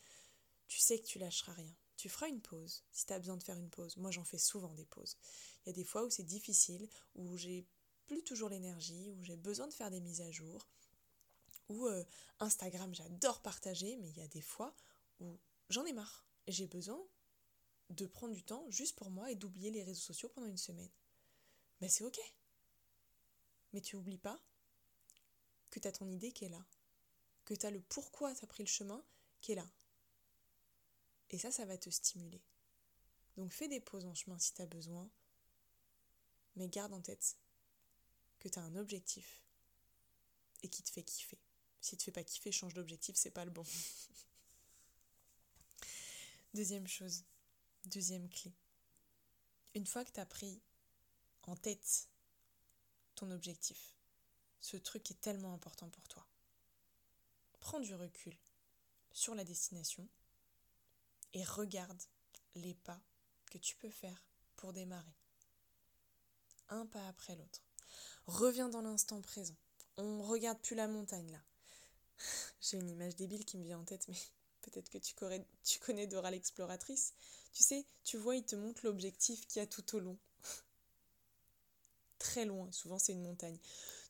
tu 0.67 0.79
sais 0.79 0.99
que 0.99 1.05
tu 1.05 1.19
lâcheras 1.19 1.53
rien. 1.53 1.75
Tu 1.97 2.07
feras 2.07 2.29
une 2.29 2.39
pause 2.39 2.83
si 2.91 3.05
tu 3.05 3.13
as 3.13 3.19
besoin 3.19 3.35
de 3.35 3.43
faire 3.43 3.57
une 3.57 3.69
pause. 3.69 3.97
Moi, 3.97 4.11
j'en 4.11 4.23
fais 4.23 4.37
souvent 4.37 4.73
des 4.73 4.85
pauses. 4.85 5.17
Il 5.65 5.69
y 5.69 5.71
a 5.71 5.73
des 5.73 5.83
fois 5.83 6.05
où 6.05 6.09
c'est 6.09 6.23
difficile, 6.23 6.87
où 7.15 7.35
j'ai 7.35 7.65
plus 8.05 8.23
toujours 8.23 8.49
l'énergie, 8.49 9.11
où 9.11 9.23
j'ai 9.23 9.35
besoin 9.35 9.67
de 9.67 9.73
faire 9.73 9.91
des 9.91 9.99
mises 9.99 10.21
à 10.21 10.31
jour, 10.31 10.67
où 11.67 11.87
euh, 11.87 12.03
Instagram, 12.39 12.93
j'adore 12.93 13.41
partager, 13.41 13.97
mais 13.97 14.09
il 14.09 14.17
y 14.17 14.21
a 14.21 14.27
des 14.27 14.41
fois 14.41 14.73
où 15.19 15.37
j'en 15.69 15.85
ai 15.85 15.93
marre. 15.93 16.25
J'ai 16.47 16.67
besoin 16.67 16.99
de 17.89 18.05
prendre 18.05 18.33
du 18.33 18.43
temps 18.43 18.69
juste 18.69 18.95
pour 18.95 19.09
moi 19.09 19.31
et 19.31 19.35
d'oublier 19.35 19.71
les 19.71 19.83
réseaux 19.83 20.01
sociaux 20.01 20.29
pendant 20.29 20.47
une 20.47 20.57
semaine. 20.57 20.89
Ben 21.81 21.89
c'est 21.89 22.03
ok. 22.03 22.19
Mais 23.73 23.81
tu 23.81 23.95
n'oublies 23.95 24.17
pas 24.17 24.39
que 25.69 25.79
tu 25.79 25.87
as 25.87 25.91
ton 25.91 26.09
idée 26.09 26.31
qui 26.31 26.45
est 26.45 26.49
là, 26.49 26.63
que 27.45 27.53
tu 27.53 27.65
as 27.65 27.71
le 27.71 27.81
pourquoi 27.81 28.33
tu 28.33 28.43
as 28.43 28.47
pris 28.47 28.63
le 28.63 28.69
chemin 28.69 29.03
qui 29.41 29.53
est 29.53 29.55
là. 29.55 29.69
Et 31.31 31.37
ça, 31.37 31.51
ça 31.51 31.65
va 31.65 31.77
te 31.77 31.89
stimuler. 31.89 32.41
Donc 33.37 33.51
fais 33.51 33.67
des 33.67 33.79
pauses 33.79 34.05
en 34.05 34.13
chemin 34.13 34.37
si 34.39 34.53
tu 34.53 34.61
as 34.61 34.65
besoin, 34.65 35.09
mais 36.55 36.67
garde 36.67 36.93
en 36.93 37.01
tête 37.01 37.37
que 38.39 38.49
tu 38.49 38.59
as 38.59 38.63
un 38.63 38.75
objectif 38.75 39.43
et 40.63 40.69
qui 40.69 40.83
te 40.83 40.89
fait 40.89 41.03
kiffer. 41.03 41.39
Si 41.81 41.91
tu 41.91 41.97
te 41.97 42.03
fais 42.03 42.11
pas 42.11 42.23
kiffer, 42.23 42.51
change 42.51 42.73
d'objectif, 42.73 43.15
c'est 43.15 43.31
pas 43.31 43.45
le 43.45 43.51
bon. 43.51 43.63
Deuxième 46.53 46.87
chose, 46.87 47.23
deuxième 47.85 48.29
clé. 48.29 48.53
Une 49.75 49.85
fois 49.85 50.03
que 50.03 50.11
tu 50.11 50.19
as 50.19 50.25
pris 50.25 50.61
en 51.43 51.55
tête 51.55 52.09
ton 53.15 53.31
objectif, 53.31 53.95
ce 54.61 54.77
truc 54.77 55.09
est 55.11 55.21
tellement 55.21 55.53
important 55.53 55.89
pour 55.89 56.07
toi. 56.07 56.25
Prends 57.59 57.79
du 57.79 57.93
recul 57.93 58.35
sur 59.11 59.35
la 59.35 59.43
destination 59.43 60.07
et 61.33 61.43
regarde 61.43 62.01
les 62.55 62.73
pas 62.73 62.99
que 63.51 63.57
tu 63.57 63.75
peux 63.75 63.89
faire 63.89 64.23
pour 64.55 64.73
démarrer. 64.73 65.15
Un 66.69 66.85
pas 66.85 67.07
après 67.07 67.35
l'autre. 67.35 67.61
Reviens 68.27 68.69
dans 68.69 68.81
l'instant 68.81 69.21
présent. 69.21 69.57
On 69.97 70.21
regarde 70.23 70.59
plus 70.59 70.75
la 70.75 70.87
montagne 70.87 71.31
là. 71.31 71.41
J'ai 72.61 72.77
une 72.77 72.89
image 72.89 73.15
débile 73.15 73.45
qui 73.45 73.57
me 73.57 73.63
vient 73.63 73.79
en 73.79 73.85
tête, 73.85 74.07
mais 74.07 74.17
peut-être 74.69 74.89
que 74.89 74.97
tu 74.97 75.15
connais, 75.79 76.07
Dora 76.07 76.31
l'exploratrice. 76.31 77.13
Tu 77.53 77.63
sais, 77.63 77.85
tu 78.03 78.17
vois, 78.17 78.35
il 78.35 78.43
te 78.43 78.55
montre 78.55 78.81
l'objectif 78.85 79.45
qu'il 79.47 79.59
y 79.59 79.63
a 79.63 79.67
tout 79.67 79.95
au 79.95 79.99
long. 79.99 80.17
Très 82.19 82.45
loin, 82.45 82.71
souvent 82.71 82.99
c'est 82.99 83.13
une 83.13 83.23
montagne. 83.23 83.57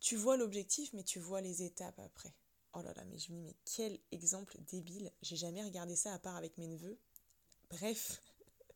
Tu 0.02 0.16
vois 0.16 0.38
l'objectif, 0.38 0.92
mais 0.94 1.04
tu 1.04 1.20
vois 1.20 1.42
les 1.42 1.64
étapes 1.64 2.00
après. 2.00 2.34
Oh 2.74 2.82
là 2.82 2.94
là, 2.94 3.04
mais 3.06 3.18
je 3.18 3.32
me 3.32 3.38
dis, 3.38 3.44
mais 3.44 3.56
quel 3.66 4.00
exemple 4.12 4.58
débile. 4.68 5.12
J'ai 5.22 5.36
jamais 5.36 5.64
regardé 5.64 5.96
ça 5.96 6.14
à 6.14 6.20
part 6.20 6.36
avec 6.36 6.58
mes 6.58 6.68
neveux. 6.68 7.00
Bref, 7.70 8.22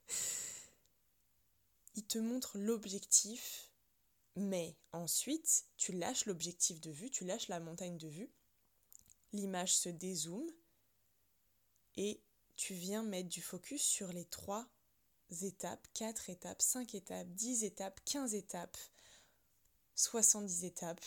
il 1.96 2.04
te 2.06 2.18
montre 2.18 2.58
l'objectif, 2.58 3.72
mais 4.36 4.76
ensuite, 4.92 5.66
tu 5.78 5.92
lâches 5.94 6.26
l'objectif 6.26 6.82
de 6.82 6.92
vue, 6.92 7.10
tu 7.10 7.26
lâches 7.26 7.48
la 7.48 7.60
montagne 7.60 7.98
de 7.98 8.08
vue, 8.08 8.32
l'image 9.32 9.76
se 9.76 9.90
dézoome 9.90 10.50
et 11.98 12.22
tu 12.56 12.74
viens 12.74 13.04
mettre 13.04 13.30
du 13.30 13.42
focus 13.42 13.82
sur 13.82 14.12
les 14.14 14.26
trois 14.26 14.68
étapes, 15.42 15.88
quatre 15.94 16.30
étapes, 16.30 16.62
cinq 16.62 16.96
étapes, 16.96 17.28
dix 17.30 17.64
étapes, 17.64 18.00
quinze 18.06 18.36
étapes, 18.36 18.78
soixante-dix 19.96 20.64
étapes 20.66 21.04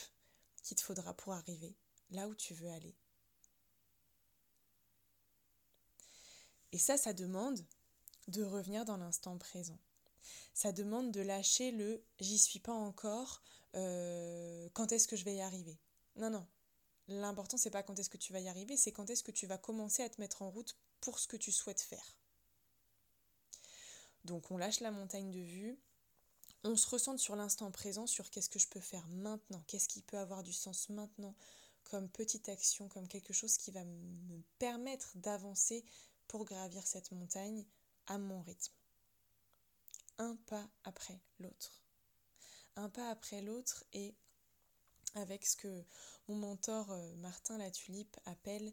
qu'il 0.63 0.77
te 0.77 0.83
faudra 0.83 1.15
pour 1.15 1.33
arriver 1.33 1.77
là 2.11 2.29
où 2.29 2.35
tu 2.35 2.55
veux 2.55 2.71
aller. 2.71 2.95
Et 6.73 6.79
ça, 6.79 6.97
ça 6.97 7.13
demande 7.13 7.65
de 8.29 8.43
revenir 8.43 8.85
dans 8.85 8.97
l'instant 8.97 9.39
présent. 9.39 9.79
Ça 10.53 10.73
demande 10.73 11.13
de 11.13 11.21
lâcher 11.21 11.71
le 11.71 12.03
j'y 12.19 12.39
suis 12.39 12.59
pas 12.59 12.73
encore, 12.73 13.43
euh, 13.75 14.69
quand 14.75 14.91
est-ce 14.93 15.07
que 15.07 15.17
je 15.17 15.25
vais 15.25 15.37
y 15.37 15.41
arriver? 15.41 15.79
Non, 16.17 16.31
non. 16.31 16.47
L'important, 17.09 17.57
c'est 17.57 17.71
pas 17.71 17.83
quand 17.83 17.99
est-ce 17.99 18.11
que 18.11 18.17
tu 18.17 18.33
vas 18.33 18.41
y 18.41 18.49
arriver, 18.49 18.77
c'est 18.77 18.93
quand 18.93 19.09
est-ce 19.11 19.23
que 19.23 19.31
tu 19.31 19.47
vas 19.47 19.59
commencer 19.59 20.03
à 20.03 20.09
te 20.09 20.21
mettre 20.21 20.43
en 20.43 20.51
route 20.51 20.77
pour 21.01 21.19
ce 21.19 21.29
que 21.29 21.37
tu 21.37 21.53
souhaites 21.53 21.81
faire. 21.81 22.17
Donc 24.25 24.51
on 24.51 24.57
lâche 24.57 24.81
la 24.81 24.91
montagne 24.91 25.31
de 25.31 25.41
vue, 25.41 25.79
on 26.65 26.75
se 26.75 26.89
ressente 26.89 27.21
sur 27.21 27.37
l'instant 27.37 27.71
présent, 27.71 28.09
sur 28.09 28.29
qu'est-ce 28.29 28.51
que 28.51 28.59
je 28.59 28.67
peux 28.67 28.81
faire 28.81 29.07
maintenant, 29.07 29.63
qu'est-ce 29.69 29.89
qui 29.89 30.03
peut 30.03 30.19
avoir 30.19 30.43
du 30.43 30.53
sens 30.53 30.89
maintenant, 30.89 31.37
comme 31.85 32.09
petite 32.09 32.49
action, 32.49 32.89
comme 32.89 33.07
quelque 33.07 33.33
chose 33.33 33.57
qui 33.57 33.71
va 33.71 33.85
me 33.85 34.43
permettre 34.59 35.13
d'avancer 35.15 35.85
pour 36.27 36.45
gravir 36.45 36.85
cette 36.87 37.13
montagne 37.13 37.65
à 38.09 38.19
mon 38.19 38.43
rythme. 38.43 38.75
Un 40.19 40.37
pas 40.47 40.69
après 40.83 41.21
l'autre. 41.39 41.81
Un 42.75 42.89
pas 42.89 43.11
après 43.11 43.43
l'autre 43.43 43.85
et 43.93 44.15
avec 45.17 45.45
ce 45.47 45.57
que 45.57 45.85
mon 46.29 46.37
mentor 46.37 46.91
euh, 46.91 47.15
Martin 47.17 47.59
Latulipe 47.59 48.17
appelle 48.25 48.73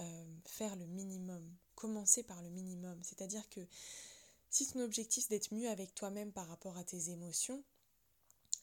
euh, 0.00 0.24
faire 0.44 0.76
le 0.76 0.86
minimum. 0.86 1.48
Commencer 1.74 2.22
par 2.22 2.42
le 2.42 2.50
minimum. 2.50 2.98
C'est-à-dire 3.02 3.48
que 3.50 3.60
si 4.50 4.66
ton 4.68 4.80
objectif 4.80 5.24
c'est 5.24 5.34
d'être 5.34 5.52
mieux 5.52 5.68
avec 5.68 5.94
toi-même 5.94 6.32
par 6.32 6.48
rapport 6.48 6.76
à 6.76 6.84
tes 6.84 7.10
émotions, 7.10 7.62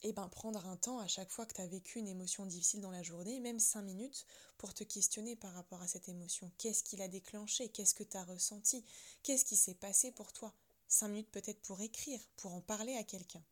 et 0.04 0.08
eh 0.08 0.12
ben 0.12 0.28
prendre 0.28 0.66
un 0.66 0.76
temps 0.76 0.98
à 0.98 1.06
chaque 1.06 1.30
fois 1.30 1.46
que 1.46 1.54
tu 1.54 1.60
as 1.60 1.66
vécu 1.68 2.00
une 2.00 2.08
émotion 2.08 2.44
difficile 2.44 2.80
dans 2.80 2.90
la 2.90 3.04
journée, 3.04 3.38
même 3.38 3.60
cinq 3.60 3.82
minutes, 3.82 4.26
pour 4.58 4.74
te 4.74 4.82
questionner 4.82 5.36
par 5.36 5.52
rapport 5.52 5.80
à 5.80 5.86
cette 5.86 6.08
émotion. 6.08 6.50
Qu'est-ce 6.58 6.82
qui 6.82 6.96
l'a 6.96 7.06
déclenché 7.06 7.68
Qu'est-ce 7.68 7.94
que 7.94 8.02
tu 8.02 8.16
as 8.16 8.24
ressenti? 8.24 8.84
Qu'est-ce 9.22 9.44
qui 9.44 9.56
s'est 9.56 9.76
passé 9.76 10.10
pour 10.10 10.32
toi? 10.32 10.52
Cinq 10.88 11.08
minutes 11.08 11.30
peut-être 11.30 11.60
pour 11.62 11.80
écrire, 11.82 12.20
pour 12.36 12.52
en 12.52 12.60
parler 12.60 12.96
à 12.96 13.04
quelqu'un. 13.04 13.44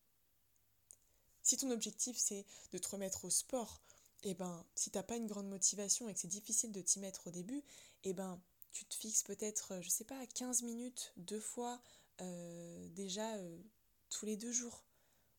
Si 1.50 1.56
ton 1.56 1.72
objectif 1.72 2.16
c'est 2.16 2.46
de 2.70 2.78
te 2.78 2.86
remettre 2.86 3.24
au 3.24 3.30
sport, 3.30 3.80
et 4.22 4.30
eh 4.30 4.34
ben 4.34 4.64
si 4.76 4.92
t'as 4.92 5.02
pas 5.02 5.16
une 5.16 5.26
grande 5.26 5.48
motivation 5.48 6.08
et 6.08 6.14
que 6.14 6.20
c'est 6.20 6.28
difficile 6.28 6.70
de 6.70 6.80
t'y 6.80 7.00
mettre 7.00 7.26
au 7.26 7.32
début, 7.32 7.58
et 8.04 8.10
eh 8.10 8.12
ben 8.12 8.40
tu 8.70 8.84
te 8.84 8.94
fixes 8.94 9.24
peut-être, 9.24 9.80
je 9.82 9.88
sais 9.88 10.04
pas, 10.04 10.24
15 10.26 10.62
minutes, 10.62 11.12
deux 11.16 11.40
fois, 11.40 11.80
euh, 12.20 12.88
déjà 12.90 13.34
euh, 13.34 13.58
tous 14.10 14.26
les 14.26 14.36
deux 14.36 14.52
jours 14.52 14.84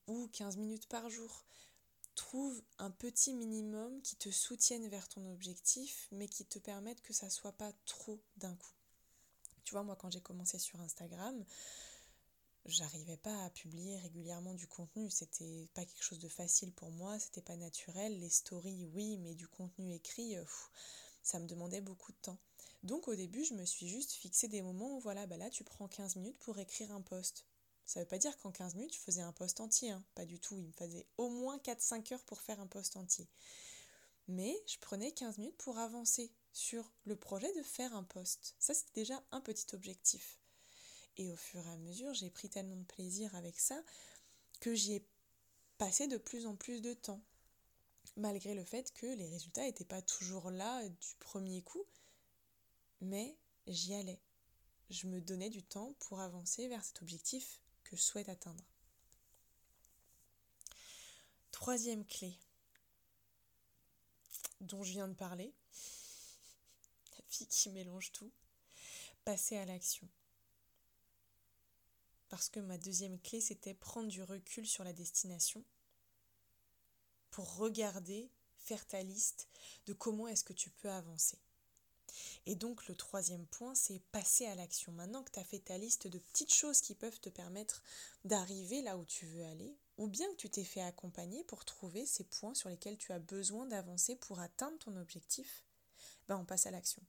ou 0.08 0.28
15 0.34 0.58
minutes 0.58 0.88
par 0.88 1.10
jour. 1.10 1.46
Trouve 2.16 2.62
un 2.78 2.92
petit 2.92 3.34
minimum 3.34 4.02
qui 4.02 4.18
te 4.18 4.32
soutienne 4.32 4.90
vers 4.90 5.08
ton 5.08 5.32
objectif, 5.32 6.10
mais 6.12 6.28
qui 6.28 6.44
te 6.44 6.60
permette 6.60 7.02
que 7.04 7.14
ça 7.14 7.30
soit 7.30 7.54
pas 7.54 7.72
trop 7.86 8.20
d'un 8.36 8.56
coup. 8.58 8.76
Tu 9.64 9.72
vois, 9.72 9.84
moi, 9.84 9.96
quand 9.96 10.12
j'ai 10.12 10.20
commencé 10.20 10.60
sur 10.60 10.82
Instagram, 10.82 11.46
j'arrivais 12.66 13.18
pas 13.18 13.44
à 13.44 13.50
publier 13.50 13.98
régulièrement 14.00 14.54
du 14.54 14.68
contenu. 14.68 15.10
C'était 15.10 15.70
pas 15.74 15.86
quelque 15.86 16.04
chose 16.04 16.20
de 16.20 16.28
facile 16.28 16.72
pour 16.74 16.92
moi, 16.92 17.20
c'était 17.20 17.42
pas 17.42 17.56
naturel. 17.56 18.20
Les 18.20 18.30
stories, 18.30 18.86
oui, 18.94 19.18
mais 19.18 19.36
du 19.36 19.48
contenu 19.48 19.94
écrit, 19.94 20.38
euh, 20.38 20.44
ça 21.24 21.40
me 21.40 21.48
demandait 21.48 21.82
beaucoup 21.82 22.12
de 22.12 22.18
temps. 22.22 22.40
Donc 22.84 23.08
au 23.08 23.16
début, 23.16 23.44
je 23.44 23.54
me 23.54 23.66
suis 23.66 23.88
juste 23.88 24.12
fixé 24.14 24.48
des 24.48 24.62
moments 24.62 24.98
où 24.98 25.00
voilà, 25.00 25.28
bah 25.28 25.38
là, 25.38 25.50
tu 25.50 25.64
prends 25.64 25.88
15 25.88 26.16
minutes 26.16 26.40
pour 26.40 26.58
écrire 26.58 26.92
un 26.92 27.02
post. 27.02 27.46
Ça 27.86 28.00
veut 28.00 28.08
pas 28.08 28.18
dire 28.18 28.38
qu'en 28.38 28.52
15 28.52 28.76
minutes, 28.76 28.96
je 28.96 29.00
faisais 29.00 29.22
un 29.22 29.34
poste 29.34 29.60
entier, 29.60 29.92
hein. 29.92 30.04
pas 30.16 30.26
du 30.26 30.40
tout. 30.40 30.58
Il 30.58 30.68
me 30.68 30.72
faisait 30.72 31.06
au 31.18 31.30
moins 31.30 31.58
4-5 31.58 32.14
heures 32.14 32.24
pour 32.24 32.42
faire 32.42 32.60
un 32.60 32.68
poste 32.68 32.96
entier. 32.96 33.28
Mais 34.28 34.56
je 34.68 34.78
prenais 34.80 35.12
15 35.12 35.40
minutes 35.40 35.58
pour 35.58 35.78
avancer 35.78 36.32
sur 36.54 36.92
le 37.06 37.16
projet 37.16 37.52
de 37.56 37.64
faire 37.64 37.94
un 37.96 38.04
poste. 38.04 38.56
Ça, 38.60 38.74
c'était 38.74 39.02
déjà 39.02 39.22
un 39.32 39.42
petit 39.42 39.76
objectif. 39.76 40.41
Et 41.18 41.32
au 41.32 41.36
fur 41.36 41.66
et 41.66 41.70
à 41.70 41.78
mesure, 41.78 42.14
j'ai 42.14 42.30
pris 42.30 42.50
tellement 42.50 42.76
de 42.76 42.86
plaisir 42.86 43.34
avec 43.36 43.60
ça 43.60 43.82
que 44.60 44.74
j'y 44.74 44.94
ai 44.94 45.06
passé 45.78 46.08
de 46.08 46.18
plus 46.18 46.46
en 46.46 46.56
plus 46.56 46.82
de 46.82 46.94
temps. 46.94 47.22
Malgré 48.18 48.56
le 48.56 48.64
fait 48.64 48.94
que 48.94 49.06
les 49.06 49.28
résultats 49.28 49.64
n'étaient 49.64 49.86
pas 49.86 50.02
toujours 50.02 50.52
là 50.52 50.88
du 50.88 51.16
premier 51.20 51.62
coup, 51.62 51.86
mais 53.00 53.38
j'y 53.68 53.94
allais. 53.94 54.20
Je 54.90 55.08
me 55.08 55.22
donnais 55.22 55.50
du 55.50 55.64
temps 55.64 55.94
pour 56.00 56.20
avancer 56.20 56.68
vers 56.68 56.84
cet 56.84 57.02
objectif 57.02 57.62
que 57.84 57.96
je 57.96 58.02
souhaite 58.02 58.30
atteindre. 58.30 58.64
Troisième 61.52 62.06
clé 62.06 62.38
dont 64.62 64.84
je 64.84 64.92
viens 64.92 65.08
de 65.08 65.14
parler, 65.14 65.54
la 67.18 67.24
fille 67.28 67.48
qui 67.48 67.70
mélange 67.70 68.12
tout, 68.12 68.32
passer 69.26 69.58
à 69.58 69.66
l'action. 69.66 70.08
Parce 72.32 72.48
que 72.48 72.62
ma 72.62 72.78
deuxième 72.78 73.20
clé, 73.20 73.42
c'était 73.42 73.74
prendre 73.74 74.08
du 74.08 74.24
recul 74.24 74.66
sur 74.66 74.86
la 74.86 74.94
destination 74.94 75.64
pour 77.30 77.58
regarder, 77.58 78.32
faire 78.58 78.88
ta 78.88 79.04
liste 79.04 79.50
de 79.86 79.94
comment 79.94 80.30
est-ce 80.30 80.46
que 80.46 80.54
tu 80.54 80.70
peux 80.70 80.90
avancer. 80.90 81.38
Et 82.46 82.56
donc 82.56 82.88
le 82.88 82.96
troisième 82.96 83.46
point, 83.48 83.76
c'est 83.76 84.00
passer 84.14 84.46
à 84.46 84.56
l'action. 84.56 84.94
Maintenant 84.94 85.24
que 85.24 85.32
tu 85.32 85.40
as 85.40 85.44
fait 85.44 85.60
ta 85.60 85.78
liste 85.78 86.08
de 86.08 86.20
petites 86.20 86.54
choses 86.54 86.80
qui 86.80 86.96
peuvent 86.96 87.20
te 87.20 87.30
permettre 87.30 87.84
d'arriver 88.24 88.82
là 88.82 88.98
où 88.98 89.04
tu 89.04 89.26
veux 89.26 89.44
aller, 89.44 89.76
ou 89.98 90.08
bien 90.08 90.30
que 90.32 90.38
tu 90.38 90.50
t'es 90.50 90.64
fait 90.64 90.82
accompagner 90.82 91.44
pour 91.44 91.66
trouver 91.66 92.06
ces 92.06 92.24
points 92.24 92.54
sur 92.54 92.70
lesquels 92.70 92.98
tu 92.98 93.12
as 93.12 93.20
besoin 93.20 93.66
d'avancer 93.66 94.16
pour 94.16 94.40
atteindre 94.40 94.80
ton 94.80 94.96
objectif, 94.96 95.66
ben 96.30 96.38
on 96.38 96.46
passe 96.46 96.66
à 96.66 96.72
l'action. 96.72 97.04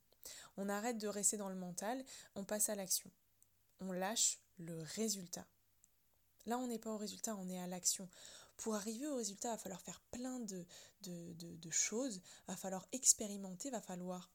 On 0.56 0.68
arrête 0.68 0.98
de 0.98 1.08
rester 1.08 1.36
dans 1.36 1.48
le 1.48 1.54
mental, 1.54 2.04
on 2.34 2.42
passe 2.42 2.68
à 2.68 2.74
l'action. 2.74 3.10
On 3.80 3.92
lâche 3.92 4.41
le 4.58 4.80
résultat. 4.82 5.46
Là, 6.46 6.58
on 6.58 6.66
n'est 6.66 6.78
pas 6.78 6.90
au 6.90 6.96
résultat, 6.96 7.36
on 7.36 7.48
est 7.48 7.58
à 7.58 7.66
l'action. 7.66 8.08
Pour 8.56 8.74
arriver 8.74 9.06
au 9.06 9.16
résultat, 9.16 9.48
il 9.48 9.52
va 9.52 9.58
falloir 9.58 9.80
faire 9.80 10.00
plein 10.10 10.40
de, 10.40 10.64
de, 11.02 11.32
de, 11.34 11.70
choses, 11.70 12.16
il 12.16 12.50
va 12.50 12.56
falloir 12.56 12.86
expérimenter, 12.92 13.68
il 13.68 13.72
va 13.72 13.80
falloir 13.80 14.30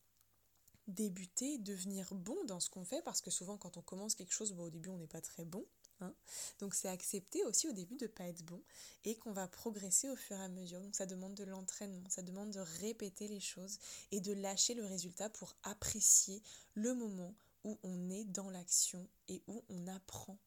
débuter, 0.87 1.57
devenir 1.57 2.13
bon 2.13 2.37
dans 2.45 2.59
ce 2.59 2.69
qu'on 2.69 2.85
fait, 2.85 3.01
parce 3.01 3.21
que 3.21 3.29
souvent 3.29 3.57
quand 3.57 3.77
on 3.77 3.81
commence 3.81 4.15
quelque 4.15 4.33
chose, 4.33 4.53
au 4.57 4.69
début 4.69 4.89
on 4.89 4.97
n'est 4.97 5.07
pas 5.07 5.21
très 5.21 5.45
bon. 5.45 5.65
Hein. 5.99 6.13
Donc 6.59 6.75
c'est 6.75 6.87
accepter 6.87 7.43
aussi 7.43 7.67
au 7.67 7.71
début 7.71 7.95
de 7.95 8.05
ne 8.05 8.11
pas 8.11 8.25
être 8.25 8.43
bon 8.43 8.61
et 9.03 9.15
qu'on 9.15 9.31
va 9.31 9.47
progresser 9.47 10.09
au 10.09 10.15
fur 10.15 10.37
et 10.37 10.43
à 10.43 10.47
mesure. 10.47 10.79
Donc 10.79 10.95
ça 10.95 11.05
demande 11.05 11.33
de 11.33 11.43
l'entraînement, 11.43 12.07
ça 12.09 12.21
demande 12.21 12.51
de 12.51 12.59
répéter 12.59 13.27
les 13.27 13.39
choses 13.39 13.79
et 14.11 14.21
de 14.21 14.33
lâcher 14.33 14.75
le 14.75 14.85
résultat 14.85 15.29
pour 15.29 15.55
apprécier 15.63 16.41
le 16.75 16.93
moment 16.93 17.33
où 17.67 17.77
on 17.83 18.09
est 18.09 18.23
dans 18.23 18.49
l'action 18.49 19.09
et 19.27 19.43
où 19.47 19.63
on 19.67 19.87
apprend 19.87 20.39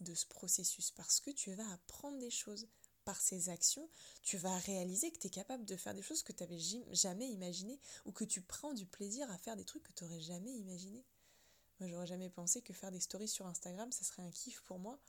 de 0.00 0.14
ce 0.14 0.26
processus 0.26 0.92
parce 0.92 1.18
que 1.20 1.30
tu 1.30 1.52
vas 1.54 1.68
apprendre 1.72 2.18
des 2.18 2.30
choses 2.30 2.68
par 3.04 3.20
ces 3.20 3.48
actions, 3.48 3.88
tu 4.22 4.36
vas 4.36 4.56
réaliser 4.58 5.10
que 5.10 5.18
tu 5.18 5.26
es 5.26 5.30
capable 5.30 5.64
de 5.64 5.76
faire 5.76 5.92
des 5.92 6.02
choses 6.02 6.22
que 6.22 6.32
tu 6.32 6.44
n'avais 6.44 6.60
jamais 6.92 7.28
imaginées 7.28 7.80
ou 8.04 8.12
que 8.12 8.24
tu 8.24 8.40
prends 8.40 8.74
du 8.74 8.86
plaisir 8.86 9.28
à 9.30 9.38
faire 9.38 9.56
des 9.56 9.64
trucs 9.64 9.82
que 9.82 9.92
tu 9.92 10.04
n'aurais 10.04 10.20
jamais 10.20 10.52
imaginés. 10.52 11.04
Moi, 11.80 11.88
j'aurais 11.88 12.06
jamais 12.06 12.30
pensé 12.30 12.62
que 12.62 12.72
faire 12.72 12.92
des 12.92 13.00
stories 13.00 13.26
sur 13.26 13.46
Instagram, 13.46 13.90
ça 13.90 14.04
serait 14.04 14.22
un 14.22 14.30
kiff 14.30 14.60
pour 14.60 14.78
moi. 14.78 15.00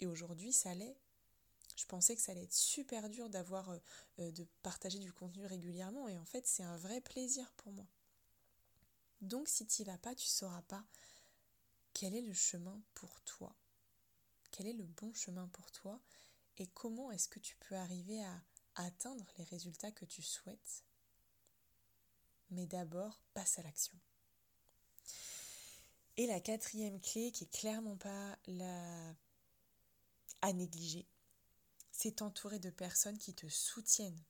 Et 0.00 0.06
aujourd'hui, 0.06 0.52
ça 0.52 0.74
l'est. 0.74 0.98
Je 1.76 1.86
pensais 1.86 2.14
que 2.14 2.20
ça 2.20 2.32
allait 2.32 2.42
être 2.42 2.52
super 2.52 3.08
dur 3.08 3.30
d'avoir, 3.30 3.70
euh, 3.70 3.78
euh, 4.18 4.30
de 4.32 4.46
partager 4.62 4.98
du 4.98 5.14
contenu 5.14 5.46
régulièrement. 5.46 6.08
Et 6.08 6.18
en 6.18 6.26
fait, 6.26 6.46
c'est 6.46 6.62
un 6.62 6.76
vrai 6.76 7.00
plaisir 7.00 7.50
pour 7.56 7.72
moi. 7.72 7.86
Donc, 9.20 9.48
si 9.48 9.66
tu 9.66 9.82
n'y 9.82 9.86
vas 9.86 9.98
pas, 9.98 10.14
tu 10.14 10.26
ne 10.26 10.30
sauras 10.30 10.62
pas 10.62 10.84
quel 11.92 12.14
est 12.14 12.22
le 12.22 12.32
chemin 12.32 12.80
pour 12.94 13.20
toi. 13.22 13.54
Quel 14.50 14.66
est 14.66 14.72
le 14.72 14.86
bon 14.86 15.12
chemin 15.12 15.48
pour 15.48 15.70
toi 15.70 16.00
et 16.58 16.66
comment 16.68 17.10
est-ce 17.10 17.28
que 17.28 17.38
tu 17.38 17.56
peux 17.56 17.74
arriver 17.74 18.22
à 18.22 18.42
atteindre 18.74 19.26
les 19.38 19.44
résultats 19.44 19.92
que 19.92 20.04
tu 20.04 20.22
souhaites. 20.22 20.84
Mais 22.50 22.66
d'abord, 22.66 23.22
passe 23.32 23.58
à 23.58 23.62
l'action. 23.62 23.98
Et 26.16 26.26
la 26.26 26.40
quatrième 26.40 27.00
clé, 27.00 27.32
qui 27.32 27.44
est 27.44 27.50
clairement 27.50 27.96
pas 27.96 28.38
la... 28.46 29.14
à 30.42 30.52
négliger, 30.52 31.06
c'est 31.92 32.16
t'entourer 32.16 32.58
de 32.58 32.70
personnes 32.70 33.18
qui 33.18 33.32
te 33.32 33.48
soutiennent, 33.48 34.22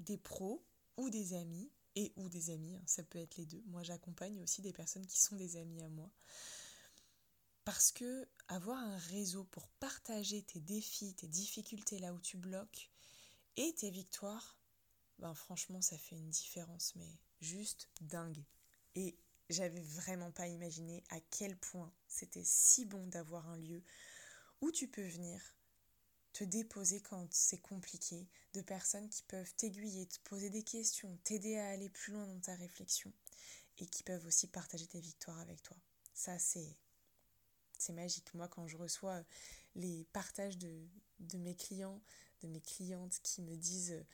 des 0.00 0.18
pros 0.18 0.62
ou 0.96 1.08
des 1.08 1.34
amis, 1.34 1.70
et 1.96 2.12
ou 2.16 2.28
des 2.28 2.50
amis, 2.50 2.76
hein, 2.76 2.82
ça 2.86 3.02
peut 3.02 3.18
être 3.18 3.36
les 3.36 3.46
deux. 3.46 3.62
Moi, 3.66 3.82
j'accompagne 3.82 4.40
aussi 4.40 4.62
des 4.62 4.72
personnes 4.72 5.06
qui 5.06 5.20
sont 5.20 5.36
des 5.36 5.56
amis 5.56 5.82
à 5.82 5.88
moi. 5.88 6.10
Parce 7.64 7.92
que 7.92 8.26
avoir 8.48 8.78
un 8.78 8.96
réseau 8.96 9.44
pour 9.44 9.68
partager 9.68 10.42
tes 10.42 10.60
défis, 10.60 11.14
tes 11.14 11.28
difficultés 11.28 11.98
là 11.98 12.12
où 12.12 12.20
tu 12.20 12.36
bloques 12.36 12.90
et 13.56 13.74
tes 13.74 13.90
victoires, 13.90 14.58
ben 15.18 15.34
franchement, 15.34 15.82
ça 15.82 15.98
fait 15.98 16.16
une 16.16 16.30
différence, 16.30 16.94
mais 16.96 17.18
juste 17.40 17.88
dingue. 18.00 18.42
Et 18.94 19.16
j'avais 19.50 19.80
vraiment 19.80 20.30
pas 20.30 20.48
imaginé 20.48 21.04
à 21.10 21.20
quel 21.20 21.56
point 21.56 21.92
c'était 22.08 22.44
si 22.44 22.86
bon 22.86 23.06
d'avoir 23.08 23.48
un 23.48 23.58
lieu 23.58 23.82
où 24.60 24.70
tu 24.70 24.88
peux 24.88 25.06
venir 25.06 25.40
te 26.32 26.44
déposer 26.44 27.00
quand 27.00 27.26
c'est 27.32 27.60
compliqué, 27.60 28.26
de 28.54 28.62
personnes 28.62 29.08
qui 29.08 29.22
peuvent 29.24 29.54
t'aiguiller, 29.56 30.06
te 30.06 30.18
poser 30.24 30.50
des 30.50 30.62
questions, 30.62 31.18
t'aider 31.24 31.56
à 31.56 31.70
aller 31.70 31.88
plus 31.88 32.12
loin 32.12 32.26
dans 32.26 32.40
ta 32.40 32.54
réflexion 32.54 33.12
et 33.78 33.86
qui 33.86 34.02
peuvent 34.02 34.26
aussi 34.26 34.46
partager 34.46 34.86
tes 34.86 35.00
victoires 35.00 35.38
avec 35.38 35.62
toi. 35.62 35.76
Ça, 36.14 36.38
c'est 36.38 36.76
c'est 37.80 37.92
magique. 37.94 38.34
Moi, 38.34 38.46
quand 38.48 38.66
je 38.66 38.76
reçois 38.76 39.14
euh, 39.14 39.22
les 39.74 40.06
partages 40.12 40.58
de, 40.58 40.86
mes 41.38 41.56
clients, 41.56 42.00
de 42.42 42.48
mes 42.48 42.60
clientes 42.60 43.18
qui 43.22 43.40
me 43.40 43.56
disent 43.56 43.92
euh, 43.92 44.04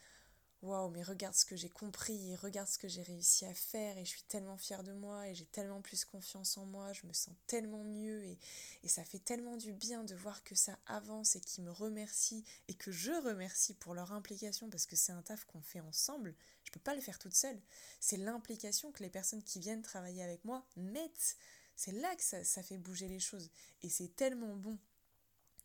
Waouh, 0.66 0.90
mais 0.90 1.04
regarde 1.04 1.36
ce 1.36 1.44
que 1.44 1.54
j'ai 1.54 1.68
compris, 1.68 2.34
regarde 2.34 2.68
ce 2.68 2.76
que 2.76 2.88
j'ai 2.88 3.02
réussi 3.02 3.44
à 3.44 3.54
faire, 3.54 3.96
et 3.98 4.04
je 4.04 4.10
suis 4.10 4.24
tellement 4.24 4.56
fière 4.56 4.82
de 4.82 4.92
moi, 4.92 5.28
et 5.28 5.34
j'ai 5.34 5.46
tellement 5.46 5.80
plus 5.80 6.04
confiance 6.04 6.58
en 6.58 6.66
moi, 6.66 6.92
je 6.92 7.06
me 7.06 7.12
sens 7.12 7.34
tellement 7.46 7.84
mieux, 7.84 8.24
et, 8.24 8.36
et 8.82 8.88
ça 8.88 9.04
fait 9.04 9.20
tellement 9.20 9.56
du 9.56 9.72
bien 9.72 10.02
de 10.02 10.16
voir 10.16 10.42
que 10.42 10.56
ça 10.56 10.76
avance 10.86 11.36
et 11.36 11.40
qu'ils 11.40 11.62
me 11.62 11.70
remercient, 11.70 12.44
et 12.66 12.74
que 12.74 12.90
je 12.90 13.12
remercie 13.12 13.74
pour 13.74 13.94
leur 13.94 14.10
implication, 14.10 14.68
parce 14.68 14.86
que 14.86 14.96
c'est 14.96 15.12
un 15.12 15.22
taf 15.22 15.44
qu'on 15.44 15.62
fait 15.62 15.80
ensemble. 15.80 16.34
Je 16.64 16.70
ne 16.70 16.74
peux 16.74 16.80
pas 16.80 16.96
le 16.96 17.00
faire 17.00 17.20
toute 17.20 17.36
seule. 17.36 17.60
C'est 18.00 18.16
l'implication 18.16 18.90
que 18.90 19.04
les 19.04 19.10
personnes 19.10 19.44
qui 19.44 19.60
viennent 19.60 19.82
travailler 19.82 20.24
avec 20.24 20.44
moi 20.44 20.66
mettent 20.76 21.36
c'est 21.76 21.92
là 21.92 22.16
que 22.16 22.22
ça, 22.22 22.62
fait 22.62 22.78
bouger 22.78 23.06
les 23.06 23.20
choses. 23.20 23.50
Et 23.82 23.90
c'est 23.90 24.16
tellement 24.16 24.56
bon 24.56 24.78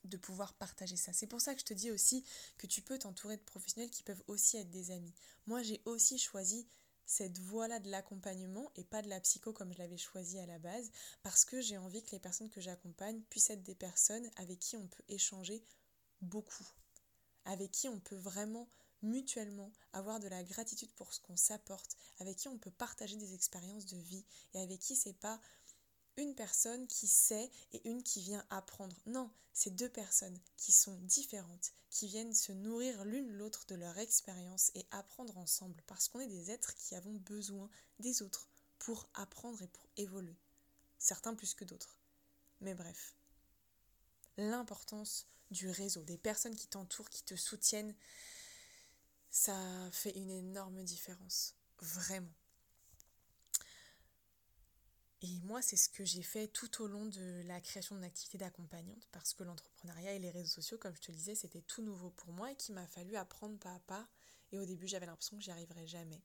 de 0.06 0.18
pouvoir 0.18 0.54
partager 0.54 0.96
ça. 0.96 1.14
C'est 1.14 1.28
pour 1.28 1.42
ça 1.42 1.54
que 1.54 1.62
je 1.62 1.66
te 1.66 1.74
dis 1.74 1.92
aussi 1.92 2.24
que 2.58 2.68
tu 2.68 2.82
peux 2.82 2.98
t'entourer 2.98 3.38
de 3.38 3.44
professionnels 3.44 3.90
qui 3.90 4.04
peuvent 4.04 4.24
aussi 4.28 4.58
être 4.58 4.72
des 4.72 4.92
amis. 4.92 5.14
Moi, 5.48 5.62
j'ai 5.64 5.82
aussi 5.86 6.18
choisi 6.18 6.68
cette 7.06 7.40
voie-là 7.40 7.80
de 7.80 7.90
l'accompagnement 7.90 8.72
et 8.76 8.84
pas 8.84 9.02
de 9.02 9.10
la 9.10 9.20
psycho 9.20 9.52
comme 9.52 9.74
je 9.74 9.80
l'avais 9.80 9.98
choisi 9.98 10.40
à 10.40 10.46
la 10.46 10.60
base, 10.60 10.92
parce 11.24 11.44
que 11.44 11.60
j'ai 11.60 11.78
envie 11.78 12.04
que 12.04 12.12
les 12.12 12.20
personnes 12.20 12.50
que 12.50 12.62
j'accompagne 12.62 13.22
puissent 13.30 13.50
être 13.50 13.64
des 13.64 13.76
personnes 13.76 14.30
avec 14.38 14.60
qui 14.60 14.78
on 14.78 14.88
peut 14.88 15.04
échanger 15.10 15.64
beaucoup, 16.22 16.68
avec 17.46 17.72
qui 17.72 17.90
on 17.90 18.00
peut 18.00 18.16
vraiment 18.16 18.70
mutuellement 19.02 19.72
avoir 19.94 20.20
de 20.20 20.28
la 20.28 20.44
gratitude 20.44 20.92
pour 20.94 21.14
ce 21.14 21.20
qu'on 21.20 21.36
s'apporte, 21.36 21.98
avec 22.20 22.38
qui 22.38 22.48
on 22.48 22.58
peut 22.58 22.72
partager 22.72 23.18
des 23.18 23.34
expériences 23.34 23.88
de 23.88 23.98
vie 23.98 24.24
et 24.54 24.60
avec 24.60 24.80
qui 24.80 24.96
c'est 24.96 25.20
pas 25.20 25.42
une 26.18 26.36
personne 26.36 26.88
qui 26.88 27.08
sait 27.08 27.50
et 27.72 27.88
une 27.90 28.04
qui 28.04 28.22
vient 28.22 28.46
apprendre. 28.50 28.96
Non, 29.06 29.32
c'est 29.54 29.76
deux 29.76 29.90
personnes 29.90 30.38
qui 30.58 30.72
sont 30.72 30.98
différentes, 31.02 31.74
qui 31.90 32.08
viennent 32.08 32.34
se 32.34 32.52
nourrir 32.52 33.04
l'une 33.06 33.32
l'autre 33.32 33.66
de 33.68 33.76
leur 33.76 33.98
expérience 33.98 34.72
et 34.76 34.86
apprendre 34.92 35.38
ensemble, 35.38 35.82
parce 35.88 36.08
qu'on 36.08 36.20
est 36.20 36.28
des 36.28 36.52
êtres 36.52 36.76
qui 36.76 36.96
avons 36.96 37.16
besoin 37.16 37.70
des 38.00 38.22
autres 38.22 38.48
pour 38.80 39.10
apprendre 39.14 39.62
et 39.62 39.68
pour 39.68 39.88
évoluer. 39.98 40.38
Certains 40.98 41.36
plus 41.36 41.54
que 41.54 41.66
d'autres. 41.66 42.00
Mais 42.62 42.76
bref, 42.76 43.16
l'importance 44.38 45.28
du 45.50 45.70
réseau, 45.70 46.04
des 46.04 46.18
personnes 46.18 46.56
qui 46.56 46.68
t'entourent, 46.68 47.10
qui 47.10 47.24
te 47.24 47.36
soutiennent, 47.36 47.96
ça 49.30 49.56
fait 49.92 50.16
une 50.18 50.32
énorme 50.32 50.84
différence. 50.84 51.56
Vraiment. 51.80 52.32
Et 55.24 55.40
moi, 55.42 55.62
c'est 55.62 55.78
ce 55.78 55.88
que 55.88 56.04
j'ai 56.04 56.24
fait 56.24 56.48
tout 56.48 56.82
au 56.82 56.88
long 56.88 57.06
de 57.06 57.44
la 57.46 57.62
création 57.62 57.96
de 57.96 58.02
l'activité 58.02 58.40
d'accompagnante, 58.40 59.08
parce 59.12 59.34
que 59.34 59.44
l'entrepreneuriat 59.44 60.14
et 60.14 60.20
les 60.20 60.32
réseaux 60.32 60.50
sociaux, 60.62 60.80
comme 60.80 60.96
je 60.96 61.02
te 61.02 61.12
le 61.12 61.18
disais, 61.18 61.36
c'était 61.36 61.62
tout 61.62 61.84
nouveau 61.84 62.10
pour 62.10 62.34
moi 62.34 62.52
et 62.52 62.56
qu'il 62.56 62.74
m'a 62.74 62.88
fallu 62.88 63.16
apprendre 63.16 63.60
pas 63.60 63.76
à 63.76 63.80
pas. 63.82 64.08
Et 64.52 64.58
au 64.58 64.66
début, 64.66 64.88
j'avais 64.88 65.06
l'impression 65.06 65.38
que 65.38 65.44
j'y 65.44 65.52
arriverais 65.52 65.86
jamais. 65.86 66.24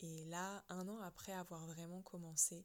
Et 0.00 0.24
là, 0.24 0.64
un 0.70 0.88
an 0.88 1.00
après 1.00 1.32
avoir 1.32 1.66
vraiment 1.66 2.00
commencé 2.00 2.64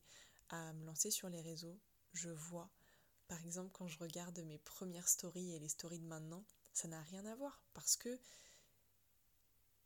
à 0.50 0.72
me 0.74 0.86
lancer 0.86 1.12
sur 1.12 1.28
les 1.28 1.42
réseaux, 1.42 1.78
je 2.14 2.30
vois, 2.30 2.72
par 3.28 3.46
exemple, 3.46 3.72
quand 3.74 3.88
je 3.88 4.00
regarde 4.00 4.40
mes 4.40 4.60
premières 4.60 5.10
stories 5.10 5.56
et 5.56 5.60
les 5.60 5.68
stories 5.68 6.00
de 6.00 6.06
maintenant, 6.06 6.46
ça 6.74 6.88
n'a 6.88 7.02
rien 7.02 7.26
à 7.26 7.36
voir, 7.36 7.62
parce 7.74 7.98
que 7.98 8.18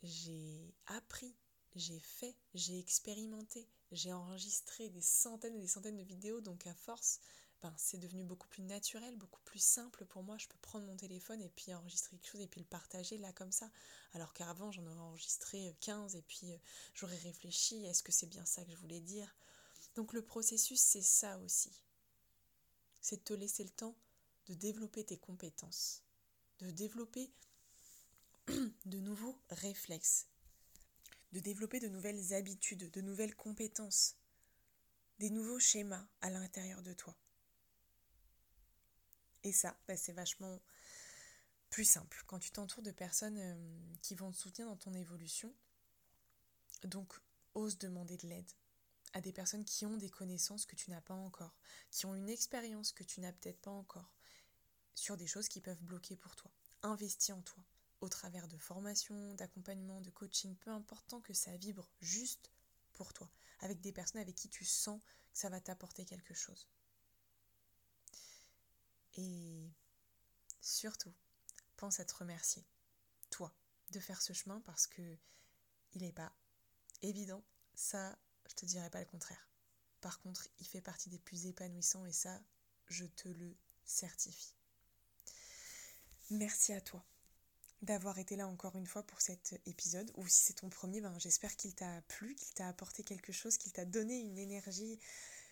j'ai 0.04 0.72
appris, 0.86 1.36
j'ai 1.76 2.00
fait, 2.00 2.36
j'ai 2.54 2.78
expérimenté, 2.78 3.68
j'ai 3.92 4.14
enregistré 4.14 4.90
des 4.90 5.02
centaines 5.02 5.56
et 5.56 5.62
des 5.62 5.68
centaines 5.68 5.98
de 5.98 6.04
vidéos, 6.04 6.42
donc 6.42 6.68
à 6.68 6.74
force, 6.74 7.20
ben, 7.62 7.74
c'est 7.78 7.98
devenu 7.98 8.24
beaucoup 8.24 8.48
plus 8.48 8.64
naturel, 8.64 9.16
beaucoup 9.18 9.42
plus 9.42 9.60
simple 9.60 10.06
pour 10.06 10.24
moi. 10.24 10.38
Je 10.38 10.48
peux 10.48 10.58
prendre 10.62 10.86
mon 10.86 10.96
téléphone 10.96 11.42
et 11.42 11.50
puis 11.50 11.74
enregistrer 11.74 12.18
quelque 12.18 12.32
chose 12.32 12.42
et 12.42 12.48
puis 12.48 12.62
le 12.62 12.68
partager 12.68 13.18
là 13.18 13.34
comme 13.34 13.52
ça. 13.52 13.70
Alors 14.14 14.34
qu'avant, 14.34 14.72
j'en 14.72 14.86
aurais 14.86 15.00
enregistré 15.00 15.76
15 15.82 16.16
et 16.16 16.22
puis 16.22 16.54
euh, 16.54 16.58
j'aurais 16.94 17.18
réfléchi, 17.18 17.86
est-ce 17.86 18.02
que 18.02 18.12
c'est 18.12 18.28
bien 18.28 18.46
ça 18.46 18.64
que 18.64 18.72
je 18.72 18.78
voulais 18.78 19.02
dire? 19.02 19.36
Donc 19.96 20.14
le 20.14 20.22
processus, 20.22 20.80
c'est 20.80 21.02
ça 21.02 21.38
aussi. 21.40 21.72
C'est 23.02 23.18
de 23.18 23.24
te 23.24 23.34
laisser 23.34 23.64
le 23.64 23.70
temps 23.70 23.96
de 24.48 24.56
développer 24.56 25.04
tes 25.04 25.18
compétences, 25.18 26.02
de 26.60 26.72
développer 26.72 27.30
de 28.86 29.00
nouveaux 29.00 29.40
réflexes, 29.50 30.26
de 31.32 31.40
développer 31.40 31.80
de 31.80 31.88
nouvelles 31.88 32.34
habitudes, 32.34 32.90
de 32.92 33.02
nouvelles 33.02 33.36
compétences, 33.36 34.16
des 35.20 35.30
nouveaux 35.30 35.60
schémas 35.60 36.08
à 36.22 36.30
l'intérieur 36.30 36.82
de 36.82 36.94
toi. 36.94 37.16
Et 39.44 39.52
ça, 39.52 39.78
bah, 39.88 39.96
c'est 39.96 40.14
vachement 40.14 40.60
plus 41.70 41.86
simple 41.86 42.24
quand 42.28 42.40
tu 42.40 42.52
t'entoures 42.52 42.84
de 42.84 42.92
personnes 42.92 43.38
euh, 43.38 43.96
qui 44.02 44.16
vont 44.16 44.32
te 44.32 44.38
soutenir 44.38 44.68
dans 44.68 44.78
ton 44.78 44.94
évolution. 44.94 45.54
Donc, 46.84 47.14
ose 47.54 47.78
demander 47.78 48.18
de 48.18 48.28
l'aide 48.28 48.52
à 49.14 49.22
des 49.22 49.34
personnes 49.34 49.66
qui 49.66 49.86
ont 49.86 49.98
des 49.98 50.10
connaissances 50.10 50.66
que 50.66 50.76
tu 50.76 50.92
n'as 50.92 51.02
pas 51.02 51.14
encore, 51.14 51.56
qui 51.92 52.06
ont 52.06 52.16
une 52.16 52.30
expérience 52.30 52.92
que 52.92 53.04
tu 53.04 53.22
n'as 53.22 53.34
peut-être 53.34 53.62
pas 53.62 53.72
encore, 53.72 54.14
sur 54.94 55.18
des 55.18 55.28
choses 55.28 55.48
qui 55.48 55.62
peuvent 55.62 55.82
bloquer 55.82 56.16
pour 56.16 56.36
toi. 56.36 56.52
Investis 56.84 57.34
en 57.34 57.42
toi, 57.42 57.64
au 58.02 58.10
travers 58.10 58.47
de 58.47 58.58
formations, 58.58 59.34
d'accompagnement, 59.36 60.02
de 60.02 60.10
coaching, 60.10 60.56
peu 60.56 60.72
important 60.72 61.22
que 61.22 61.34
ça 61.34 61.56
vibre 61.58 61.89
juste 62.02 62.52
pour 62.93 63.14
toi, 63.14 63.30
avec 63.60 63.82
des 63.82 63.91
personnes 63.91 64.22
avec 64.22 64.36
qui 64.36 64.50
tu 64.50 64.66
sens 64.66 65.02
que 65.02 65.38
ça 65.38 65.50
va 65.50 65.60
t'apporter 65.60 66.06
quelque 66.06 66.34
chose. 66.34 66.68
Et 69.16 69.70
surtout, 70.62 71.14
pense 71.76 72.00
à 72.00 72.06
te 72.06 72.16
remercier, 72.16 72.66
toi, 73.30 73.54
de 73.91 74.00
faire 74.00 74.22
ce 74.22 74.34
chemin 74.34 74.62
parce 74.62 74.88
que 74.88 75.18
il 75.93 76.04
n'est 76.04 76.14
pas 76.14 76.32
évident. 77.02 77.43
Ça, 77.74 78.18
je 78.47 78.54
te 78.54 78.66
dirais 78.66 78.89
pas 78.89 79.00
le 79.00 79.06
contraire. 79.06 79.50
Par 80.02 80.20
contre, 80.20 80.47
il 80.60 80.68
fait 80.68 80.82
partie 80.82 81.10
des 81.10 81.20
plus 81.20 81.45
épanouissants 81.45 82.06
et 82.06 82.14
ça, 82.14 82.41
je 82.88 83.06
te 83.06 83.30
le 83.30 83.56
certifie. 83.86 84.54
Merci 86.30 86.74
à 86.74 86.82
toi 86.82 87.04
d'avoir 87.82 88.20
été 88.20 88.36
là 88.36 88.48
encore 88.48 88.76
une 88.76 88.86
fois 88.86 89.04
pour 89.04 89.22
cet 89.22 89.60
épisode. 89.66 90.12
Ou 90.16 90.28
si 90.28 90.44
c'est 90.44 90.54
ton 90.54 90.70
premier, 90.70 91.02
ben, 91.02 91.18
j'espère 91.20 91.56
qu'il 91.56 91.74
t'a 91.74 92.02
plu, 92.04 92.36
qu'il 92.36 92.54
t'a 92.54 92.68
apporté 92.68 93.04
quelque 93.04 93.32
chose, 93.32 93.58
qu'il 93.58 93.72
t'a 93.72 93.86
donné 93.86 94.20
une 94.20 94.38
énergie, 94.38 95.00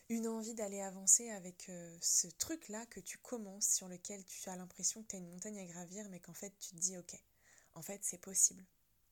une 0.10 0.28
envie 0.28 0.54
d'aller 0.54 0.82
avancer 0.82 1.30
avec 1.30 1.70
euh, 1.70 1.98
ce 2.02 2.28
truc-là 2.28 2.86
que 2.88 3.00
tu 3.00 3.18
commences, 3.18 3.68
sur 3.68 3.88
lequel 3.88 4.24
tu 4.26 4.50
as 4.50 4.56
l'impression 4.56 5.02
que 5.04 5.08
tu 5.08 5.16
as 5.16 5.20
une 5.20 5.30
montagne 5.30 5.60
à 5.60 5.66
gravir, 5.66 6.08
mais 6.10 6.20
qu'en 6.20 6.34
fait 6.34 6.54
tu 6.60 6.70
te 6.72 6.76
dis 6.76 6.98
ok, 6.98 7.16
en 7.76 7.82
fait 7.82 8.00
c'est 8.04 8.22
possible. 8.22 8.66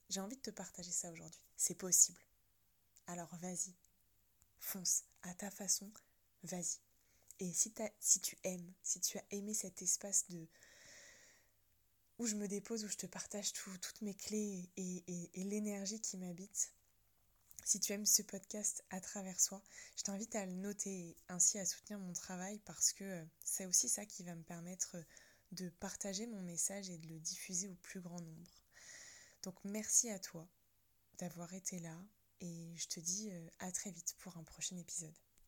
J'ai 0.10 0.22
envie 0.22 0.38
de 0.38 0.42
te 0.42 0.52
partager 0.52 0.92
ça 0.92 1.12
aujourd'hui. 1.12 1.42
C'est 1.58 1.76
possible. 1.76 2.20
Alors 3.08 3.34
vas-y, 3.38 3.74
fonce 4.60 5.04
à 5.24 5.34
ta 5.34 5.52
façon, 5.52 5.92
vas-y. 6.44 6.80
Et 7.40 7.52
si, 7.52 7.74
si 8.00 8.22
tu 8.22 8.38
aimes, 8.44 8.74
si 8.82 9.02
tu 9.02 9.18
as 9.18 9.24
aimé 9.32 9.54
cet 9.54 9.82
espace 9.82 10.26
de, 10.30 10.48
où 12.18 12.26
je 12.26 12.36
me 12.36 12.48
dépose, 12.48 12.84
où 12.84 12.88
je 12.88 12.98
te 12.98 13.06
partage 13.06 13.54
toutes 13.54 14.02
mes 14.02 14.14
clés 14.14 14.70
et, 14.78 15.30
l'énergie 15.36 16.00
qui 16.00 16.18
m'habite. 16.18 16.72
Si 17.64 17.80
tu 17.80 17.94
aimes 17.94 18.06
ce 18.06 18.22
podcast 18.22 18.84
à 18.92 19.02
travers 19.02 19.40
soi, 19.40 19.62
je 19.98 20.04
t'invite 20.04 20.36
à 20.36 20.46
le 20.46 20.54
noter 20.54 21.18
ainsi 21.30 21.58
à 21.58 21.66
soutenir 21.66 22.00
mon 22.00 22.14
travail 22.14 22.60
parce 22.66 22.94
que 22.94 23.04
euh, 23.04 23.26
c'est 23.44 23.66
aussi 23.66 23.90
ça 23.90 24.06
qui 24.06 24.24
va 24.24 24.36
me 24.36 24.44
permettre 24.44 24.98
de 25.52 25.70
partager 25.70 26.28
mon 26.28 26.42
message 26.42 26.92
et 26.92 26.98
de 27.00 27.08
le 27.08 27.20
diffuser 27.20 27.68
au 27.68 27.76
plus 27.76 28.02
grand 28.02 28.22
nombre. 28.22 28.64
Donc 29.42 29.56
merci 29.64 30.10
à 30.10 30.20
toi 30.20 30.48
d'avoir 31.18 31.54
été 31.54 31.80
là 31.80 31.98
et 32.40 32.76
je 32.76 32.88
te 32.88 33.00
dis 33.00 33.32
euh, 33.32 33.48
à 33.60 33.72
très 33.72 33.90
vite 33.90 34.16
pour 34.20 34.38
un 34.38 34.44
prochain 34.44 34.78
épisode. 34.78 35.25